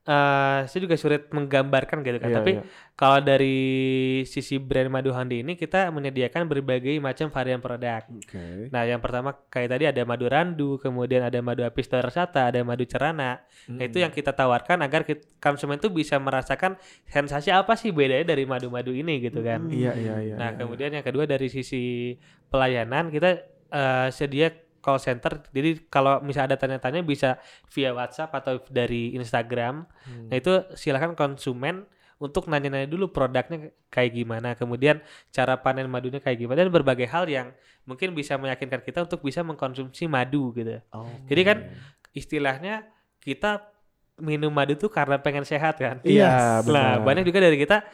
eh 0.08 0.60
saya 0.66 0.80
juga 0.80 0.96
sulit 0.96 1.28
menggambarkan 1.30 2.02
gitu 2.02 2.18
kan. 2.18 2.32
Iya, 2.32 2.38
Tapi 2.40 2.52
iya. 2.56 2.64
kalau 2.96 3.20
dari 3.20 3.60
sisi 4.24 4.56
brand 4.58 4.90
Madu 4.90 5.12
Handi 5.12 5.44
ini 5.44 5.54
kita 5.60 5.92
menyediakan 5.92 6.48
berbagai 6.48 6.96
macam 7.04 7.28
varian 7.30 7.60
produk. 7.60 8.08
oke 8.08 8.72
Nah, 8.72 8.84
yang 8.88 9.04
pertama 9.04 9.36
kayak 9.52 9.70
tadi 9.76 9.84
ada 9.92 10.02
madu 10.08 10.26
randu, 10.32 10.80
kemudian 10.80 11.26
ada 11.26 11.40
madu 11.44 11.62
apis 11.68 11.92
dorsata, 11.92 12.48
ada 12.50 12.64
madu 12.64 12.88
cerana. 12.88 13.44
Nah, 13.70 13.84
itu 13.86 14.00
yang 14.00 14.10
kita 14.10 14.32
tawarkan 14.32 14.80
agar 14.82 15.04
kit- 15.04 15.28
konsumen 15.44 15.78
tuh 15.78 15.92
bisa 15.92 16.16
merasakan 16.18 16.80
sensasi 17.06 17.52
apa 17.52 17.76
sih 17.76 17.92
bedanya 17.92 18.32
dari 18.34 18.48
madu-madu 18.48 18.96
ini 18.96 19.20
gitu 19.20 19.44
kan. 19.44 19.68
Iya, 19.68 19.94
iya, 20.00 20.16
iya. 20.24 20.36
Nah, 20.40 20.56
iya. 20.56 20.58
kemudian 20.58 20.92
yang 20.96 21.06
kedua 21.06 21.28
dari 21.28 21.52
sisi 21.52 22.16
pelayanan 22.50 23.12
kita 23.14 23.30
eh, 23.70 24.08
sedia 24.10 24.50
call 24.80 25.00
center. 25.00 25.44
Jadi 25.52 25.88
kalau 25.92 26.20
misalnya 26.24 26.56
ada 26.56 26.58
tanya-tanya 26.60 27.04
bisa 27.04 27.38
via 27.72 27.92
WhatsApp 27.94 28.32
atau 28.34 28.60
dari 28.72 29.14
Instagram. 29.16 29.86
Hmm. 30.08 30.28
Nah, 30.32 30.36
itu 30.40 30.64
silakan 30.76 31.14
konsumen 31.14 31.86
untuk 32.20 32.52
nanya-nanya 32.52 32.92
dulu 32.92 33.16
produknya 33.16 33.72
kayak 33.88 34.12
gimana, 34.12 34.52
kemudian 34.52 35.00
cara 35.32 35.56
panen 35.64 35.88
madunya 35.88 36.20
kayak 36.20 36.36
gimana 36.44 36.68
dan 36.68 36.72
berbagai 36.72 37.08
hal 37.08 37.24
yang 37.32 37.56
mungkin 37.88 38.12
bisa 38.12 38.36
meyakinkan 38.36 38.84
kita 38.84 39.08
untuk 39.08 39.24
bisa 39.24 39.40
mengkonsumsi 39.40 40.04
madu 40.12 40.52
gitu. 40.52 40.84
oh. 40.92 41.08
Jadi 41.32 41.42
kan 41.48 41.58
istilahnya 42.12 42.92
kita 43.24 43.72
minum 44.20 44.52
madu 44.52 44.76
tuh 44.76 44.92
karena 44.92 45.16
pengen 45.24 45.48
sehat 45.48 45.80
kan. 45.80 46.04
Iya, 46.04 46.28
Yes. 46.28 46.68
Nah, 46.68 47.00
benar. 47.00 47.08
banyak 47.08 47.24
juga 47.24 47.40
dari 47.40 47.56
kita 47.56 47.88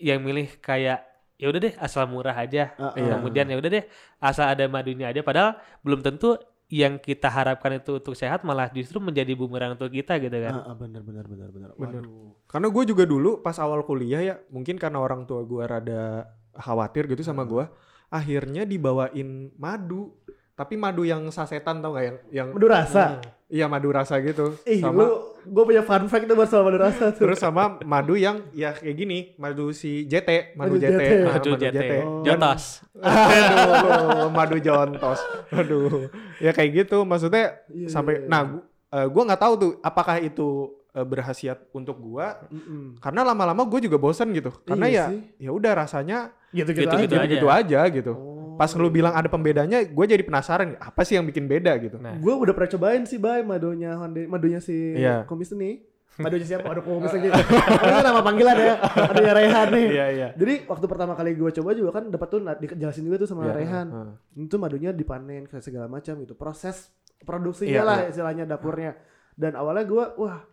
yang 0.00 0.24
milih 0.24 0.56
kayak 0.64 1.04
ya 1.40 1.48
udah 1.48 1.60
deh 1.64 1.74
asal 1.80 2.04
murah 2.04 2.36
aja. 2.36 2.76
Ah, 2.76 2.92
Iya. 2.92 3.16
Kemudian 3.16 3.48
ya 3.48 3.56
udah 3.56 3.70
deh 3.72 3.84
asal 4.20 4.52
ada 4.52 4.64
madunya 4.68 5.08
aja 5.08 5.24
padahal 5.24 5.56
belum 5.80 6.04
tentu 6.04 6.36
yang 6.70 7.02
kita 7.02 7.26
harapkan 7.26 7.82
itu 7.82 7.98
untuk 7.98 8.14
sehat 8.14 8.46
malah 8.46 8.70
justru 8.70 9.02
menjadi 9.02 9.34
bumerang 9.34 9.74
untuk 9.74 9.90
kita 9.90 10.20
gitu 10.22 10.36
kan. 10.38 10.54
Ah, 10.54 10.70
ah, 10.70 10.76
benar 10.78 11.02
benar 11.02 11.26
benar 11.26 11.48
benar 11.50 11.70
Benar. 11.74 12.04
Waduh. 12.06 12.30
Karena 12.46 12.66
gue 12.70 12.84
juga 12.86 13.04
dulu 13.08 13.42
pas 13.42 13.58
awal 13.58 13.82
kuliah 13.82 14.22
ya, 14.22 14.34
mungkin 14.54 14.78
karena 14.78 15.02
orang 15.02 15.26
tua 15.26 15.42
gue 15.42 15.64
rada 15.66 16.30
khawatir 16.54 17.10
gitu 17.10 17.26
sama 17.26 17.42
gue, 17.42 17.66
akhirnya 18.06 18.62
dibawain 18.62 19.50
madu. 19.58 20.14
Tapi 20.54 20.76
madu 20.76 21.02
yang 21.02 21.26
sasetan 21.32 21.80
tau 21.82 21.96
gak 21.96 22.04
yang 22.04 22.18
yang 22.30 22.48
madu 22.54 22.68
rasa 22.70 23.18
iya 23.50 23.66
madu 23.66 23.90
rasa 23.90 24.16
gitu. 24.18 24.54
ih 24.62 24.78
sama 24.78 25.02
lu 25.02 25.10
gue 25.40 25.64
punya 25.64 25.80
fun 25.80 26.06
fact 26.06 26.24
tuh 26.24 26.34
buat 26.34 26.46
soal 26.46 26.62
madu 26.62 26.78
rasa 26.78 27.10
tuh 27.10 27.20
terus 27.20 27.36
sama 27.36 27.82
madu 27.82 28.14
yang 28.14 28.46
ya 28.52 28.70
kayak 28.70 28.94
gini, 28.94 29.18
madu 29.36 29.70
si 29.70 30.04
JT, 30.04 30.54
madu, 30.54 30.76
Madu 30.76 30.76
JT, 30.78 30.94
JT. 30.94 31.12
ah, 31.20 31.34
Madu 31.34 31.50
JT. 31.56 31.82
Oh. 32.00 32.22
Jotos. 32.22 32.62
Aduh, 32.96 34.28
madu 34.30 34.56
jontos. 34.58 35.20
Aduh. 35.50 36.06
Ya 36.38 36.50
kayak 36.50 36.70
gitu 36.84 37.02
maksudnya 37.02 37.58
Iya, 37.66 37.88
sampai 37.88 38.14
iya, 38.14 38.20
iya. 38.20 38.28
nah 38.28 38.40
gu- 38.46 38.64
eh, 38.90 39.06
gua 39.06 39.22
nggak 39.26 39.40
tahu 39.40 39.54
tuh 39.56 39.70
apakah 39.80 40.16
itu 40.18 40.48
eh, 40.92 41.02
berhasiat 41.02 41.70
untuk 41.70 41.96
gua 41.96 42.42
Mm-mm. 42.46 42.98
karena 42.98 43.22
lama-lama 43.24 43.62
gue 43.64 43.80
juga 43.84 43.96
bosan 43.96 44.30
gitu. 44.30 44.50
Karena 44.62 44.86
Iya 44.86 45.04
ya 45.06 45.06
ya 45.38 45.50
udah 45.50 45.72
rasanya 45.78 46.18
gitu-gitu 46.50 46.90
aja. 46.90 47.06
aja. 47.16 47.26
gitu 47.26 47.46
aja 47.46 47.80
gitu. 47.88 48.12
Oh. 48.12 48.38
Pas 48.54 48.68
lu 48.70 48.88
bilang 48.88 49.12
ada 49.12 49.24
pembedanya, 49.24 49.80
gue 49.80 50.04
jadi 50.06 50.20
penasaran 50.20 50.76
apa 50.76 51.00
sih 51.00 51.16
yang 51.16 51.24
bikin 51.24 51.46
beda 51.46 51.72
gitu. 51.78 51.96
Nah, 51.96 52.12
gue 52.12 52.34
udah 52.34 52.52
pernah 52.52 52.70
cobain 52.70 53.02
sih 53.02 53.16
bay 53.16 53.40
madunya 53.40 53.96
Honda 53.96 54.20
madunya 54.26 54.58
si 54.58 54.74
Iya. 54.94 55.24
komis 55.24 55.48
ini 55.50 55.80
madunya 56.20 56.44
siapa 56.44 56.68
aduh 56.68 56.84
komis 56.84 57.08
lagi 57.16 57.32
Ini 57.32 58.02
nama 58.02 58.20
panggilan 58.20 58.56
ya 58.58 58.74
madunya 59.00 59.32
Rehan 59.32 59.66
nih 59.70 59.86
Iya 59.88 60.06
iya. 60.10 60.28
jadi 60.34 60.54
waktu 60.66 60.84
pertama 60.84 61.14
kali 61.14 61.32
gue 61.32 61.50
coba 61.54 61.70
juga 61.72 61.90
kan 61.94 62.04
dapat 62.06 62.28
tuh 62.28 62.40
dijelasin 62.60 63.08
juga 63.08 63.16
tuh 63.16 63.28
sama 63.30 63.48
Iya, 63.48 63.54
Rehan 63.56 63.86
heeh. 63.88 64.44
itu 64.44 64.56
madunya 64.56 64.90
dipanen 64.92 65.46
kayak 65.46 65.64
segala 65.64 65.86
macam 65.86 66.18
gitu 66.18 66.34
proses 66.34 66.92
produksinya 67.20 67.72
Iya, 67.72 67.82
lah 67.82 67.98
iya. 67.98 68.08
istilahnya 68.12 68.44
dapurnya 68.44 68.92
dan 69.32 69.56
awalnya 69.56 69.86
gue 69.86 70.04
wah 70.18 70.44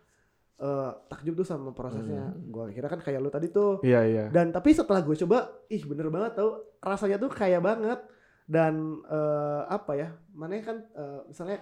eh, 0.58 0.90
takjub 1.10 1.34
tuh 1.38 1.46
sama 1.46 1.70
prosesnya. 1.70 2.34
Hmm. 2.34 2.50
gue 2.50 2.64
kira 2.74 2.86
kan 2.90 3.00
kayak 3.00 3.20
lu 3.22 3.30
tadi 3.30 3.48
tuh. 3.50 3.80
Iya 3.86 4.00
iya. 4.04 4.24
dan 4.28 4.50
tapi 4.50 4.74
setelah 4.74 5.00
gue 5.02 5.16
coba 5.26 5.66
ih 5.70 5.82
bener 5.86 6.10
banget 6.10 6.38
tau. 6.38 6.62
Rasanya 6.82 7.16
tuh 7.18 7.30
kayak 7.30 7.62
banget. 7.62 8.00
Dan 8.48 9.04
eh, 9.04 9.62
apa 9.68 9.92
ya 9.94 10.08
mana 10.32 10.56
kan 10.64 10.76
eh, 10.80 11.20
misalnya 11.28 11.58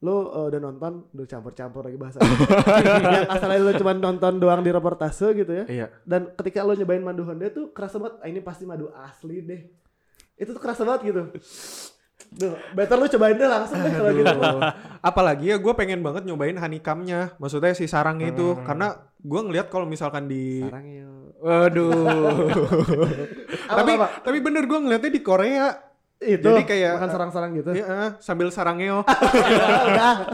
lo 0.00 0.32
eh, 0.32 0.46
udah 0.48 0.60
nonton 0.60 0.92
udah 1.12 1.26
campur-campur 1.28 1.82
lagi 1.84 1.98
bahasa. 2.00 2.18
Yang 3.16 3.28
asalnya 3.28 3.60
lo 3.60 3.72
cuma 3.76 3.92
nonton 3.92 4.40
doang 4.40 4.64
di 4.64 4.72
reportase 4.72 5.36
gitu 5.36 5.52
ya. 5.52 5.64
Iya. 5.68 5.86
dan 6.08 6.32
ketika 6.34 6.64
lo 6.64 6.72
nyobain 6.72 7.04
madu 7.04 7.28
Honda 7.28 7.52
tuh 7.52 7.70
kerasa 7.76 8.00
banget 8.00 8.16
ah, 8.24 8.28
ini 8.28 8.40
pasti 8.40 8.64
madu 8.64 8.88
asli 8.96 9.44
deh. 9.44 9.62
Itu 10.40 10.56
tuh 10.56 10.62
kerasa 10.64 10.88
banget 10.88 11.12
gitu 11.12 11.22
Duh, 12.30 12.54
better 12.72 12.94
lu 12.94 13.06
cobain 13.06 13.34
deh 13.34 13.44
langsung 13.44 13.78
deh 13.78 13.90
kalau 13.90 14.12
gitu. 14.14 14.38
Apalagi 15.02 15.50
ya 15.50 15.56
gue 15.58 15.72
pengen 15.74 15.98
banget 15.98 16.22
nyobain 16.24 16.54
honeycombnya. 16.54 17.34
Maksudnya 17.36 17.74
si 17.74 17.84
sarangnya 17.84 18.30
itu. 18.30 18.54
Karena 18.62 18.94
gue 19.18 19.40
ngeliat 19.42 19.66
kalau 19.66 19.84
misalkan 19.84 20.30
di... 20.30 20.62
Sarang 20.62 20.86
yuk. 20.86 21.34
Waduh. 21.40 22.52
tapi 23.72 23.90
Apa, 23.92 24.06
apa? 24.06 24.06
tapi 24.22 24.38
bener 24.38 24.64
gue 24.64 24.78
ngeliatnya 24.78 25.10
di 25.10 25.20
Korea. 25.20 25.66
Itu 26.20 26.52
Jadi 26.52 26.68
kayak- 26.68 27.00
makan 27.00 27.10
sarang-sarang 27.10 27.50
gitu. 27.56 27.72
Ya, 27.72 27.84
eh, 27.88 28.10
sambil 28.20 28.52
sarangeo. 28.52 29.00
Udah. 29.88 30.28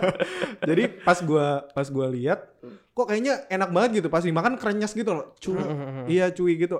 Jadi 0.70 0.82
pas 1.02 1.18
gua 1.18 1.66
pas 1.74 1.90
gua 1.90 2.06
lihat 2.06 2.46
kok 2.94 3.06
kayaknya 3.10 3.42
enak 3.50 3.74
banget 3.74 3.90
gitu 3.98 4.08
pas 4.08 4.22
dimakan 4.22 4.54
krenyes 4.54 4.94
gitu 4.94 5.10
loh. 5.10 5.34
Cuy. 5.42 5.58
Iya 6.06 6.30
cuy 6.30 6.54
gitu. 6.54 6.78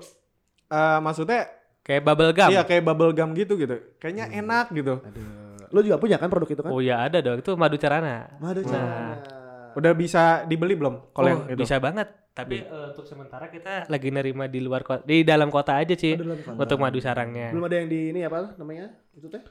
Eh 0.71 0.97
maksudnya 1.03 1.51
Kayak 1.83 2.01
bubble 2.07 2.31
gum. 2.31 2.49
iya 2.49 2.63
kayak 2.63 2.83
bubble 2.87 3.11
gum 3.11 3.29
gitu 3.35 3.59
gitu. 3.59 3.75
Kayaknya 3.99 4.31
enak 4.39 4.71
gitu. 4.71 5.03
Lu 5.73 5.79
juga 5.83 5.99
punya 5.99 6.15
kan 6.15 6.31
produk 6.31 6.47
itu 6.47 6.61
kan? 6.63 6.71
Oh 6.71 6.79
ya 6.79 7.03
ada 7.03 7.19
dong, 7.19 7.43
itu 7.43 7.51
madu 7.59 7.75
carana. 7.75 8.31
Madu 8.39 8.63
carana. 8.63 9.19
Udah 9.75 9.91
bisa 9.91 10.47
dibeli 10.47 10.79
belum 10.79 11.11
kalau 11.11 11.27
yang 11.27 11.41
oh, 11.43 11.51
itu? 11.51 11.59
bisa 11.67 11.81
banget. 11.83 12.07
Tapi 12.33 12.65
eh, 12.65 12.85
untuk 12.89 13.05
sementara 13.05 13.45
kita 13.51 13.85
lagi 13.91 14.09
nerima 14.09 14.49
di 14.49 14.57
luar 14.57 14.81
kota, 14.81 15.05
di 15.05 15.21
dalam 15.21 15.53
kota 15.53 15.77
aja 15.77 15.93
sih 15.93 16.17
Oh, 16.17 16.57
untuk 16.57 16.81
madu 16.81 16.97
sarangnya. 16.97 17.53
Belum 17.53 17.69
ada 17.69 17.75
yang 17.77 17.89
di 17.91 18.09
ini 18.15 18.25
apa 18.25 18.57
namanya? 18.57 18.89
Itu 19.13 19.29
teh. 19.29 19.43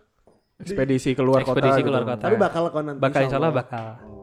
Ekspedisi 0.62 1.14
keluar 1.14 1.42
kota. 1.42 1.58
Ekspedisi 1.58 1.80
gitu. 1.82 1.88
keluar 1.90 2.04
kota. 2.06 2.24
Tapi 2.26 2.36
bakal 2.38 2.62
kok 2.70 2.82
nanti. 2.82 2.98
Bakal 3.02 3.20
insya 3.26 3.38
Allah 3.38 3.50
Allah. 3.50 3.60
bakal. 3.62 3.86
Eh 3.98 4.21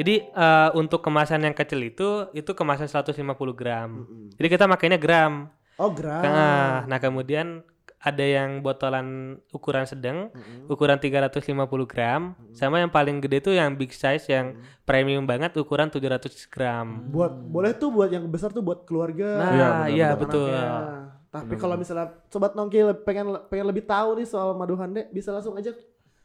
Jadi 0.00 0.14
eh, 0.24 0.70
untuk 0.72 1.04
kemasan 1.04 1.44
yang 1.44 1.56
kecil 1.56 1.80
itu 1.84 2.28
itu 2.32 2.50
kemasan 2.52 2.88
150 2.88 3.18
gram. 3.52 3.90
Jadi 4.36 4.48
kita 4.48 4.64
makainya 4.64 4.96
gram. 4.96 5.52
Oh 5.76 5.92
gram. 5.92 6.22
Nah, 6.24 6.84
nah 6.88 6.98
kemudian 7.00 7.64
ada 8.02 8.24
yang 8.26 8.66
botolan 8.66 9.38
ukuran 9.54 9.86
sedang, 9.86 10.26
ukuran 10.66 10.98
350 10.98 11.54
gram, 11.86 12.34
sama 12.50 12.82
yang 12.82 12.90
paling 12.90 13.22
gede 13.22 13.38
tuh 13.46 13.54
yang 13.54 13.78
big 13.78 13.94
size 13.94 14.26
yang 14.26 14.58
premium 14.82 15.22
banget 15.22 15.54
ukuran 15.54 15.86
700 15.86 16.50
gram. 16.50 17.06
Buat 17.14 17.30
boleh 17.46 17.70
tuh 17.78 17.94
buat 17.94 18.10
yang 18.10 18.26
besar 18.26 18.50
tuh 18.50 18.58
buat 18.58 18.82
keluarga. 18.90 19.38
Nah, 19.38 19.50
Iya, 19.54 19.68
iya, 19.94 20.08
benar-benar. 20.18 20.18
betul. 20.18 20.50
anaknya. 20.50 21.22
Tapi 21.32 21.54
kalau 21.56 21.74
misalnya 21.80 22.06
sobat 22.28 22.52
nongki 22.52 22.76
pengen 23.08 23.40
pengen 23.48 23.66
lebih 23.70 23.88
tahu 23.88 24.20
nih 24.20 24.28
soal 24.28 24.52
madu 24.52 24.76
hande 24.76 25.08
bisa 25.14 25.32
langsung 25.32 25.56
aja 25.56 25.72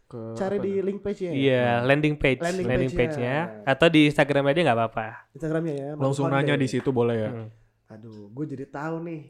Ke- 0.08 0.40
cari 0.40 0.58
di 0.58 0.80
link 0.80 1.04
page-nya. 1.04 1.30
ya? 1.30 1.36
Iya, 1.36 1.68
landing 1.84 2.16
page, 2.16 2.40
Landing 2.40 2.64
landing, 2.64 2.92
page-nya. 2.96 3.36
page-nya 3.52 3.68
atau 3.68 3.88
di 3.88 4.08
Instagram 4.08 4.44
aja 4.48 4.60
nggak 4.64 4.78
apa-apa. 4.78 5.08
Instagramnya 5.36 5.76
ya. 5.76 5.90
Langsung 6.00 6.32
nanya 6.32 6.56
di 6.56 6.68
situ 6.68 6.90
boleh 6.90 7.16
ya. 7.20 7.30
Hmm. 7.30 7.50
Aduh, 7.88 8.32
gue 8.32 8.46
jadi 8.48 8.66
tahu 8.66 9.04
nih 9.04 9.22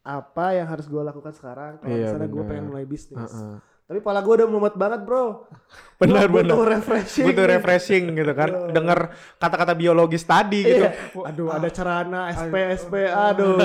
apa 0.00 0.54
yang 0.54 0.68
harus 0.68 0.86
gue 0.86 1.00
lakukan 1.00 1.32
sekarang 1.32 1.80
kalau 1.80 1.90
Iya, 1.90 2.04
misalnya 2.06 2.28
gue 2.28 2.42
pengen 2.44 2.64
mulai 2.68 2.84
bisnis. 2.84 3.16
Heeh. 3.26 3.58
Tapi 3.86 4.02
pala 4.02 4.18
gue 4.18 4.34
udah 4.34 4.48
mumet 4.50 4.74
banget 4.74 5.00
bro. 5.02 5.46
Benar, 6.02 6.26
Gua 6.26 6.42
butuh 6.42 6.58
benar. 6.58 6.72
refreshing. 6.76 7.24
Butuh 7.24 7.44
refreshing 7.46 8.04
gitu 8.12 8.32
kan. 8.32 8.50
Dengar 8.70 8.98
kata-kata 9.36 9.72
biologis 9.72 10.20
tadi 10.22 10.60
gitu. 10.60 10.84
Iya. 10.84 10.92
Aduh, 11.24 11.48
ada 11.48 11.68
carana 11.70 12.28
SP 12.28 12.54
SP. 12.76 12.94
Aduh. 13.08 13.56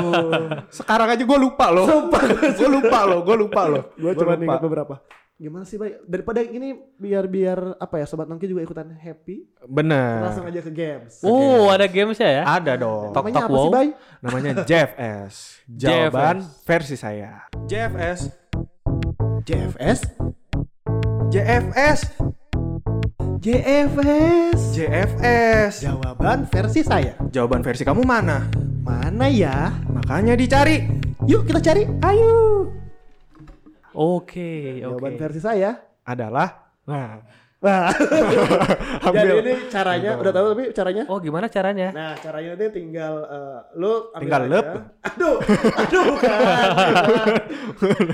Sekarang 0.69 1.09
aja 1.09 1.19
gue 1.19 1.39
lupa 1.41 1.67
loh. 1.67 1.83
Sumpah. 1.83 2.21
gue 2.31 2.69
lupa 2.69 2.99
loh. 3.03 3.19
Gue 3.21 3.35
lupa 3.35 3.61
loh. 3.67 3.83
gue 3.91 4.07
Gua 4.07 4.11
cuma 4.15 4.33
ingat 4.37 4.61
beberapa. 4.61 4.95
Gimana 5.41 5.65
sih, 5.65 5.73
Bay? 5.73 5.97
Daripada 6.05 6.45
ini 6.45 6.77
biar 7.01 7.25
biar 7.25 7.73
apa 7.81 7.97
ya, 7.97 8.05
sobat 8.05 8.29
nongki 8.29 8.45
juga 8.45 8.61
ikutan 8.61 8.93
happy, 8.93 9.49
Bener. 9.65 10.21
langsung 10.21 10.45
aja 10.45 10.61
ke 10.61 10.69
games. 10.69 11.17
Oh, 11.25 11.65
ada 11.73 11.89
gamesnya 11.89 12.29
ya? 12.29 12.43
Ada 12.45 12.77
dong. 12.77 13.09
Tok, 13.09 13.25
Namanya 13.25 13.41
tok, 13.41 13.49
apa 13.49 13.49
sih, 13.49 13.57
wow. 13.57 13.73
Bay? 13.73 13.87
Namanya 14.21 14.51
JFS. 14.69 15.33
Jawaban 15.65 16.45
versi 16.45 16.93
saya. 16.93 17.49
JFS. 17.65 18.29
JFS. 19.41 19.99
JFS. 21.33 21.99
JFS. 23.41 24.59
JFS. 24.77 25.73
Jawaban 25.81 26.45
versi 26.45 26.85
saya. 26.85 27.17
Jawaban 27.33 27.65
versi 27.65 27.81
kamu 27.81 28.05
mana? 28.05 28.45
Mana 28.85 29.25
ya? 29.25 29.73
Makanya 29.89 30.37
dicari. 30.37 30.85
Yuk 31.25 31.49
kita 31.49 31.65
cari. 31.65 31.89
Ayo. 32.05 32.69
Oke, 33.91 34.79
oke. 34.79 34.83
Jawaban 34.83 35.13
versi 35.19 35.39
saya. 35.43 35.75
Adalah. 36.07 36.49
Nah. 36.87 37.19
Wah. 37.61 37.93
Jadi 37.93 39.05
Ambil. 39.05 39.37
ini 39.45 39.53
caranya, 39.69 40.17
udah 40.17 40.33
tahu 40.33 40.45
tapi 40.57 40.73
caranya? 40.73 41.03
Oh, 41.05 41.21
gimana 41.21 41.45
caranya? 41.45 41.93
Nah, 41.93 42.17
caranya 42.17 42.57
itu 42.57 42.73
tinggal 42.73 43.21
eh, 43.21 43.59
lu 43.77 44.09
ambil 44.17 44.25
Tinggal 44.25 44.43
lep. 44.49 44.67
Aduh, 45.05 45.37
aduh 45.77 46.03
bukan. 46.09 46.33
bukan. 47.77 48.05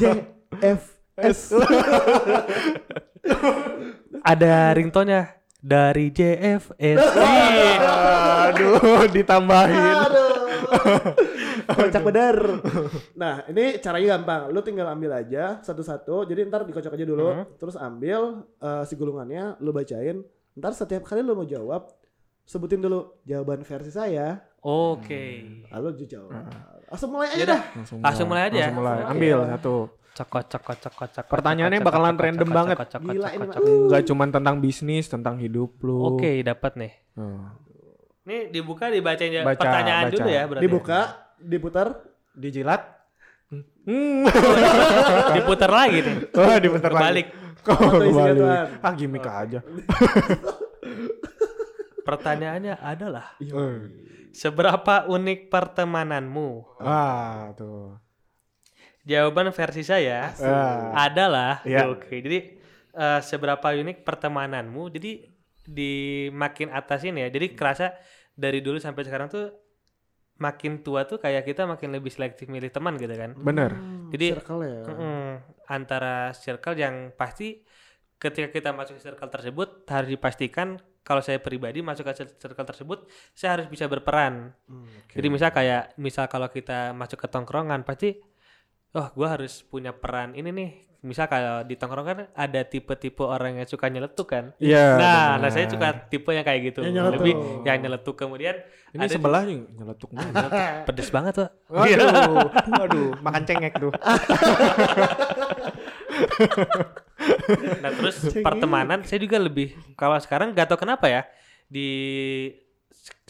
JFS. 0.00 1.52
Ada 4.32 4.72
ringtone-nya 4.72 5.36
dari 5.60 6.08
JFS. 6.08 7.04
Aduh, 8.48 9.12
ditambahin. 9.12 9.96
Aduh. 10.08 10.25
Kocak 11.76 12.02
bener. 12.04 12.36
Nah, 13.20 13.42
ini 13.48 13.80
caranya 13.80 14.18
gampang. 14.18 14.52
Lu 14.52 14.60
tinggal 14.60 14.92
ambil 14.92 15.16
aja 15.16 15.58
satu-satu. 15.64 16.28
Jadi 16.28 16.46
ntar 16.46 16.68
dikocok 16.68 16.92
aja 16.92 17.06
dulu. 17.06 17.28
Terus 17.56 17.76
ambil 17.80 18.44
eh, 18.60 18.82
si 18.84 18.94
gulungannya, 18.94 19.56
lu 19.64 19.72
bacain. 19.72 20.20
Ntar 20.56 20.72
setiap 20.76 21.04
kali 21.04 21.24
lu 21.24 21.32
mau 21.36 21.48
jawab, 21.48 21.92
sebutin 22.44 22.80
dulu 22.80 23.20
jawaban 23.24 23.64
versi 23.64 23.92
saya. 23.92 24.40
Oke. 24.60 25.44
Lalu 25.72 25.84
lu 25.96 26.04
jawab. 26.04 26.44
Langsung 26.86 27.10
mulai 27.10 27.28
aja 27.34 27.44
dah. 27.44 27.62
Langsung, 27.74 27.98
Langsung 28.04 28.26
mulai 28.28 28.42
aja? 28.46 28.58
Langsung 28.68 28.78
mulai. 28.78 28.98
Ambil 29.08 29.38
satu. 29.56 29.76
Cokot 30.16 30.44
cokot 30.48 30.78
cokot 30.80 31.10
cokot. 31.12 31.28
Pertanyaannya 31.28 31.84
cokot, 31.84 31.88
bakalan 31.92 32.14
cokot, 32.16 32.24
random 32.24 32.48
cokot, 32.48 32.56
banget. 32.56 32.76
Gila 33.04 33.28
ini. 33.36 33.46
Enggak 33.84 34.02
cuma 34.08 34.24
tentang 34.32 34.56
bisnis, 34.64 35.04
tentang 35.12 35.36
hidup 35.36 35.76
lu. 35.84 36.16
Oke, 36.16 36.40
dapat 36.40 36.72
nih. 36.80 36.92
Oh. 37.20 37.65
Nih 38.26 38.50
dibuka 38.50 38.90
dibacain 38.90 39.30
ya 39.30 39.42
Baca, 39.42 39.54
pertanyaan 39.56 40.04
baca. 40.06 40.14
dulu 40.14 40.28
ya 40.28 40.42
berarti. 40.44 40.64
Dibuka, 40.66 41.00
diputar. 41.38 41.86
Dijilat. 42.34 42.82
Hmm. 43.86 44.26
Diputar 45.38 45.70
lagi 45.70 46.02
nih. 46.02 46.16
Oh, 46.34 46.58
diputar 46.58 46.90
lagi. 46.90 47.04
Balik. 47.06 47.26
Kok 47.62 47.78
balik? 47.78 48.34
Tuhan. 48.36 48.66
Ah, 48.82 48.92
gimmick 48.92 49.22
aja. 49.24 49.60
Pertanyaannya 52.02 52.74
adalah 52.76 53.34
Eh. 53.38 53.78
seberapa 54.30 55.06
unik 55.06 55.46
pertemananmu? 55.46 56.78
Ah, 56.78 57.50
tuh. 57.54 57.98
Jawaban 59.02 59.50
versi 59.50 59.82
saya 59.82 60.34
Ah. 60.36 60.90
adalah 61.00 61.62
Iya. 61.62 61.86
oke. 61.88 62.10
Jadi 62.12 62.38
eh, 62.92 63.20
seberapa 63.20 63.70
unik 63.72 64.02
pertemananmu? 64.02 64.88
Jadi 64.88 65.20
di 65.62 65.94
makin 66.30 66.70
atas 66.70 67.02
ini 67.02 67.22
ya. 67.22 67.28
Jadi 67.28 67.52
kerasa 67.52 67.94
dari 68.36 68.60
dulu 68.60 68.76
sampai 68.76 69.02
sekarang 69.08 69.32
tuh 69.32 69.48
makin 70.36 70.84
tua 70.84 71.08
tuh 71.08 71.16
kayak 71.16 71.48
kita 71.48 71.64
makin 71.64 71.96
lebih 71.96 72.12
selektif 72.12 72.46
milih 72.52 72.68
teman 72.68 73.00
gitu 73.00 73.12
kan. 73.16 73.32
Bener. 73.40 73.72
Jadi 74.12 74.36
Circle 74.36 74.60
ya. 74.62 74.80
mm, 74.84 75.32
antara 75.72 76.30
circle 76.36 76.76
yang 76.76 77.16
pasti 77.16 77.64
ketika 78.20 78.48
kita 78.52 78.70
masuk 78.76 79.00
ke 79.00 79.02
circle 79.02 79.32
tersebut 79.32 79.68
harus 79.88 80.08
dipastikan 80.12 80.76
kalau 81.04 81.20
saya 81.24 81.40
pribadi 81.40 81.80
masuk 81.80 82.08
ke 82.08 82.28
circle 82.36 82.66
tersebut 82.68 82.98
saya 83.32 83.60
harus 83.60 83.66
bisa 83.72 83.88
berperan. 83.88 84.52
Jadi 85.08 85.26
misal 85.32 85.50
kayak 85.56 85.96
misal 85.96 86.28
kalau 86.28 86.52
kita 86.52 86.92
masuk 86.92 87.16
ke 87.24 87.28
tongkrongan 87.32 87.84
pasti 87.84 88.20
oh 88.96 89.08
gua 89.12 89.36
harus 89.36 89.60
punya 89.68 89.92
peran 89.92 90.32
ini 90.32 90.50
nih. 90.50 90.70
Misal 91.06 91.30
kalau 91.30 91.62
di 91.62 91.78
tongkrongan 91.78 92.34
ada 92.34 92.60
tipe-tipe 92.66 93.22
orang 93.22 93.62
yang 93.62 93.68
suka 93.68 93.86
nyeletuk 93.86 94.26
kan. 94.26 94.50
Iya. 94.58 94.98
nah, 94.98 95.38
nah 95.38 95.46
bener. 95.46 95.50
saya 95.54 95.66
suka 95.70 95.88
tipe 96.10 96.30
yang 96.34 96.42
kayak 96.42 96.60
gitu. 96.72 96.80
Yang 96.82 96.94
nyeletuk. 96.98 97.20
Lebih 97.22 97.34
yang 97.62 97.78
nyeletuk 97.84 98.16
kemudian 98.16 98.56
Ini 98.90 99.04
ada 99.06 99.12
sebelah 99.12 99.42
nih 99.46 99.58
nyeletuk 99.76 100.08
mulu. 100.10 100.32
pedes 100.88 101.08
banget 101.12 101.32
tuh. 101.36 101.48
Waduh, 101.70 102.50
waduh, 102.80 103.08
makan 103.22 103.42
cengek 103.44 103.74
tuh. 103.78 103.92
Nah 107.82 107.90
terus 107.96 108.16
pertemanan 108.44 109.00
saya 109.06 109.18
juga 109.22 109.40
lebih 109.40 109.72
kalau 109.96 110.16
sekarang 110.20 110.52
gak 110.52 110.68
tau 110.68 110.78
kenapa 110.80 111.08
ya 111.08 111.22
di 111.66 111.88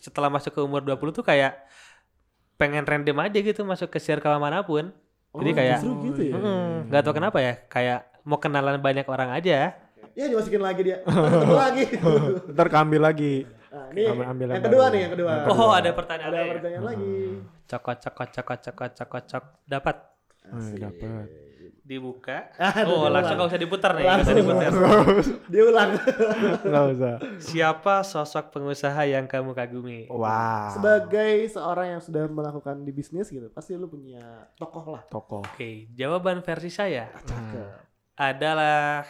setelah 0.00 0.30
masuk 0.30 0.54
ke 0.54 0.60
umur 0.62 0.82
20 0.84 1.16
tuh 1.16 1.24
kayak 1.26 1.58
pengen 2.56 2.84
random 2.88 3.16
aja 3.20 3.38
gitu 3.40 3.62
masuk 3.62 3.92
ke 3.92 3.98
circle 4.00 4.36
mana 4.40 4.64
pun. 4.64 4.92
Jadi 5.37 5.51
Oh, 5.51 5.55
kayak 5.55 5.78
justru 5.78 5.93
gitu 6.07 6.22
ya. 6.24 6.34
mm, 6.34 6.72
gak 6.89 7.03
tau 7.03 7.12
kenapa 7.12 7.39
ya 7.39 7.55
kayak 7.66 7.99
mau 8.22 8.37
kenalan 8.37 8.76
banyak 8.78 9.05
orang 9.05 9.30
aja. 9.30 9.76
Ya 10.12 10.24
dimasukin 10.26 10.59
lagi 10.59 10.80
dia. 10.82 11.05
Ketemu 11.05 11.57
lagi. 11.62 11.84
Ntar 12.51 12.66
keambil 12.66 13.01
lagi. 13.03 13.34
Nah, 13.68 13.87
ini 13.93 14.03
Ambil- 14.07 14.26
ambil 14.26 14.47
yang 14.47 14.55
yang 14.55 14.64
kedua 14.64 14.80
baru. 14.80 14.91
nih, 14.91 15.01
yang 15.03 15.12
kedua. 15.12 15.32
Oh 15.47 15.70
ada 15.70 15.91
pertanyaan 15.93 16.30
Ada 16.30 16.39
ya? 16.39 16.49
pertanyaan 16.51 16.84
lagi. 16.87 17.12
Cokot 17.66 17.97
cokot 18.01 18.28
cokot 18.32 18.59
cokot 18.62 18.91
cokot 18.95 19.22
cok 19.26 19.45
dapat. 19.64 19.97
Dapat. 20.72 21.26
Dibuka. 21.87 22.51
Aduh, 22.59 23.07
oh, 23.07 23.09
langsung 23.09 23.39
nggak 23.39 23.47
usah 23.47 23.62
diputar 23.62 23.91
nih. 23.95 24.03
nggak 24.03 24.26
usah 24.26 24.34
diputar. 24.34 24.70
Dia 25.55 25.62
ulang. 25.62 25.91
Nggak 26.66 26.84
usah. 26.93 27.14
Siapa 27.39 28.03
sosok 28.03 28.51
pengusaha 28.51 29.07
yang 29.07 29.30
kamu 29.30 29.55
kagumi? 29.55 30.11
Wah. 30.11 30.74
Sebagai 30.74 31.47
seorang 31.47 31.97
yang 31.97 32.03
sudah 32.03 32.26
melakukan 32.26 32.82
di 32.82 32.91
bisnis 32.91 33.30
gitu, 33.30 33.47
pasti 33.55 33.78
lu 33.78 33.87
punya 33.87 34.51
tokoh 34.59 34.99
lah. 34.99 35.07
Tokoh. 35.07 35.47
Oke, 35.47 35.87
jawaban 35.95 36.43
versi 36.43 36.74
saya 36.74 37.07
Cakep. 37.22 37.70
adalah 38.18 39.07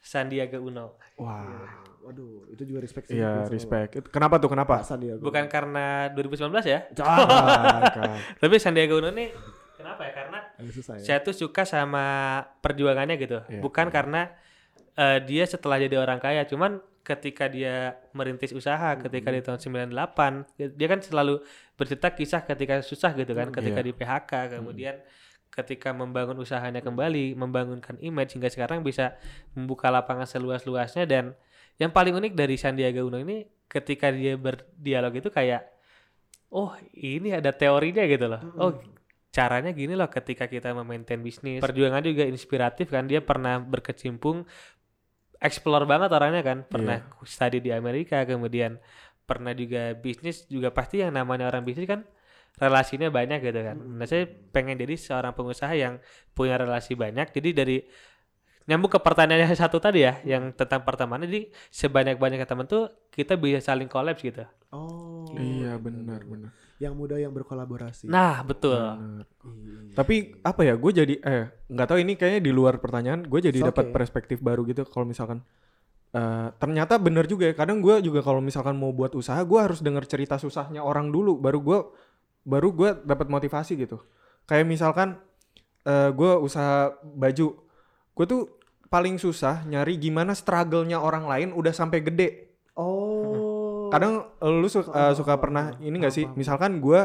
Sandiaga 0.00 0.56
Uno. 0.56 0.96
Wah. 1.20 1.84
Waduh, 2.04 2.52
itu 2.52 2.68
juga 2.68 2.84
respect 2.84 3.08
sih. 3.08 3.16
Iya, 3.16 3.48
respect. 3.48 3.96
Itu 3.96 4.08
Kenapa 4.12 4.36
tuh? 4.36 4.52
Kenapa? 4.52 4.84
Sandiaga. 4.84 5.24
Bukan 5.24 5.48
karena 5.48 6.12
2019 6.12 6.52
ya, 6.68 6.84
Ah, 7.00 7.80
tapi 8.44 8.60
Sandiaga 8.60 8.92
Uno 9.00 9.08
nih 9.08 9.32
kenapa 9.84 10.02
ya? 10.02 10.12
Karena 10.14 10.38
Agak 10.56 10.72
susah 10.72 10.94
ya. 10.96 11.04
saya 11.04 11.18
tuh 11.20 11.36
suka 11.36 11.62
sama 11.62 12.04
perjuangannya 12.58 13.14
gitu. 13.14 13.38
Iya. 13.44 13.60
Bukan 13.60 13.92
karena 13.92 14.32
eh, 14.94 15.20
dia 15.20 15.44
setelah 15.44 15.76
jadi 15.76 15.98
orang 15.98 16.16
kaya, 16.16 16.42
cuman 16.44 16.78
ketika 17.02 17.44
dia 17.46 18.00
merintis 18.10 18.48
usaha 18.50 18.96
ketika 18.96 19.28
di 19.28 19.38
tahun 19.38 19.60
98, 19.60 20.48
dia- 20.54 20.70
dia 20.70 20.88
kan 20.88 20.98
selalu 20.98 21.44
bercerita 21.74 22.08
kisah 22.10 22.40
ketika 22.42 22.80
susah 22.80 23.12
gitu 23.12 23.34
kan, 23.34 23.50
ketika 23.50 23.78
Iya. 23.78 23.86
di 23.86 23.92
PHK, 23.92 24.32
kemudian 24.54 24.96
ketika 25.50 25.90
membangun 25.90 26.34
usahanya 26.36 26.80
kembali, 26.80 27.34
membangunkan 27.34 28.00
image 28.00 28.34
hingga 28.34 28.48
sekarang 28.48 28.80
bisa 28.80 29.14
membuka 29.52 29.86
lapangan 29.86 30.24
seluas-luasnya 30.24 31.04
dan 31.04 31.36
yang 31.76 31.90
paling 31.90 32.14
unik 32.14 32.32
dari 32.32 32.54
Sandiaga 32.54 33.02
Uno 33.02 33.18
ini 33.18 33.42
ketika 33.66 34.08
dia 34.08 34.34
berdialog 34.34 35.10
itu 35.12 35.28
kayak 35.28 35.66
oh 36.48 36.70
ini 36.92 37.34
ada 37.34 37.50
teorinya 37.50 38.02
gitu 38.04 38.26
loh. 38.26 38.40
Oh 38.56 38.70
caranya 39.34 39.74
gini 39.74 39.98
loh 39.98 40.06
ketika 40.06 40.46
kita 40.46 40.70
memaintain 40.70 41.18
bisnis. 41.18 41.58
Perjuangan 41.58 42.06
juga 42.06 42.22
inspiratif 42.22 42.86
kan. 42.86 43.10
Dia 43.10 43.18
pernah 43.18 43.58
berkecimpung 43.58 44.46
explore 45.42 45.90
banget 45.90 46.14
orangnya 46.14 46.42
kan. 46.46 46.62
Pernah 46.62 47.02
study 47.26 47.58
di 47.58 47.74
Amerika 47.74 48.22
kemudian 48.22 48.78
pernah 49.26 49.50
juga 49.50 49.90
bisnis 49.98 50.46
juga 50.46 50.70
pasti 50.70 51.02
yang 51.02 51.10
namanya 51.10 51.50
orang 51.50 51.66
bisnis 51.66 51.88
kan 51.90 52.06
relasinya 52.54 53.10
banyak 53.10 53.42
gitu 53.42 53.60
kan. 53.66 53.74
Nah, 53.74 54.06
saya 54.06 54.30
pengen 54.54 54.78
jadi 54.78 54.94
seorang 54.94 55.34
pengusaha 55.34 55.74
yang 55.74 55.98
punya 56.30 56.54
relasi 56.54 56.94
banyak. 56.94 57.34
Jadi 57.34 57.50
dari 57.50 57.82
nyambung 58.70 58.94
ke 58.94 59.00
pertanyaan 59.02 59.50
yang 59.50 59.58
satu 59.58 59.82
tadi 59.82 60.06
ya, 60.06 60.22
yang 60.22 60.54
tentang 60.54 60.86
pertemanan. 60.86 61.26
Jadi 61.26 61.50
sebanyak-banyaknya 61.74 62.46
teman 62.46 62.70
tuh 62.70 62.94
kita 63.10 63.34
bisa 63.34 63.74
saling 63.74 63.90
kolaps 63.90 64.22
gitu. 64.22 64.46
Oh. 64.70 65.26
Iya, 65.34 65.82
benar, 65.82 66.22
benar. 66.22 66.54
Yang 66.82 66.94
muda 66.98 67.16
yang 67.16 67.30
berkolaborasi. 67.30 68.10
Nah, 68.10 68.42
betul. 68.42 68.74
Benar. 68.74 69.24
Iya. 69.30 69.94
Tapi 69.94 70.14
apa 70.42 70.60
ya? 70.66 70.74
Gue 70.74 70.90
jadi 70.90 71.14
eh 71.22 71.46
nggak 71.70 71.86
tahu 71.86 71.98
ini 72.02 72.18
kayaknya 72.18 72.42
di 72.42 72.52
luar 72.52 72.82
pertanyaan. 72.82 73.22
Gue 73.24 73.38
jadi 73.38 73.62
It's 73.62 73.68
dapat 73.70 73.90
okay. 73.90 73.94
perspektif 73.94 74.42
baru 74.42 74.66
gitu. 74.66 74.82
Kalau 74.82 75.06
misalkan 75.06 75.46
eh 76.10 76.48
ternyata 76.58 76.98
bener 76.98 77.30
juga 77.30 77.46
ya. 77.46 77.54
Kadang 77.54 77.78
gue 77.78 78.02
juga 78.02 78.26
kalau 78.26 78.42
misalkan 78.42 78.74
mau 78.74 78.90
buat 78.90 79.14
usaha, 79.14 79.38
gue 79.38 79.60
harus 79.62 79.78
denger 79.86 80.02
cerita 80.10 80.34
susahnya 80.34 80.82
orang 80.82 81.14
dulu. 81.14 81.38
Baru 81.38 81.62
gue 81.62 81.78
baru 82.42 82.68
gue 82.74 82.90
dapat 83.06 83.30
motivasi 83.30 83.78
gitu. 83.78 84.02
Kayak 84.50 84.66
misalkan 84.66 85.22
eh 85.86 86.10
gue 86.10 86.32
usaha 86.42 86.90
baju, 87.02 87.46
gue 88.18 88.26
tuh 88.26 88.50
paling 88.90 89.18
susah 89.18 89.62
nyari 89.66 89.98
gimana 89.98 90.34
struggle-nya 90.34 90.98
orang 90.98 91.30
lain 91.30 91.48
udah 91.54 91.70
sampai 91.70 92.02
gede. 92.02 92.50
Oh. 92.74 93.13
Kadang 93.94 94.14
eh, 94.42 94.52
lu 94.52 94.68
suka, 94.68 94.90
eh, 94.90 95.14
suka 95.14 95.34
pernah 95.38 95.70
ini 95.78 95.96
gak 96.02 96.14
sih? 96.14 96.26
Misalkan 96.34 96.82
gue 96.82 97.00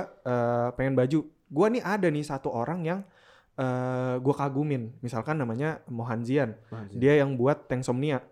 pengen 0.73 0.93
baju, 0.97 1.19
gue 1.29 1.67
nih 1.77 1.83
ada 1.85 2.07
nih 2.09 2.25
satu 2.25 2.49
orang 2.49 2.81
yang 2.83 2.99
eh 3.59 4.15
gue 4.17 4.33
kagumin. 4.33 4.95
Misalkan 5.03 5.35
namanya 5.35 5.83
Mohanzian, 5.91 6.55
dia 6.95 7.19
yang 7.19 7.35
buat 7.35 7.67
Tanksomnia. 7.67 8.23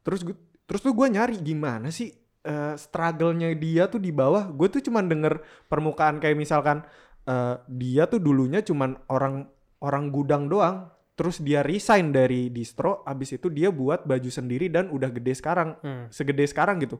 Terus 0.00 0.22
gue, 0.22 0.36
terus 0.64 0.80
tuh 0.80 0.94
gue 0.94 1.06
nyari 1.10 1.42
gimana 1.42 1.90
sih 1.90 2.14
eh, 2.46 2.74
struggle-nya 2.78 3.50
dia 3.58 3.90
tuh 3.90 3.98
di 3.98 4.14
bawah. 4.14 4.46
Gue 4.48 4.70
tuh 4.70 4.78
cuman 4.78 5.10
denger 5.10 5.42
permukaan 5.66 6.22
kayak 6.22 6.38
misalkan 6.38 6.86
eh, 7.26 7.56
dia 7.66 8.06
tuh 8.06 8.22
dulunya 8.22 8.62
cuman 8.62 8.94
orang 9.10 9.50
orang 9.82 10.14
gudang 10.14 10.46
doang. 10.46 10.86
Terus 11.18 11.44
dia 11.44 11.60
resign 11.60 12.16
dari 12.16 12.48
distro, 12.48 13.04
abis 13.04 13.36
itu 13.36 13.52
dia 13.52 13.68
buat 13.68 14.08
baju 14.08 14.30
sendiri 14.32 14.72
dan 14.72 14.88
udah 14.88 15.12
gede 15.12 15.36
sekarang 15.36 15.76
Hmm. 15.84 16.08
segede 16.08 16.48
sekarang 16.48 16.80
gitu 16.80 16.96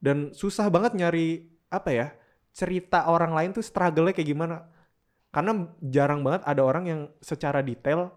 dan 0.00 0.30
susah 0.32 0.68
banget 0.68 0.94
nyari 0.96 1.46
apa 1.68 1.90
ya 1.90 2.06
cerita 2.56 3.08
orang 3.08 3.32
lain 3.36 3.50
tuh 3.52 3.64
struggle-nya 3.64 4.16
kayak 4.16 4.30
gimana 4.32 4.56
karena 5.28 5.68
jarang 5.84 6.24
banget 6.24 6.42
ada 6.48 6.62
orang 6.64 6.84
yang 6.88 7.00
secara 7.20 7.60
detail 7.60 8.08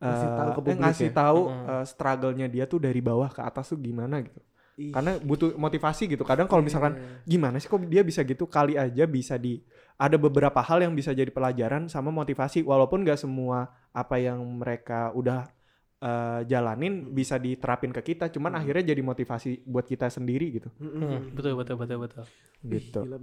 Ngasih 0.00 0.28
eh, 0.30 0.36
tahu 0.38 0.48
ke 0.48 0.52
eh, 0.52 0.56
publik 0.56 0.76
ngasih 0.80 1.08
ya. 1.10 1.14
tahu 1.16 1.40
Mm. 1.50 1.64
eh, 1.68 1.84
struggle-nya 1.84 2.46
dia 2.48 2.64
tuh 2.70 2.78
dari 2.80 3.00
bawah 3.02 3.28
ke 3.28 3.40
atas 3.42 3.74
tuh 3.74 3.78
gimana 3.82 4.22
gitu 4.22 4.40
Ih. 4.80 4.94
karena 4.96 5.20
butuh 5.20 5.58
motivasi 5.60 6.08
gitu 6.08 6.24
kadang 6.24 6.48
kalau 6.48 6.64
misalkan 6.64 6.96
gimana 7.28 7.60
sih 7.60 7.68
kok 7.68 7.84
dia 7.84 8.00
bisa 8.00 8.24
gitu 8.24 8.48
kali 8.48 8.80
aja 8.80 9.04
bisa 9.04 9.36
di 9.36 9.60
ada 10.00 10.16
beberapa 10.16 10.56
hal 10.64 10.80
yang 10.80 10.96
bisa 10.96 11.12
jadi 11.12 11.28
pelajaran 11.28 11.84
sama 11.92 12.08
motivasi 12.08 12.64
walaupun 12.64 13.04
gak 13.04 13.20
semua 13.20 13.68
apa 13.92 14.16
yang 14.16 14.40
mereka 14.40 15.12
udah 15.12 15.52
eh, 16.00 16.40
jalanin 16.44 17.10
bisa 17.10 17.36
diterapin 17.36 17.90
ke 17.90 18.02
kita 18.02 18.28
cuman 18.28 18.56
akhirnya 18.56 18.90
jadi 18.90 19.00
motivasi 19.00 19.64
buat 19.64 19.84
kita 19.84 20.08
sendiri 20.08 20.48
gitu 20.50 20.68
Mm-mm. 20.76 21.00
Hmm, 21.02 21.22
betul 21.30 21.52
betul 21.54 21.76
betul 21.76 21.98
betul. 22.00 22.24
Ih, 22.62 22.80
gitu 22.80 23.00
gila 23.02 23.16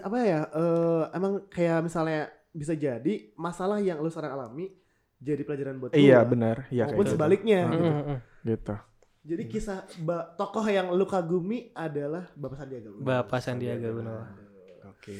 apa 0.00 0.18
ya? 0.20 0.40
eh, 0.48 1.02
emang 1.12 1.32
kayak 1.46 1.82
misalnya 1.82 2.20
bisa 2.50 2.72
jadi 2.72 3.14
masalah 3.34 3.78
yang 3.78 3.98
lu 3.98 4.06
sekarang 4.06 4.32
alami 4.32 4.70
jadi 5.18 5.42
pelajaran 5.42 5.78
buat 5.78 5.90
lu. 5.90 5.98
iya 5.98 6.22
benar 6.22 6.66
iya 6.68 6.84
Maupun 6.84 6.94
kayak 6.94 7.04
gitu. 7.04 7.14
sebaliknya. 7.14 7.58
Hmm. 7.60 7.72
gitu. 7.72 7.82
Mm, 7.82 7.92
mm, 7.92 8.04
mm. 8.06 8.18
gitu 8.44 8.74
Jadi 9.22 9.42
kisah 9.46 9.78
ba- 10.00 10.34
tokoh 10.34 10.66
yang 10.66 10.90
lu 10.90 11.06
kagumi 11.06 11.70
adalah 11.72 12.26
Bapak 12.34 12.58
Sandiaga 12.58 12.90
Uno. 12.90 13.02
Bapak 13.02 13.38
Sandiaga 13.38 13.88
Uno. 13.88 14.14
oke 14.84 15.14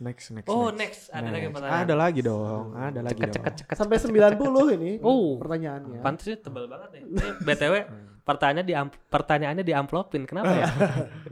next 0.00 0.32
next 0.32 0.48
Oh 0.48 0.72
next, 0.72 1.12
ada 1.12 1.28
lagi 1.28 1.46
Next. 1.46 1.54
pertanyaan. 1.54 1.82
ada 1.82 1.94
lagi 1.94 2.20
dong 2.20 2.64
ada 2.72 3.00
lagi 3.00 3.14
Ceket 3.14 3.28
dong 3.28 3.36
ceket 3.36 3.54
ceket. 3.60 3.76
Sampai 3.76 3.96
90 4.00 4.76
ini 4.76 4.90
Oh. 5.00 5.36
pertanyaannya. 5.36 6.00
Pantes 6.00 6.24
sih 6.24 6.36
tebal 6.36 6.64
banget 6.66 6.88
nih. 6.96 7.02
Ini 7.06 7.28
BTW 7.44 7.74
pertanyaannya 8.28 8.64
di 8.64 8.74
pertanyaannya 9.06 9.64
di 9.64 9.72
amplopin. 9.72 10.22
Kenapa 10.24 10.52
ya? 10.52 10.66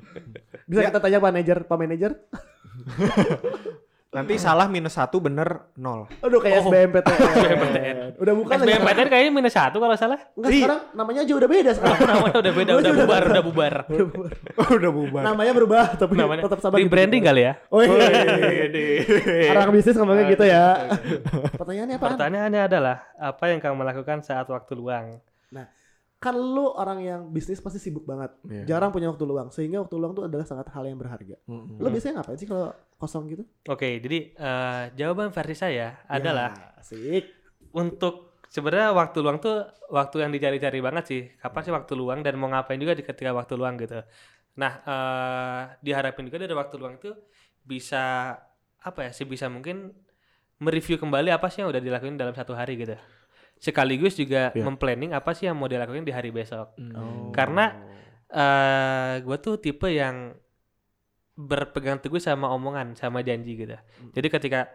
Bisa 0.69 0.85
kita 0.85 1.01
tanya 1.01 1.19
manajer, 1.19 1.65
Pak 1.65 1.77
manajer? 1.77 2.13
nanti 4.09 4.41
salah 4.41 4.73
minus 4.73 4.97
satu 4.97 5.21
bener 5.21 5.69
nol 5.77 6.09
Aduh 6.25 6.41
kayak 6.41 6.65
Oh. 6.65 6.73
SBMPTN. 6.73 7.13
SBMPTN. 7.37 7.97
Udah 8.17 8.35
bukan 8.41 8.57
lagi. 8.57 8.73
SBMPTN 8.73 9.09
kayaknya 9.13 9.33
minus 9.37 9.53
satu 9.53 9.77
kalau 9.77 9.95
salah. 10.01 10.17
Enggak 10.33 10.51
sekarang 10.57 10.81
namanya 10.97 11.21
aja 11.29 11.33
udah 11.37 11.49
beda 11.49 11.71
sekarang. 11.77 11.99
Namanya 12.09 12.37
udah 12.41 12.53
beda, 12.57 12.71
udah 12.73 12.89
juga 12.89 13.05
bubar, 13.05 13.23
udah 13.23 13.29
udah 13.29 13.45
bubar. 13.45 13.75
udah 14.81 14.91
bubar 14.93 15.23
namanya 15.29 15.53
berubah 15.53 15.85
tapi 16.01 16.13
Namanya 16.17 16.43
tetap 16.49 16.61
sama 16.65 16.81
rebranding 16.81 17.21
kali 17.21 17.43
ya. 17.45 17.53
Oh 17.69 17.85
iya. 17.85 19.53
Orang 19.53 19.77
bisnis 19.77 19.97
ngomongnya 20.01 20.25
gitu 20.33 20.45
ya. 20.49 20.65
Pertanyaannya 21.61 21.97
apa? 22.01 22.07
Pertanyaannya 22.17 22.63
adalah 22.65 22.97
apa 23.21 23.45
yang 23.53 23.61
kamu 23.61 23.85
lakukan 23.85 24.25
saat 24.25 24.49
waktu 24.49 24.73
luang? 24.73 25.21
Kan 26.19 26.35
lu 26.35 26.67
orang 26.75 26.99
yang 26.99 27.21
bisnis 27.31 27.63
pasti 27.63 27.79
sibuk 27.79 28.03
banget. 28.03 28.35
Iya. 28.43 28.75
Jarang 28.75 28.91
punya 28.91 29.07
waktu 29.07 29.23
luang. 29.23 29.55
Sehingga 29.55 29.87
waktu 29.87 29.95
luang 29.95 30.19
tuh 30.19 30.27
adalah 30.27 30.43
sangat 30.43 30.67
hal 30.75 30.83
yang 30.83 30.99
berharga. 30.99 31.39
Mm-mm. 31.47 31.79
Lu 31.79 31.87
biasanya 31.95 32.19
ngapain 32.19 32.35
sih 32.35 32.49
kalau 32.51 32.75
kosong 32.99 33.31
gitu? 33.31 33.45
Oke, 33.65 34.03
jadi 34.03 34.19
eh, 34.35 34.83
jawaban 34.95 35.31
versi 35.31 35.55
saya 35.55 36.03
adalah 36.05 36.51
Ya, 36.51 36.83
asik. 36.83 37.25
untuk 37.73 38.43
sebenarnya 38.49 38.91
waktu 38.91 39.19
luang 39.21 39.39
tuh 39.39 39.63
waktu 39.89 40.27
yang 40.27 40.31
dicari-cari 40.31 40.83
banget 40.83 41.05
sih. 41.07 41.23
Kapan 41.37 41.63
sih 41.63 41.73
waktu 41.73 41.93
luang 41.95 42.21
dan 42.21 42.35
mau 42.35 42.49
ngapain 42.49 42.77
juga 42.77 42.93
di 42.93 43.03
ketika 43.03 43.31
waktu 43.31 43.55
luang 43.55 43.79
gitu. 43.79 44.03
Nah, 44.59 44.73
eh 44.83 45.63
diharapin 45.81 46.27
juga 46.27 46.43
dari 46.43 46.53
waktu 46.53 46.75
luang 46.75 46.99
itu 46.99 47.15
bisa 47.63 48.35
apa 48.79 49.01
ya? 49.07 49.11
Sebisa 49.15 49.47
mungkin 49.47 49.95
mereview 50.59 50.99
kembali 50.99 51.31
apa 51.31 51.47
sih 51.49 51.63
yang 51.63 51.71
udah 51.71 51.79
dilakuin 51.79 52.19
dalam 52.19 52.35
satu 52.35 52.51
hari 52.53 52.75
gitu. 52.77 52.99
Sekaligus 53.59 54.15
juga 54.15 54.51
Iya. 54.51 54.67
memplanning 54.67 55.15
apa 55.15 55.31
sih 55.31 55.47
yang 55.47 55.55
mau 55.55 55.71
dilakuin 55.71 56.03
di 56.03 56.11
hari 56.11 56.31
besok. 56.31 56.75
Mm. 56.75 57.31
Karena 57.31 57.75
eh 58.29 59.15
gue 59.23 59.37
tuh 59.39 59.57
tipe 59.57 59.89
yang 59.89 60.35
berpegang 61.39 62.03
teguh 62.03 62.19
sama 62.19 62.51
omongan, 62.51 62.99
sama 62.99 63.23
janji 63.23 63.55
gitu. 63.55 63.79
Jadi 64.11 64.27
ketika 64.27 64.67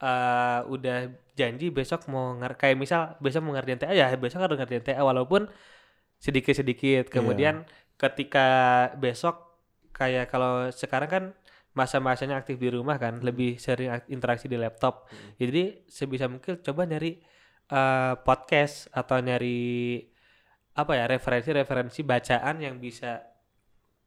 eh 0.00 0.60
udah 0.64 1.12
janji 1.36 1.68
besok 1.72 2.08
mau 2.08 2.32
ngar 2.36 2.56
kayak 2.60 2.76
misal 2.76 3.16
besok 3.20 3.44
mau 3.44 3.52
ngerjain 3.56 3.80
TA 3.80 3.92
ya 3.92 4.08
besok 4.16 4.40
harus 4.44 4.56
ngerjain 4.60 4.84
TA 4.84 5.00
walaupun 5.00 5.48
sedikit-sedikit. 6.20 7.08
Kemudian 7.08 7.64
ketika 7.96 8.48
besok 9.00 9.60
kayak 9.96 10.28
kalau 10.28 10.68
sekarang 10.72 11.08
kan 11.08 11.24
masa-masanya 11.72 12.40
aktif 12.40 12.58
di 12.58 12.68
rumah 12.72 12.98
kan, 12.98 13.22
lebih 13.22 13.56
sering 13.56 13.92
ak- 13.94 14.08
interaksi 14.10 14.50
di 14.50 14.58
laptop. 14.60 15.08
Jadi 15.40 15.86
sebisa 15.88 16.26
mungkin 16.28 16.60
coba 16.60 16.82
nyari 16.84 17.20
eh, 17.70 18.14
podcast 18.24 18.88
atau 18.92 19.20
nyari 19.22 20.00
apa 20.74 20.92
ya 20.96 21.04
referensi-referensi 21.06 22.00
bacaan 22.02 22.56
yang 22.62 22.80
bisa 22.80 23.29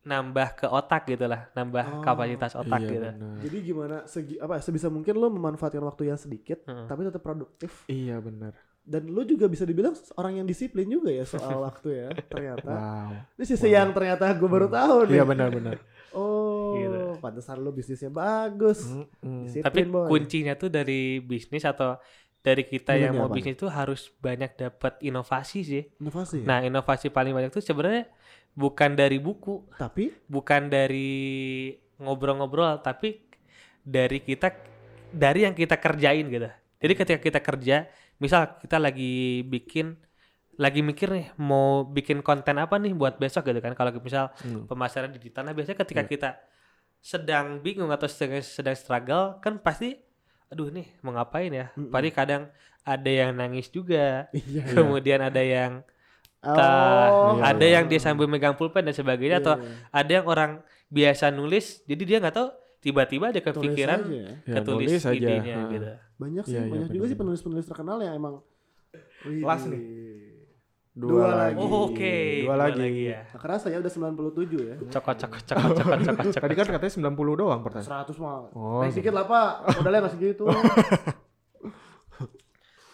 nambah 0.04 0.48
ke 0.54 0.68
otak 0.68 1.08
gitu 1.08 1.26
lah, 1.26 1.46
Oh, 1.46 1.52
nambah 1.54 1.84
kapasitas 2.02 2.54
otak 2.54 2.80
Iya, 2.82 2.90
gitu. 2.90 3.08
bener. 3.10 3.36
Jadi 3.40 3.58
gimana 3.62 3.98
segi 4.04 4.36
apa 4.36 4.60
sebisa 4.60 4.88
mungkin 4.88 5.16
lu 5.16 5.28
memanfaatkan 5.30 5.80
waktu 5.82 6.04
yang 6.06 6.18
sedikit 6.18 6.60
Heeh. 6.62 6.86
tapi 6.86 7.04
tetap 7.04 7.22
produktif. 7.22 7.84
Iya 7.86 8.20
bener. 8.20 8.52
dan 8.84 9.08
lu 9.08 9.24
juga 9.24 9.48
bisa 9.48 9.64
dibilang 9.64 9.96
orang 10.14 10.44
yang 10.44 10.46
disiplin 10.46 10.84
juga 10.84 11.08
ya 11.08 11.24
soal 11.24 11.56
waktu 11.64 11.88
ya 11.96 12.08
ternyata. 12.22 12.68
Wow. 12.68 13.10
Ini 13.34 13.46
sisi 13.46 13.72
yang 13.72 13.90
ternyata 13.90 14.28
gue 14.30 14.44
baru 14.46 14.68
tahu 14.68 15.08
nih. 15.08 15.16
Iya 15.16 15.24
benar-benar. 15.24 15.78
Oh, 16.14 16.76
Gitu. 16.76 17.18
pantesan 17.18 17.58
lu 17.58 17.72
bisnisnya 17.72 18.12
bagus. 18.12 18.86
Mm-mm. 18.86 19.46
Disiplin, 19.46 19.66
Tapi 19.66 19.82
boy. 19.88 20.06
kuncinya 20.08 20.54
tuh 20.54 20.68
dari 20.68 21.18
bisnis 21.18 21.64
atau 21.64 21.98
dari 22.44 22.68
kita 22.68 23.00
yang 23.00 23.16
mau 23.16 23.32
apa 23.32 23.40
bisnis 23.40 23.56
tuh 23.56 23.72
harus 23.72 24.12
banyak 24.20 24.52
dapat 24.60 25.00
inovasi 25.00 25.60
sih. 25.64 25.84
inovasi. 25.98 26.44
ya? 26.44 26.46
Nah, 26.46 26.60
inovasi 26.62 27.08
paling 27.08 27.32
banyak 27.32 27.56
tuh 27.56 27.64
sebenarnya 27.64 28.12
bukan 28.52 29.00
dari 29.00 29.16
buku, 29.18 29.64
Tapi 29.80 30.12
bukan 30.28 30.68
dari 30.68 31.72
ngobrol-ngobrol, 31.98 32.84
tapi 32.84 33.24
dari 33.80 34.20
kita 34.20 34.52
dari 35.10 35.48
yang 35.48 35.56
kita 35.56 35.80
kerjain 35.80 36.28
gitu. 36.28 36.52
Jadi 36.84 36.94
ketika 37.00 37.20
kita 37.24 37.40
kerja, 37.40 37.88
misal 38.20 38.60
kita 38.60 38.76
lagi 38.76 39.42
bikin 39.48 39.96
lagi 40.54 40.86
mikir 40.86 41.10
nih 41.10 41.28
mau 41.42 41.82
bikin 41.88 42.22
konten 42.22 42.60
apa 42.60 42.76
nih 42.78 42.92
buat 42.94 43.18
besok 43.18 43.48
gitu 43.50 43.64
kan. 43.64 43.72
Kalau 43.72 43.96
misal 44.04 44.36
Hmm. 44.44 44.68
pemasaran 44.68 45.16
digital 45.16 45.48
nah 45.48 45.56
biasanya 45.56 45.80
ketika 45.80 46.04
Iya. 46.04 46.12
kita 46.12 46.30
sedang 47.00 47.64
bingung 47.64 47.88
atau 47.90 48.06
sedang, 48.12 48.44
sedang 48.44 48.76
struggle 48.76 49.40
kan 49.40 49.58
pasti 49.64 49.96
aduh 50.54 50.70
nih 50.70 50.88
mau 51.02 51.12
ngapain 51.12 51.50
ya 51.50 51.66
Mm-mm. 51.74 51.90
Pasti 51.90 52.10
kadang 52.10 52.44
ada 52.84 53.10
yang 53.10 53.34
nangis 53.34 53.68
juga 53.68 54.30
iya. 54.32 54.64
kemudian 54.70 55.20
ada 55.20 55.42
yang 55.42 55.82
Oh, 56.44 57.40
Iya, 57.40 57.56
ada 57.56 57.64
iya. 57.64 57.74
yang 57.80 57.86
dia 57.88 58.04
sambil 58.04 58.28
megang 58.28 58.52
pulpen 58.54 58.84
dan 58.84 58.92
sebagainya 58.92 59.40
Iya, 59.40 59.44
atau 59.48 59.56
iya. 59.58 59.80
ada 59.96 60.12
yang 60.12 60.26
orang 60.28 60.52
biasa 60.92 61.32
nulis 61.32 61.88
jadi 61.88 62.04
dia 62.04 62.18
nggak 62.20 62.36
tahu 62.36 62.48
tiba-tiba 62.84 63.32
ada 63.32 63.40
kepikiran 63.40 64.00
ya. 64.12 64.44
Ya, 64.44 64.54
ketulis 64.60 64.92
aja. 65.00 65.16
idenya 65.16 65.58
gitu 65.72 65.88
Banyak 66.20 66.44
sih, 66.44 66.52
Iya, 66.52 66.62
iya, 66.62 66.72
banyak 66.76 66.90
juga 66.92 67.06
sih 67.08 67.16
penulis-penulis 67.16 67.64
terkenal 67.64 67.98
yang 68.00 68.20
emang 68.20 68.44
Wih, 69.24 69.40
Kelas 69.40 69.72
nih. 69.72 69.82
Dua 70.94 71.10
Dua, 71.10 71.26
lagi. 71.26 71.58
lagi. 71.58 71.66
oh, 71.66 71.90
oke 71.90 72.16
Dua 72.46 72.56
lagi. 72.56 73.10
ya 73.10 73.26
Gak 73.26 73.42
kerasa 73.42 73.66
ya 73.68 73.82
udah 73.82 73.90
97 73.90 74.46
ya. 74.62 74.76
cokot 74.94 75.16
cokot 75.18 75.42
cokot 75.42 75.72
cokot 75.74 76.00
cokot 76.00 76.00
cokot 76.22 76.26
Tadi 76.38 76.54
kan 76.54 76.68
katanya 76.70 76.94
90 77.10 77.42
doang 77.42 77.60
pertanyaan. 77.62 78.06
100 78.06 78.22
mah. 78.22 78.36
Oh, 78.54 78.80
Naik 78.80 78.94
dikit 78.94 79.10
lah 79.12 79.26
Pak. 79.26 79.52
Modalnya 79.74 80.00
nggak 80.06 80.14
segitu. 80.14 80.46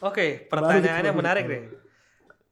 oke 0.01 0.47
pertanyaannya 0.47 1.11
balik. 1.11 1.19
menarik 1.19 1.45
nih 1.45 1.63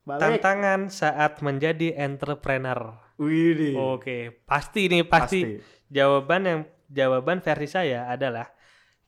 Balik. 0.03 0.19
tantangan 0.21 0.79
saat 0.87 1.39
menjadi 1.39 1.95
entrepreneur 1.97 2.95
Wih, 3.17 3.73
Oke, 3.73 4.29
pasti 4.45 4.85
ini 4.85 5.01
pasti, 5.01 5.57
jawaban 5.89 6.41
yang 6.43 6.59
jawaban 6.85 7.41
versi 7.41 7.65
saya 7.65 8.05
adalah 8.05 8.45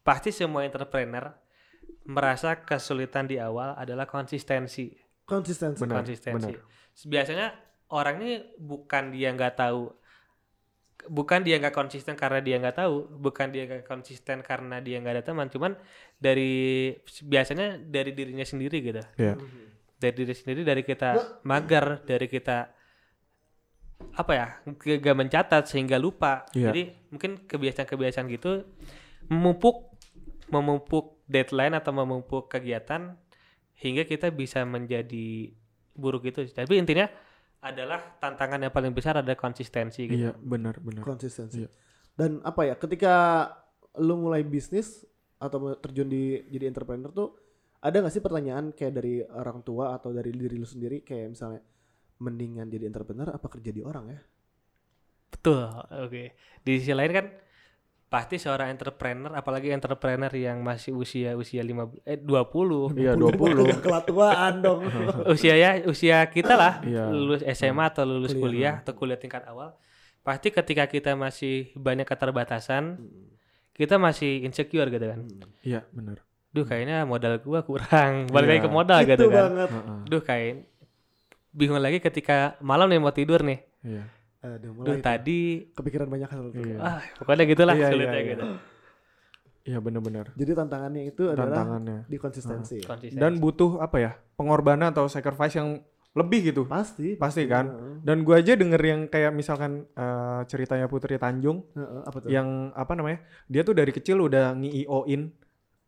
pasti 0.01 0.33
semua 0.33 0.65
entrepreneur 0.65 1.29
merasa 2.03 2.57
kesulitan 2.57 3.29
di 3.29 3.37
awal 3.37 3.77
adalah 3.77 4.09
konsistensi. 4.09 4.97
Konsistensi. 5.29 5.79
Benar, 5.79 6.01
konsistensi. 6.01 6.57
benar. 6.57 6.65
Biasanya 7.05 7.47
orang 7.93 8.15
ini 8.25 8.31
bukan 8.57 9.13
dia 9.13 9.29
nggak 9.31 9.55
tahu 9.55 9.93
bukan 11.07 11.47
dia 11.47 11.55
nggak 11.63 11.71
konsisten 11.71 12.19
karena 12.19 12.43
dia 12.43 12.59
nggak 12.59 12.75
tahu, 12.75 13.07
bukan 13.23 13.55
dia 13.55 13.63
nggak 13.71 13.87
konsisten 13.87 14.43
karena 14.43 14.83
dia 14.83 14.99
nggak 14.99 15.15
ada 15.15 15.23
teman, 15.23 15.47
cuman 15.47 15.79
dari 16.19 16.91
biasanya 17.23 17.79
dari 17.79 18.11
dirinya 18.11 18.43
sendiri 18.43 18.83
gitu 18.83 18.99
Iya. 19.15 19.39
dari 19.95 20.13
diri 20.15 20.33
sendiri 20.35 20.61
dari 20.67 20.83
kita 20.83 21.39
mager 21.47 22.03
dari 22.03 22.27
kita 22.27 22.71
apa 24.15 24.31
ya 24.31 24.47
gak 24.99 25.17
mencatat 25.17 25.63
sehingga 25.67 25.95
lupa 25.99 26.47
Iya. 26.51 26.71
jadi 26.71 26.81
mungkin 27.11 27.47
kebiasaan-kebiasaan 27.47 28.27
gitu 28.31 28.63
memupuk 29.27 29.95
memupuk 30.51 31.23
deadline 31.27 31.75
atau 31.75 31.91
memupuk 31.95 32.47
kegiatan 32.47 33.15
hingga 33.79 34.03
kita 34.03 34.29
bisa 34.35 34.61
menjadi 34.67 35.51
buruk 35.95 36.27
itu 36.27 36.43
tapi 36.51 36.79
intinya 36.79 37.07
adalah 37.59 37.99
tantangan 38.19 38.63
yang 38.63 38.71
paling 38.71 38.95
besar 38.95 39.19
adalah 39.19 39.35
konsistensi 39.35 40.07
gitu 40.07 40.31
Iya, 40.31 40.33
benar, 40.39 40.79
benar. 40.79 41.03
Konsistensi. 41.03 41.67
Iya. 41.67 41.69
Dan 42.15 42.39
apa 42.43 42.63
ya? 42.63 42.79
Ketika 42.79 43.47
lu 43.99 44.15
mulai 44.15 44.47
bisnis 44.47 45.03
atau 45.39 45.75
terjun 45.75 46.07
di 46.07 46.39
jadi 46.47 46.71
entrepreneur 46.71 47.11
tuh 47.11 47.35
ada 47.79 47.99
nggak 48.03 48.11
sih 48.11 48.23
pertanyaan 48.23 48.75
kayak 48.75 48.93
dari 48.95 49.23
orang 49.23 49.63
tua 49.63 49.95
atau 49.95 50.11
dari 50.11 50.35
diri 50.35 50.55
lu 50.59 50.67
sendiri 50.67 51.03
kayak 51.03 51.31
misalnya 51.31 51.63
mendingan 52.19 52.67
jadi 52.67 52.91
entrepreneur 52.91 53.31
apa 53.31 53.47
kerja 53.47 53.71
di 53.71 53.79
orang 53.79 54.05
ya? 54.11 54.19
betul 55.31 55.63
oke 56.03 56.23
di 56.67 56.71
sisi 56.75 56.91
lain 56.91 57.11
kan 57.15 57.25
pasti 58.09 58.35
seorang 58.35 58.69
entrepreneur 58.69 59.29
apalagi 59.31 59.69
entrepreneur 59.69 60.27
yang 60.29 60.59
masih 60.59 60.91
usia 60.91 61.33
usia 61.33 61.61
lima 61.61 61.85
eh 62.03 62.17
20 62.17 62.97
Iya, 62.97 63.13
20. 63.13 63.79
Kelatuaan 63.79 64.53
dong. 64.59 64.81
usia 65.33 65.53
ya 65.53 65.77
usia 65.85 66.25
kita 66.25 66.53
lah 66.53 66.81
Iya. 66.81 67.07
lulus 67.07 67.45
SMA 67.47 67.85
atau 67.87 68.03
lulus 68.03 68.33
Kuliah. 68.33 68.41
kuliah 68.41 68.75
atau 68.81 68.93
kuliah 68.93 69.15
tingkat 69.15 69.45
awal 69.45 69.77
pasti 70.19 70.49
ketika 70.49 70.83
kita 70.85 71.13
masih 71.13 71.69
banyak 71.73 72.03
keterbatasan 72.03 72.97
kita 73.71 73.95
masih 73.95 74.41
insecure 74.41 74.89
gitu 74.89 75.05
kan 75.05 75.19
Iya, 75.61 75.85
benar. 75.89 76.25
duh 76.49 76.65
kayaknya 76.65 77.05
modal 77.05 77.37
gua 77.39 77.61
kurang 77.61 78.25
balik 78.27 78.49
lagi 78.49 78.59
Iya. 78.59 78.65
ke 78.65 78.71
modal 78.71 78.99
Itu 78.99 79.07
gitu 79.07 79.25
kan 79.29 79.43
banget. 79.47 79.69
Duh 80.05 80.21
kayak 80.21 80.65
bingung 81.51 81.77
lagi 81.77 81.97
ketika 81.99 82.57
malam 82.59 82.85
nih 82.85 82.97
mau 82.97 83.09
tidur 83.11 83.41
nih 83.41 83.61
Iya. 83.79 84.03
Aduh, 84.39 84.57
duh 84.57 84.71
mulai 84.73 84.95
tuh. 84.95 85.03
tadi 85.03 85.39
kepikiran 85.69 86.07
banyak 86.07 86.29
hal 86.29 86.43
tuh. 86.47 86.57
Iya. 86.57 86.77
ah 86.79 87.01
pokoknya 87.17 87.43
gitulah 87.45 87.75
Iya, 87.75 87.87
sulitnya 87.89 88.15
iya, 88.15 88.29
gitu 88.29 88.45
Iya, 89.59 89.77
benar-benar. 89.77 90.33
Jadi 90.33 90.51
tantangannya 90.55 91.03
itu 91.05 91.29
adalah 91.29 91.61
Tantangannya. 91.61 91.99
di 92.07 92.17
konsistensi. 92.17 92.77
Konsistensi. 92.81 93.19
Dan 93.19 93.37
butuh 93.37 93.77
apa 93.77 93.97
ya? 93.99 94.11
Pengorbanan 94.33 94.89
atau 94.89 95.05
sacrifice 95.05 95.55
yang 95.55 95.77
lebih 96.09 96.49
gitu. 96.49 96.63
Pasti, 96.65 97.13
Pasti 97.13 97.45
kan? 97.45 97.69
Heeh. 97.69 97.95
Dan 98.01 98.23
gua 98.23 98.39
aja 98.39 98.57
denger 98.57 98.81
yang 98.81 99.01
kayak 99.05 99.29
misalkan 99.29 99.85
eh, 99.91 100.41
ceritanya 100.45 100.87
Putri 100.87 101.19
Tanjung 101.19 101.69
Heeh, 101.71 102.01
apa 102.01 102.17
tuh? 102.17 102.29
yang 102.31 102.47
apa 102.73 102.91
namanya? 102.95 103.19
Dia 103.45 103.61
tuh 103.61 103.75
dari 103.75 103.91
kecil 103.91 104.17
udah 104.19 104.55
ngi-in 104.55 105.29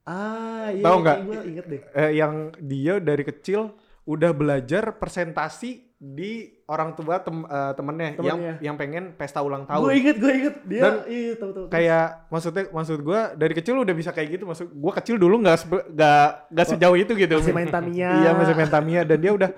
Ah, 0.01 0.69
iya. 0.69 0.81
Tahu 0.81 0.97
nggak? 0.99 1.17
Gue 1.23 1.37
inget 1.47 1.65
deh. 1.65 1.81
eh, 1.95 2.11
yang 2.11 2.33
dia 2.59 2.97
dari 2.97 3.21
kecil 3.21 3.69
udah 4.03 4.29
belajar 4.31 4.97
presentasi 4.97 5.90
di 6.01 6.31
orang 6.65 6.91
tua 6.91 7.21
tem 7.21 7.45
eh, 7.45 7.71
temennya 7.71 8.07
yang 8.07 8.17
Temennya. 8.17 8.53
yang 8.59 8.75
pengen 8.75 9.03
pesta 9.13 9.37
ulang 9.39 9.63
Gue 9.63 9.69
tahun. 9.69 9.85
inget, 9.93 10.15
gue 10.17 10.31
inget. 10.33 10.55
Dia, 10.65 10.81
Dan 10.81 10.93
iya 11.05 11.31
tahu 11.35 11.51
tahu. 11.51 11.65
Kayak 11.69 12.05
maksudnya 12.27 12.63
maksud 12.67 12.99
gua 12.99 13.21
dari 13.31 13.53
kecil 13.53 13.77
udah 13.77 13.93
bisa 13.93 14.09
kayak 14.09 14.29
gitu. 14.31 14.43
Maksud 14.43 14.67
gua 14.71 14.93
kecil 14.93 15.15
dulu 15.15 15.37
nggak 15.39 15.61
nggak 15.91 16.25
nggak 16.49 16.67
sejauh 16.67 16.97
itu 16.97 17.13
gitu. 17.13 17.37
masih 17.37 17.53
main 17.53 17.69
Tamiya. 17.69 18.09
Iya 18.19 18.29
masih 18.33 18.53
main 18.55 18.67
Tamiya 18.67 19.01
dan 19.03 19.17
dia 19.17 19.29
udah 19.31 19.49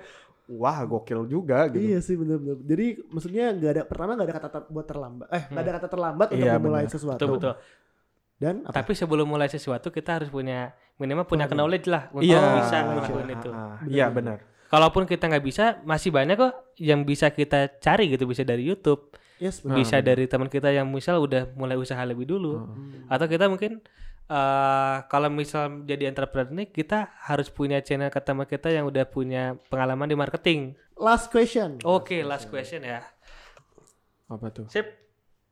wah 0.46 0.84
gokil 0.84 1.24
juga 1.24 1.64
gitu. 1.66 1.80
Iya 1.82 1.98
sih 1.98 2.12
bener-bener. 2.12 2.60
Jadi 2.62 2.86
maksudnya 3.06 3.44
nggak 3.50 3.70
ada 3.70 3.82
pertama 3.82 4.10
nggak 4.12 4.26
ada 4.26 4.36
kata 4.36 4.48
ter- 4.50 4.68
buat 4.68 4.84
terlambat. 4.84 5.26
Eh 5.30 5.42
nggak 5.48 5.62
ada 5.64 5.72
kata 5.74 5.88
terlambat 5.88 6.28
untuk 6.30 6.44
Iya, 6.44 6.54
memulai 6.54 6.82
bener. 6.82 6.92
sesuatu. 6.92 7.16
betul 7.16 7.30
betul 7.34 7.54
Dan 8.34 8.54
apa? 8.60 8.74
tapi 8.74 8.92
sebelum 8.92 9.24
mulai 9.24 9.48
sesuatu 9.48 9.88
kita 9.88 10.20
harus 10.20 10.28
punya 10.28 10.74
minimal 10.96 11.24
punya 11.24 11.46
Waduh. 11.46 11.56
knowledge 11.56 11.88
lah 11.88 12.12
untuk 12.12 12.28
Iya. 12.28 12.40
bisa 12.58 12.76
Oh, 12.76 12.84
ngelakuin 12.90 13.24
Ah, 13.24 13.32
itu 13.32 13.48
ah, 13.48 13.76
Iya 13.86 14.06
benar. 14.10 14.38
Kalaupun 14.74 15.04
kita 15.04 15.24
nggak 15.24 15.44
bisa 15.44 15.64
masih 15.82 16.10
banyak 16.10 16.34
kok 16.34 16.50
yang 16.76 17.02
bisa 17.02 17.30
kita 17.30 17.70
cari 17.78 18.10
gitu 18.10 18.26
bisa 18.26 18.42
dari 18.42 18.64
YouTube 18.64 19.14
Yes, 19.36 19.60
benar. 19.60 19.76
bisa 19.76 19.96
dari 20.00 20.24
teman 20.24 20.46
kita 20.46 20.68
yang 20.68 20.86
misal 20.88 21.18
udah 21.20 21.46
mulai 21.54 21.74
usaha 21.76 22.02
lebih 22.02 22.24
dulu 22.24 22.58
Hmm. 22.60 23.06
atau 23.06 23.26
kita 23.26 23.46
mungkin 23.46 23.78
eh 24.24 24.96
kalau 25.04 25.28
misal 25.28 25.84
jadi 25.84 26.08
entrepreneur 26.08 26.48
nih 26.50 26.72
kita 26.72 26.98
harus 27.20 27.46
punya 27.48 27.78
channel 27.78 28.08
ke 28.08 28.18
teman 28.18 28.44
kita 28.44 28.66
yang 28.68 28.84
udah 28.84 29.04
punya 29.04 29.42
pengalaman 29.68 30.06
di 30.06 30.16
marketing 30.16 30.60
Last 30.96 31.28
question. 31.28 31.76
oke 31.82 32.14
last 32.22 32.48
question 32.48 32.82
ya 32.82 33.04
Apa 34.26 34.48
tuh? 34.50 34.66
sip 34.66 34.86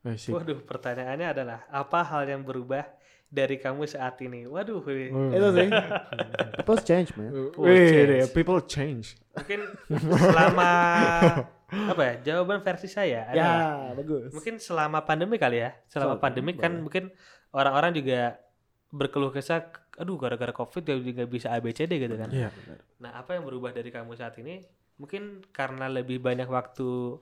Eh, 0.01 0.17
sip. 0.17 0.31
waduh 0.31 0.59
pertanyaannya 0.59 1.27
adalah 1.29 1.59
apa 1.69 2.03
hal 2.03 2.25
yang 2.25 2.41
berubah 2.41 2.83
dari 3.33 3.57
kamu 3.57 3.83
saat 3.83 4.21
ini 4.21 4.45
waduh. 4.45 4.77
Hmm. 4.79 5.33
Itu 5.33 5.47
sih. 5.51 5.69
People 6.57 6.79
change, 6.79 7.09
man. 7.17 7.33
Oh, 7.57 7.65
Wih, 7.65 7.89
change. 7.89 8.07
deh, 8.07 8.23
people 8.29 8.61
change. 8.63 9.07
mungkin 9.33 9.59
selama 9.89 10.69
apa 11.91 12.01
ya 12.05 12.13
jawaban 12.23 12.61
versi 12.61 12.85
saya 12.85 13.25
adalah 13.25 13.57
Ya, 13.89 13.97
bagus. 13.97 14.29
mungkin 14.29 14.61
selama 14.61 15.01
pandemi 15.01 15.41
kali 15.41 15.57
ya 15.57 15.73
selama 15.89 16.13
Selama 16.13 16.21
pandemi 16.21 16.53
kan 16.53 16.77
mungkin 16.77 17.09
orang-orang 17.49 17.97
juga 17.97 18.37
berkeluh 18.87 19.33
kesah 19.33 19.73
aduh 19.97 20.21
gara-gara 20.21 20.53
covid 20.53 20.85
dia 20.85 20.93
juga 20.95 21.25
bisa 21.25 21.49
ABCD 21.49 21.97
gitu 21.97 22.13
kan 22.13 22.29
Iya. 22.29 22.53
nah 23.01 23.17
apa 23.17 23.33
yang 23.33 23.43
berubah 23.43 23.73
dari 23.73 23.89
kamu 23.89 24.13
saat 24.13 24.37
ini 24.37 24.61
mungkin 24.95 25.41
karena 25.49 25.89
lebih 25.89 26.21
banyak 26.21 26.45
waktu 26.45 27.17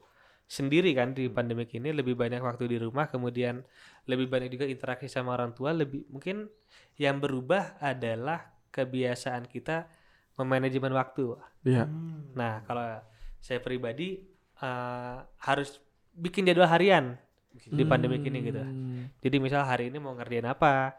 sendiri 0.51 0.91
kan 0.91 1.15
di 1.15 1.31
pandemi 1.31 1.63
ini 1.71 1.95
lebih 1.95 2.19
banyak 2.19 2.43
waktu 2.43 2.75
di 2.75 2.77
rumah 2.83 3.07
kemudian 3.07 3.63
lebih 4.03 4.27
banyak 4.27 4.51
juga 4.51 4.67
interaksi 4.67 5.07
sama 5.07 5.39
orang 5.39 5.55
tua 5.55 5.71
lebih 5.71 6.03
mungkin 6.11 6.51
yang 6.99 7.23
berubah 7.23 7.79
adalah 7.79 8.51
kebiasaan 8.75 9.47
kita 9.47 9.87
memanajemen 10.35 10.91
waktu 10.91 11.39
Iya. 11.63 11.85
Hmm. 11.85 12.33
Nah, 12.33 12.65
kalau 12.65 12.99
saya 13.37 13.61
pribadi 13.61 14.21
eh, 14.61 15.17
harus 15.45 15.77
bikin 16.11 16.45
jadwal 16.49 16.69
harian 16.69 17.15
di 17.51 17.83
pandemi 17.83 18.19
ini 18.19 18.39
gitu. 18.47 18.61
Hmm. 18.63 19.11
Jadi 19.19 19.37
misal 19.37 19.67
hari 19.67 19.91
ini 19.91 19.99
mau 19.99 20.15
ngerjain 20.15 20.47
apa? 20.47 20.97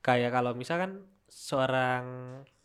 Kayak 0.00 0.34
kalau 0.34 0.52
misalkan 0.56 1.04
seorang 1.28 2.04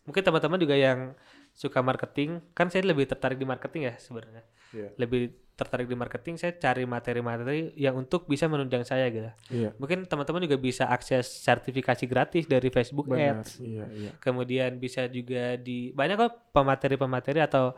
mungkin 0.06 0.22
teman-teman 0.22 0.58
juga 0.62 0.76
yang 0.78 1.12
suka 1.56 1.80
marketing, 1.80 2.44
kan 2.52 2.68
saya 2.68 2.84
lebih 2.84 3.08
tertarik 3.08 3.40
di 3.40 3.48
marketing 3.48 3.92
ya 3.92 3.94
sebenarnya. 3.96 4.44
Iya. 4.76 4.88
Lebih 5.00 5.32
tertarik 5.56 5.88
di 5.88 5.96
marketing, 5.96 6.36
saya 6.36 6.52
cari 6.60 6.84
materi-materi 6.84 7.72
yang 7.80 7.96
untuk 7.96 8.28
bisa 8.28 8.44
menunjang 8.44 8.84
saya 8.84 9.08
gitu. 9.08 9.32
Iya. 9.48 9.72
Mungkin 9.80 10.04
teman-teman 10.04 10.44
juga 10.44 10.60
bisa 10.60 10.92
akses 10.92 11.24
sertifikasi 11.24 12.04
gratis 12.04 12.44
dari 12.44 12.68
Facebook 12.68 13.08
Benar. 13.08 13.40
Ads. 13.40 13.64
Iya, 13.64 13.84
iya. 13.96 14.10
Kemudian 14.20 14.76
bisa 14.76 15.08
juga 15.08 15.56
di 15.56 15.96
banyak 15.96 16.16
kok 16.20 16.52
pemateri-pemateri 16.52 17.40
atau 17.40 17.72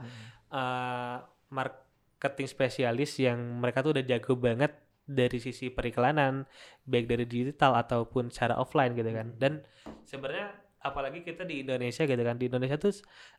eh, 0.51 1.16
marketing 1.55 2.49
spesialis 2.51 3.14
yang 3.22 3.38
mereka 3.62 3.86
tuh 3.86 3.94
udah 3.94 4.03
jago 4.03 4.34
banget 4.34 4.74
dari 5.09 5.40
sisi 5.40 5.72
periklanan 5.72 6.44
baik 6.84 7.09
dari 7.09 7.24
digital 7.24 7.78
ataupun 7.78 8.34
secara 8.34 8.59
offline 8.59 8.99
gitu 8.99 9.09
kan. 9.14 9.38
Dan 9.38 9.62
sebenarnya 10.03 10.51
apalagi 10.82 11.22
kita 11.22 11.46
di 11.46 11.62
Indonesia 11.62 12.03
gitu 12.05 12.22
kan. 12.26 12.36
Di 12.36 12.51
Indonesia 12.51 12.74
tuh 12.74 12.90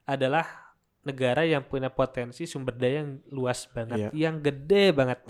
adalah 0.07 0.68
negara 0.99 1.47
yang 1.47 1.63
punya 1.63 1.87
potensi 1.87 2.43
sumber 2.43 2.75
daya 2.75 3.01
yang 3.07 3.23
luas 3.31 3.65
banget, 3.71 4.11
yang 4.11 4.43
gede 4.43 4.91
banget. 4.91 5.23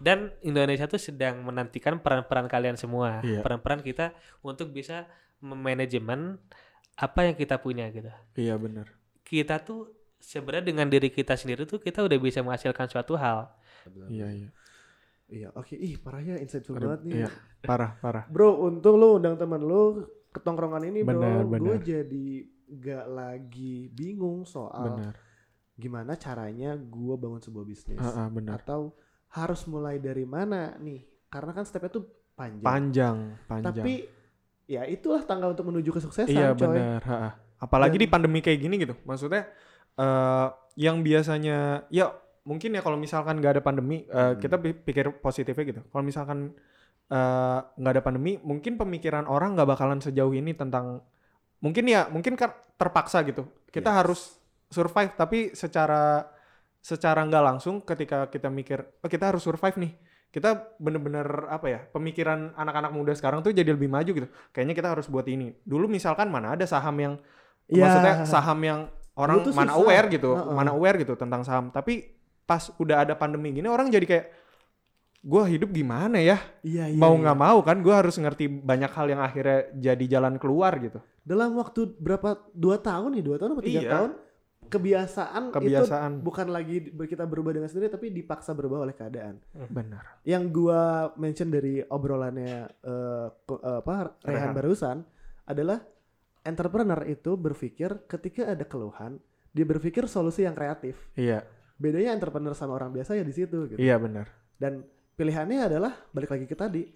Dan 0.00 0.32
Indonesia 0.40 0.88
tuh 0.88 0.96
sedang 0.96 1.44
menantikan 1.44 2.00
peran-peran 2.00 2.48
kalian 2.48 2.76
semua, 2.80 3.20
Iya. 3.20 3.44
peran-peran 3.44 3.84
kita 3.84 4.16
untuk 4.40 4.72
bisa 4.72 5.04
memanajemen 5.44 6.40
apa 6.98 7.20
yang 7.28 7.36
kita 7.36 7.60
punya 7.60 7.86
gitu. 7.92 8.10
Iya, 8.34 8.56
benar. 8.58 8.90
Kita 9.22 9.60
tuh 9.60 9.92
sebenarnya 10.18 10.72
dengan 10.72 10.90
diri 10.90 11.12
kita 11.14 11.38
sendiri 11.38 11.62
tuh 11.62 11.78
kita 11.78 12.02
udah 12.02 12.18
bisa 12.18 12.42
menghasilkan 12.42 12.90
suatu 12.90 13.14
hal. 13.14 13.54
Iya, 14.08 14.26
iya. 14.34 14.50
Iya, 15.28 15.48
oke. 15.52 15.76
Ih, 15.76 16.00
parahnya 16.00 16.40
insightful 16.40 16.74
Aduh, 16.80 16.96
banget 16.96 17.00
nih. 17.04 17.14
Iya, 17.22 17.28
parah, 17.60 18.00
parah. 18.00 18.24
Bro, 18.32 18.64
untung 18.64 18.96
lu 18.96 19.20
undang 19.20 19.36
teman 19.36 19.60
lu 19.60 20.08
ke 20.32 20.40
tongkrongan 20.40 20.88
ini, 20.88 21.04
bro. 21.04 21.20
Benar, 21.20 21.44
Gue 21.60 21.76
jadi 21.84 22.28
gak 22.70 23.06
lagi 23.06 23.88
bingung 23.88 24.44
soal 24.44 24.94
Benar. 24.94 25.14
gimana 25.74 26.12
caranya 26.14 26.74
gue 26.74 27.14
bangun 27.14 27.38
sebuah 27.38 27.64
bisnis. 27.64 27.96
Ah, 27.96 28.26
ah, 28.26 28.28
benar. 28.28 28.60
Atau 28.60 28.92
harus 29.30 29.62
mulai 29.64 29.96
dari 29.96 30.24
mana 30.24 30.74
nih? 30.76 31.02
Karena 31.28 31.52
kan 31.52 31.62
stepnya 31.62 31.88
tuh 31.88 32.04
panjang. 32.34 32.62
Panjang, 32.62 33.16
panjang. 33.46 33.74
Tapi 33.74 33.94
ya 34.66 34.84
itulah 34.84 35.22
tangga 35.22 35.48
untuk 35.48 35.64
menuju 35.66 35.90
kesuksesan, 35.92 36.28
Iya 36.28 36.52
coy. 36.52 36.66
benar. 36.66 37.00
Apalagi 37.56 37.96
Dan- 37.96 38.04
di 38.04 38.08
pandemi 38.08 38.38
kayak 38.38 38.58
gini 38.58 38.74
gitu. 38.78 38.94
Maksudnya 39.02 39.48
eh 39.94 40.46
yang 40.76 41.02
biasanya 41.02 41.88
ya 41.90 42.14
mungkin 42.42 42.70
ya 42.70 42.80
kalau 42.80 42.94
misalkan 42.94 43.38
nggak 43.38 43.58
ada 43.58 43.62
pandemi 43.62 44.02
eh, 44.02 44.34
Hmm. 44.34 44.38
kita 44.38 44.56
pi- 44.56 44.78
pikir 44.78 45.10
positifnya 45.18 45.64
gitu. 45.64 45.82
Kalau 45.88 46.02
misalkan 46.02 46.52
eh, 47.08 47.58
nggak 47.72 47.92
ada 47.94 48.02
pandemi, 48.02 48.36
mungkin 48.38 48.76
pemikiran 48.76 49.24
orang 49.24 49.56
nggak 49.56 49.64
bakalan 49.68 49.96
sejauh 49.98 50.30
ini 50.30 50.52
tentang 50.52 51.00
mungkin 51.58 51.84
ya 51.84 52.06
mungkin 52.08 52.34
kan 52.34 52.50
terpaksa 52.74 53.22
gitu. 53.22 53.46
Kita 53.68 53.90
Yes. 53.90 53.98
harus 53.98 54.20
survive 54.68 55.12
tapi 55.12 55.38
secara 55.52 56.28
secara 56.78 57.20
nggak 57.20 57.44
langsung 57.44 57.80
ketika 57.82 58.28
kita 58.28 58.48
mikir 58.48 58.80
oh, 59.02 59.08
kita 59.08 59.32
harus 59.32 59.42
survive 59.42 59.74
nih 59.76 59.92
kita 60.28 60.76
bener-bener 60.76 61.24
apa 61.48 61.66
ya 61.66 61.80
pemikiran 61.88 62.52
anak-anak 62.54 62.92
muda 62.92 63.12
sekarang 63.16 63.40
tuh 63.40 63.50
jadi 63.50 63.72
lebih 63.72 63.88
maju 63.88 64.06
gitu 64.06 64.28
kayaknya 64.52 64.76
kita 64.76 64.88
harus 64.92 65.08
buat 65.08 65.24
ini 65.24 65.56
dulu 65.64 65.88
misalkan 65.88 66.28
mana 66.28 66.52
ada 66.52 66.64
saham 66.64 66.94
yang 66.94 67.14
Iya. 67.66 67.80
maksudnya 67.82 68.14
saham 68.24 68.58
yang 68.60 68.80
orang 69.16 69.40
mana 69.52 69.72
susah. 69.72 69.80
aware 69.80 70.06
gitu 70.08 70.30
Heeh. 70.32 70.52
mana 70.54 70.70
aware 70.72 70.96
gitu 71.00 71.12
tentang 71.16 71.42
saham 71.42 71.68
tapi 71.68 72.12
pas 72.44 72.68
udah 72.76 73.04
ada 73.04 73.12
pandemi 73.12 73.52
gini 73.52 73.66
orang 73.66 73.88
jadi 73.88 74.04
kayak 74.04 74.26
gua 75.20 75.44
hidup 75.44 75.70
gimana 75.70 76.18
ya 76.18 76.38
Iya, 76.62 76.88
iya. 76.88 76.96
mau 76.96 77.12
iya. 77.12 77.20
nggak 77.20 77.38
mau 77.38 77.58
kan 77.60 77.82
gua 77.82 78.00
harus 78.00 78.14
ngerti 78.14 78.46
banyak 78.48 78.88
hal 78.88 79.06
yang 79.08 79.20
akhirnya 79.20 79.58
jadi 79.74 80.04
jalan 80.08 80.36
keluar 80.36 80.78
gitu 80.78 80.98
Dalam 81.20 81.52
waktu 81.54 81.92
berapa? 81.94 82.40
Dua 82.50 82.80
tahun 82.80 83.12
nih, 83.12 83.22
dua 83.22 83.36
tahun 83.36 83.52
atau 83.52 83.60
tiga 83.62 83.82
Iya. 83.82 83.90
tahun? 83.90 84.10
Kebiasaan, 84.64 85.42
kebiasaan 85.48 86.12
itu 86.14 86.22
bukan 86.22 86.46
lagi 86.48 86.76
kita 86.88 87.24
berubah 87.24 87.52
dengan 87.52 87.68
sendiri, 87.68 87.88
tapi 87.88 88.08
dipaksa 88.10 88.52
berubah 88.52 88.80
oleh 88.80 88.92
keadaan. 88.92 89.40
benar 89.66 90.20
Yang 90.22 90.44
gua 90.50 90.82
mention 91.14 91.48
dari 91.48 91.80
obrolannya 91.82 92.64
eh, 92.64 93.26
ko- 93.42 93.58
eh, 93.58 93.78
apa 93.78 94.16
Rehan 94.22 94.36
Rehan. 94.44 94.52
barusan 94.52 94.96
adalah 95.44 95.80
entrepreneur 96.42 97.00
itu 97.04 97.32
berpikir 97.34 98.04
ketika 98.04 98.48
ada 98.48 98.64
keluhan, 98.64 99.16
dia 99.50 99.64
berpikir 99.64 100.04
solusi 100.04 100.44
yang 100.44 100.52
kreatif. 100.52 100.96
iya 101.12 101.44
Bedanya 101.76 102.10
entrepreneur 102.10 102.52
sama 102.52 102.74
orang 102.74 102.90
biasa 102.90 103.14
ya 103.14 103.22
di 103.22 103.32
situ 103.32 103.68
gitu. 103.68 103.78
iya 103.78 103.96
benar 103.96 104.28
Dan 104.56 104.82
pilihannya 105.18 105.66
adalah 105.66 105.92
balik 106.08 106.30
lagi 106.30 106.46
ke 106.46 106.54
tadi. 106.54 106.86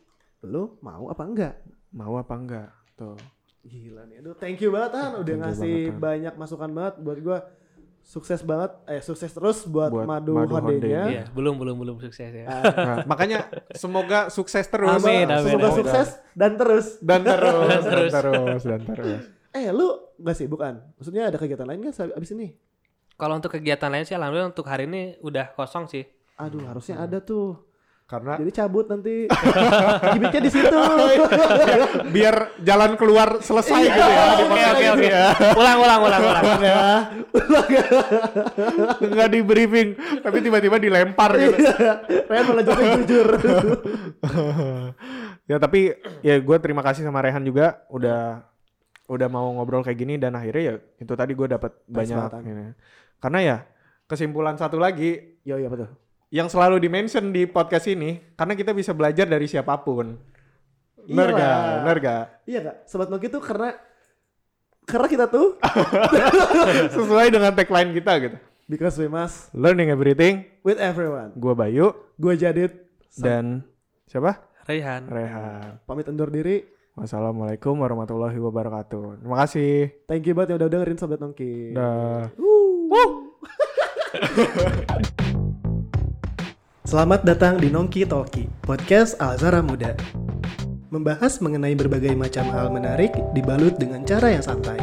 Lu 0.43 0.79
mau 0.79 1.11
apa 1.11 1.23
enggak? 1.23 1.55
mau 1.93 2.17
apa 2.17 2.33
enggak 2.33 2.69
tuh 2.95 3.21
Gila 3.61 4.09
nih. 4.09 4.19
Aduh, 4.19 4.35
thank 4.35 4.59
you 4.59 4.73
banget 4.73 4.97
Han 4.97 5.21
udah 5.21 5.27
Thank 5.29 5.43
ngasih 5.45 5.61
banget, 5.77 5.93
Han. 5.93 6.01
banyak 6.01 6.35
masukan 6.35 6.71
banget 6.73 6.95
buat 6.99 7.19
gua. 7.21 7.39
Sukses 8.03 8.43
banget, 8.43 8.75
eh 8.89 8.99
sukses 8.99 9.31
terus 9.31 9.63
buat, 9.63 9.87
Buat 9.87 10.03
madu, 10.03 10.35
Madu 10.35 10.59
Honde-nya. 10.59 11.03
Iya, 11.07 11.25
belum 11.31 11.55
belum 11.55 11.77
belum 11.79 11.97
sukses 12.01 12.35
ya. 12.35 12.43
Ah, 12.45 12.63
Nah, 12.75 12.97
makanya 13.07 13.47
semoga 13.73 14.27
sukses 14.29 14.67
terus 14.67 14.99
Amin, 14.99 15.31
amin, 15.31 15.55
Semoga 15.55 15.69
amin. 15.69 15.79
sukses 15.79 16.09
dan 16.35 16.59
terus. 16.59 16.99
dan 16.99 17.23
terus 17.23 17.67
dan 17.71 17.85
terus. 17.85 18.11
terus 18.11 18.63
dan 18.67 18.81
terus 18.83 19.23
Eh, 19.53 19.71
lu 19.71 19.87
gak 20.17 20.35
sibuk 20.35 20.59
kan? 20.59 20.83
Maksudnya 20.99 21.31
ada 21.31 21.39
kegiatan 21.39 21.63
lain 21.63 21.85
kan 21.85 21.95
abis 22.11 22.35
ini? 22.35 22.57
Kalau 23.15 23.39
untuk 23.39 23.55
kegiatan 23.55 23.87
lain 23.87 24.03
sih 24.03 24.19
alhamdulillah 24.19 24.51
untuk 24.51 24.67
hari 24.67 24.91
ini 24.91 25.15
udah 25.23 25.55
kosong 25.55 25.87
sih. 25.87 26.03
Aduh, 26.35 26.67
harusnya 26.67 26.99
ada 26.99 27.23
tuh. 27.23 27.55
Karena 28.13 28.37
Jadi 28.37 28.53
cabut 28.53 28.87
nanti. 28.93 29.25
Gimiknya 30.13 30.41
di 30.45 30.51
situ. 30.53 30.81
biar 32.15 32.35
jalan 32.61 33.01
keluar 33.01 33.41
selesai 33.41 33.89
gitu 33.89 33.97
ya 34.13 34.25
Oke 34.45 34.63
oke 34.69 34.85
ini 34.85 34.93
oke. 34.93 35.09
ya. 35.09 35.25
Ulang 35.57 35.79
ulang 35.81 36.01
ulang 36.05 36.23
ulang. 36.29 36.45
ya. 36.69 36.85
nggak 39.01 39.29
di 39.33 39.41
briefing 39.41 39.89
tapi 40.21 40.45
tiba-tiba 40.45 40.77
dilempar 40.77 41.31
gitu 41.41 41.57
Rehan 42.29 42.45
malah 42.45 42.63
yang 42.65 43.03
jujur. 43.09 43.29
ya 45.49 45.57
tapi 45.57 45.97
ya 46.21 46.37
gue 46.37 46.57
terima 46.61 46.85
kasih 46.85 47.09
sama 47.09 47.25
Rehan 47.25 47.43
juga 47.49 47.81
udah 47.89 48.45
udah 49.09 49.29
mau 49.33 49.49
ngobrol 49.57 49.81
kayak 49.81 49.99
gini 49.99 50.15
dan 50.21 50.37
akhirnya 50.37 50.63
ya 50.63 50.75
itu 51.01 51.13
tadi 51.17 51.33
gue 51.33 51.49
dapat 51.49 51.73
banyak 51.89 52.17
ini. 52.45 52.77
karena 53.19 53.39
ya 53.41 53.57
kesimpulan 54.07 54.57
satu 54.61 54.77
lagi 54.77 55.33
Yo, 55.43 55.59
iya 55.59 55.67
betul. 55.67 55.91
Yang 56.33 56.49
selalu 56.49 56.81
dimention 56.81 57.29
di 57.29 57.45
podcast 57.45 57.85
ini 57.93 58.17
karena 58.33 58.57
kita 58.57 58.73
bisa 58.73 58.97
belajar 58.97 59.29
dari 59.29 59.45
siapa 59.45 59.77
pun 59.85 60.17
bener 61.05 61.29
Iyalah. 61.29 61.37
gak? 61.37 61.77
bener 61.85 61.99
gak? 62.01 62.25
Iya 62.49 62.59
gak? 62.65 62.77
Sobat 62.89 63.13
Noki 63.13 63.29
tuh 63.29 63.45
karena 63.45 63.77
karena 64.89 65.07
kita 65.13 65.29
tuh 65.29 65.61
sesuai 66.97 67.29
dengan 67.29 67.53
tagline 67.53 67.93
kita 67.93 68.13
gitu 68.17 68.37
because 68.65 68.97
we 68.97 69.13
must 69.13 69.53
learning 69.53 69.93
everything 69.93 70.49
with 70.65 70.81
everyone. 70.81 71.37
gue 71.37 71.53
Bayu 71.53 71.93
Gue 72.17 72.41
Jadit 72.41 72.81
dan 73.21 73.61
siapa? 74.09 74.41
Rehan. 74.65 75.11
Rehan 75.13 75.85
pamit 75.85 76.09
undur 76.09 76.33
diri. 76.33 76.65
Wassalamualaikum 76.93 77.73
warahmatullahi 77.81 78.37
wabarakatuh. 78.37 79.25
Terima 79.25 79.37
kasih. 79.45 80.05
Thank 80.05 80.29
you 80.29 80.37
banget 80.37 80.55
yang 80.55 80.59
udah 80.61 80.71
dengerin 80.71 80.99
Sobat 81.01 81.25
Nongki. 81.25 81.73
Dah. 81.73 82.29
Selamat 86.93 87.25
datang 87.25 87.57
di 87.57 87.73
Nongki 87.73 88.05
Talki, 88.05 88.45
podcast 88.61 89.17
Alzara 89.17 89.65
Muda. 89.65 89.97
Membahas 90.93 91.41
mengenai 91.41 91.73
berbagai 91.73 92.13
macam 92.13 92.45
hal 92.53 92.69
menarik 92.69 93.17
dibalut 93.33 93.81
dengan 93.81 94.05
cara 94.05 94.29
yang 94.29 94.45
santai. 94.45 94.77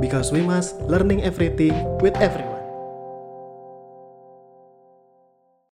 Because 0.00 0.32
we 0.32 0.40
must 0.40 0.80
learning 0.88 1.20
everything 1.20 1.76
with 2.00 2.16
everyone. 2.16 2.57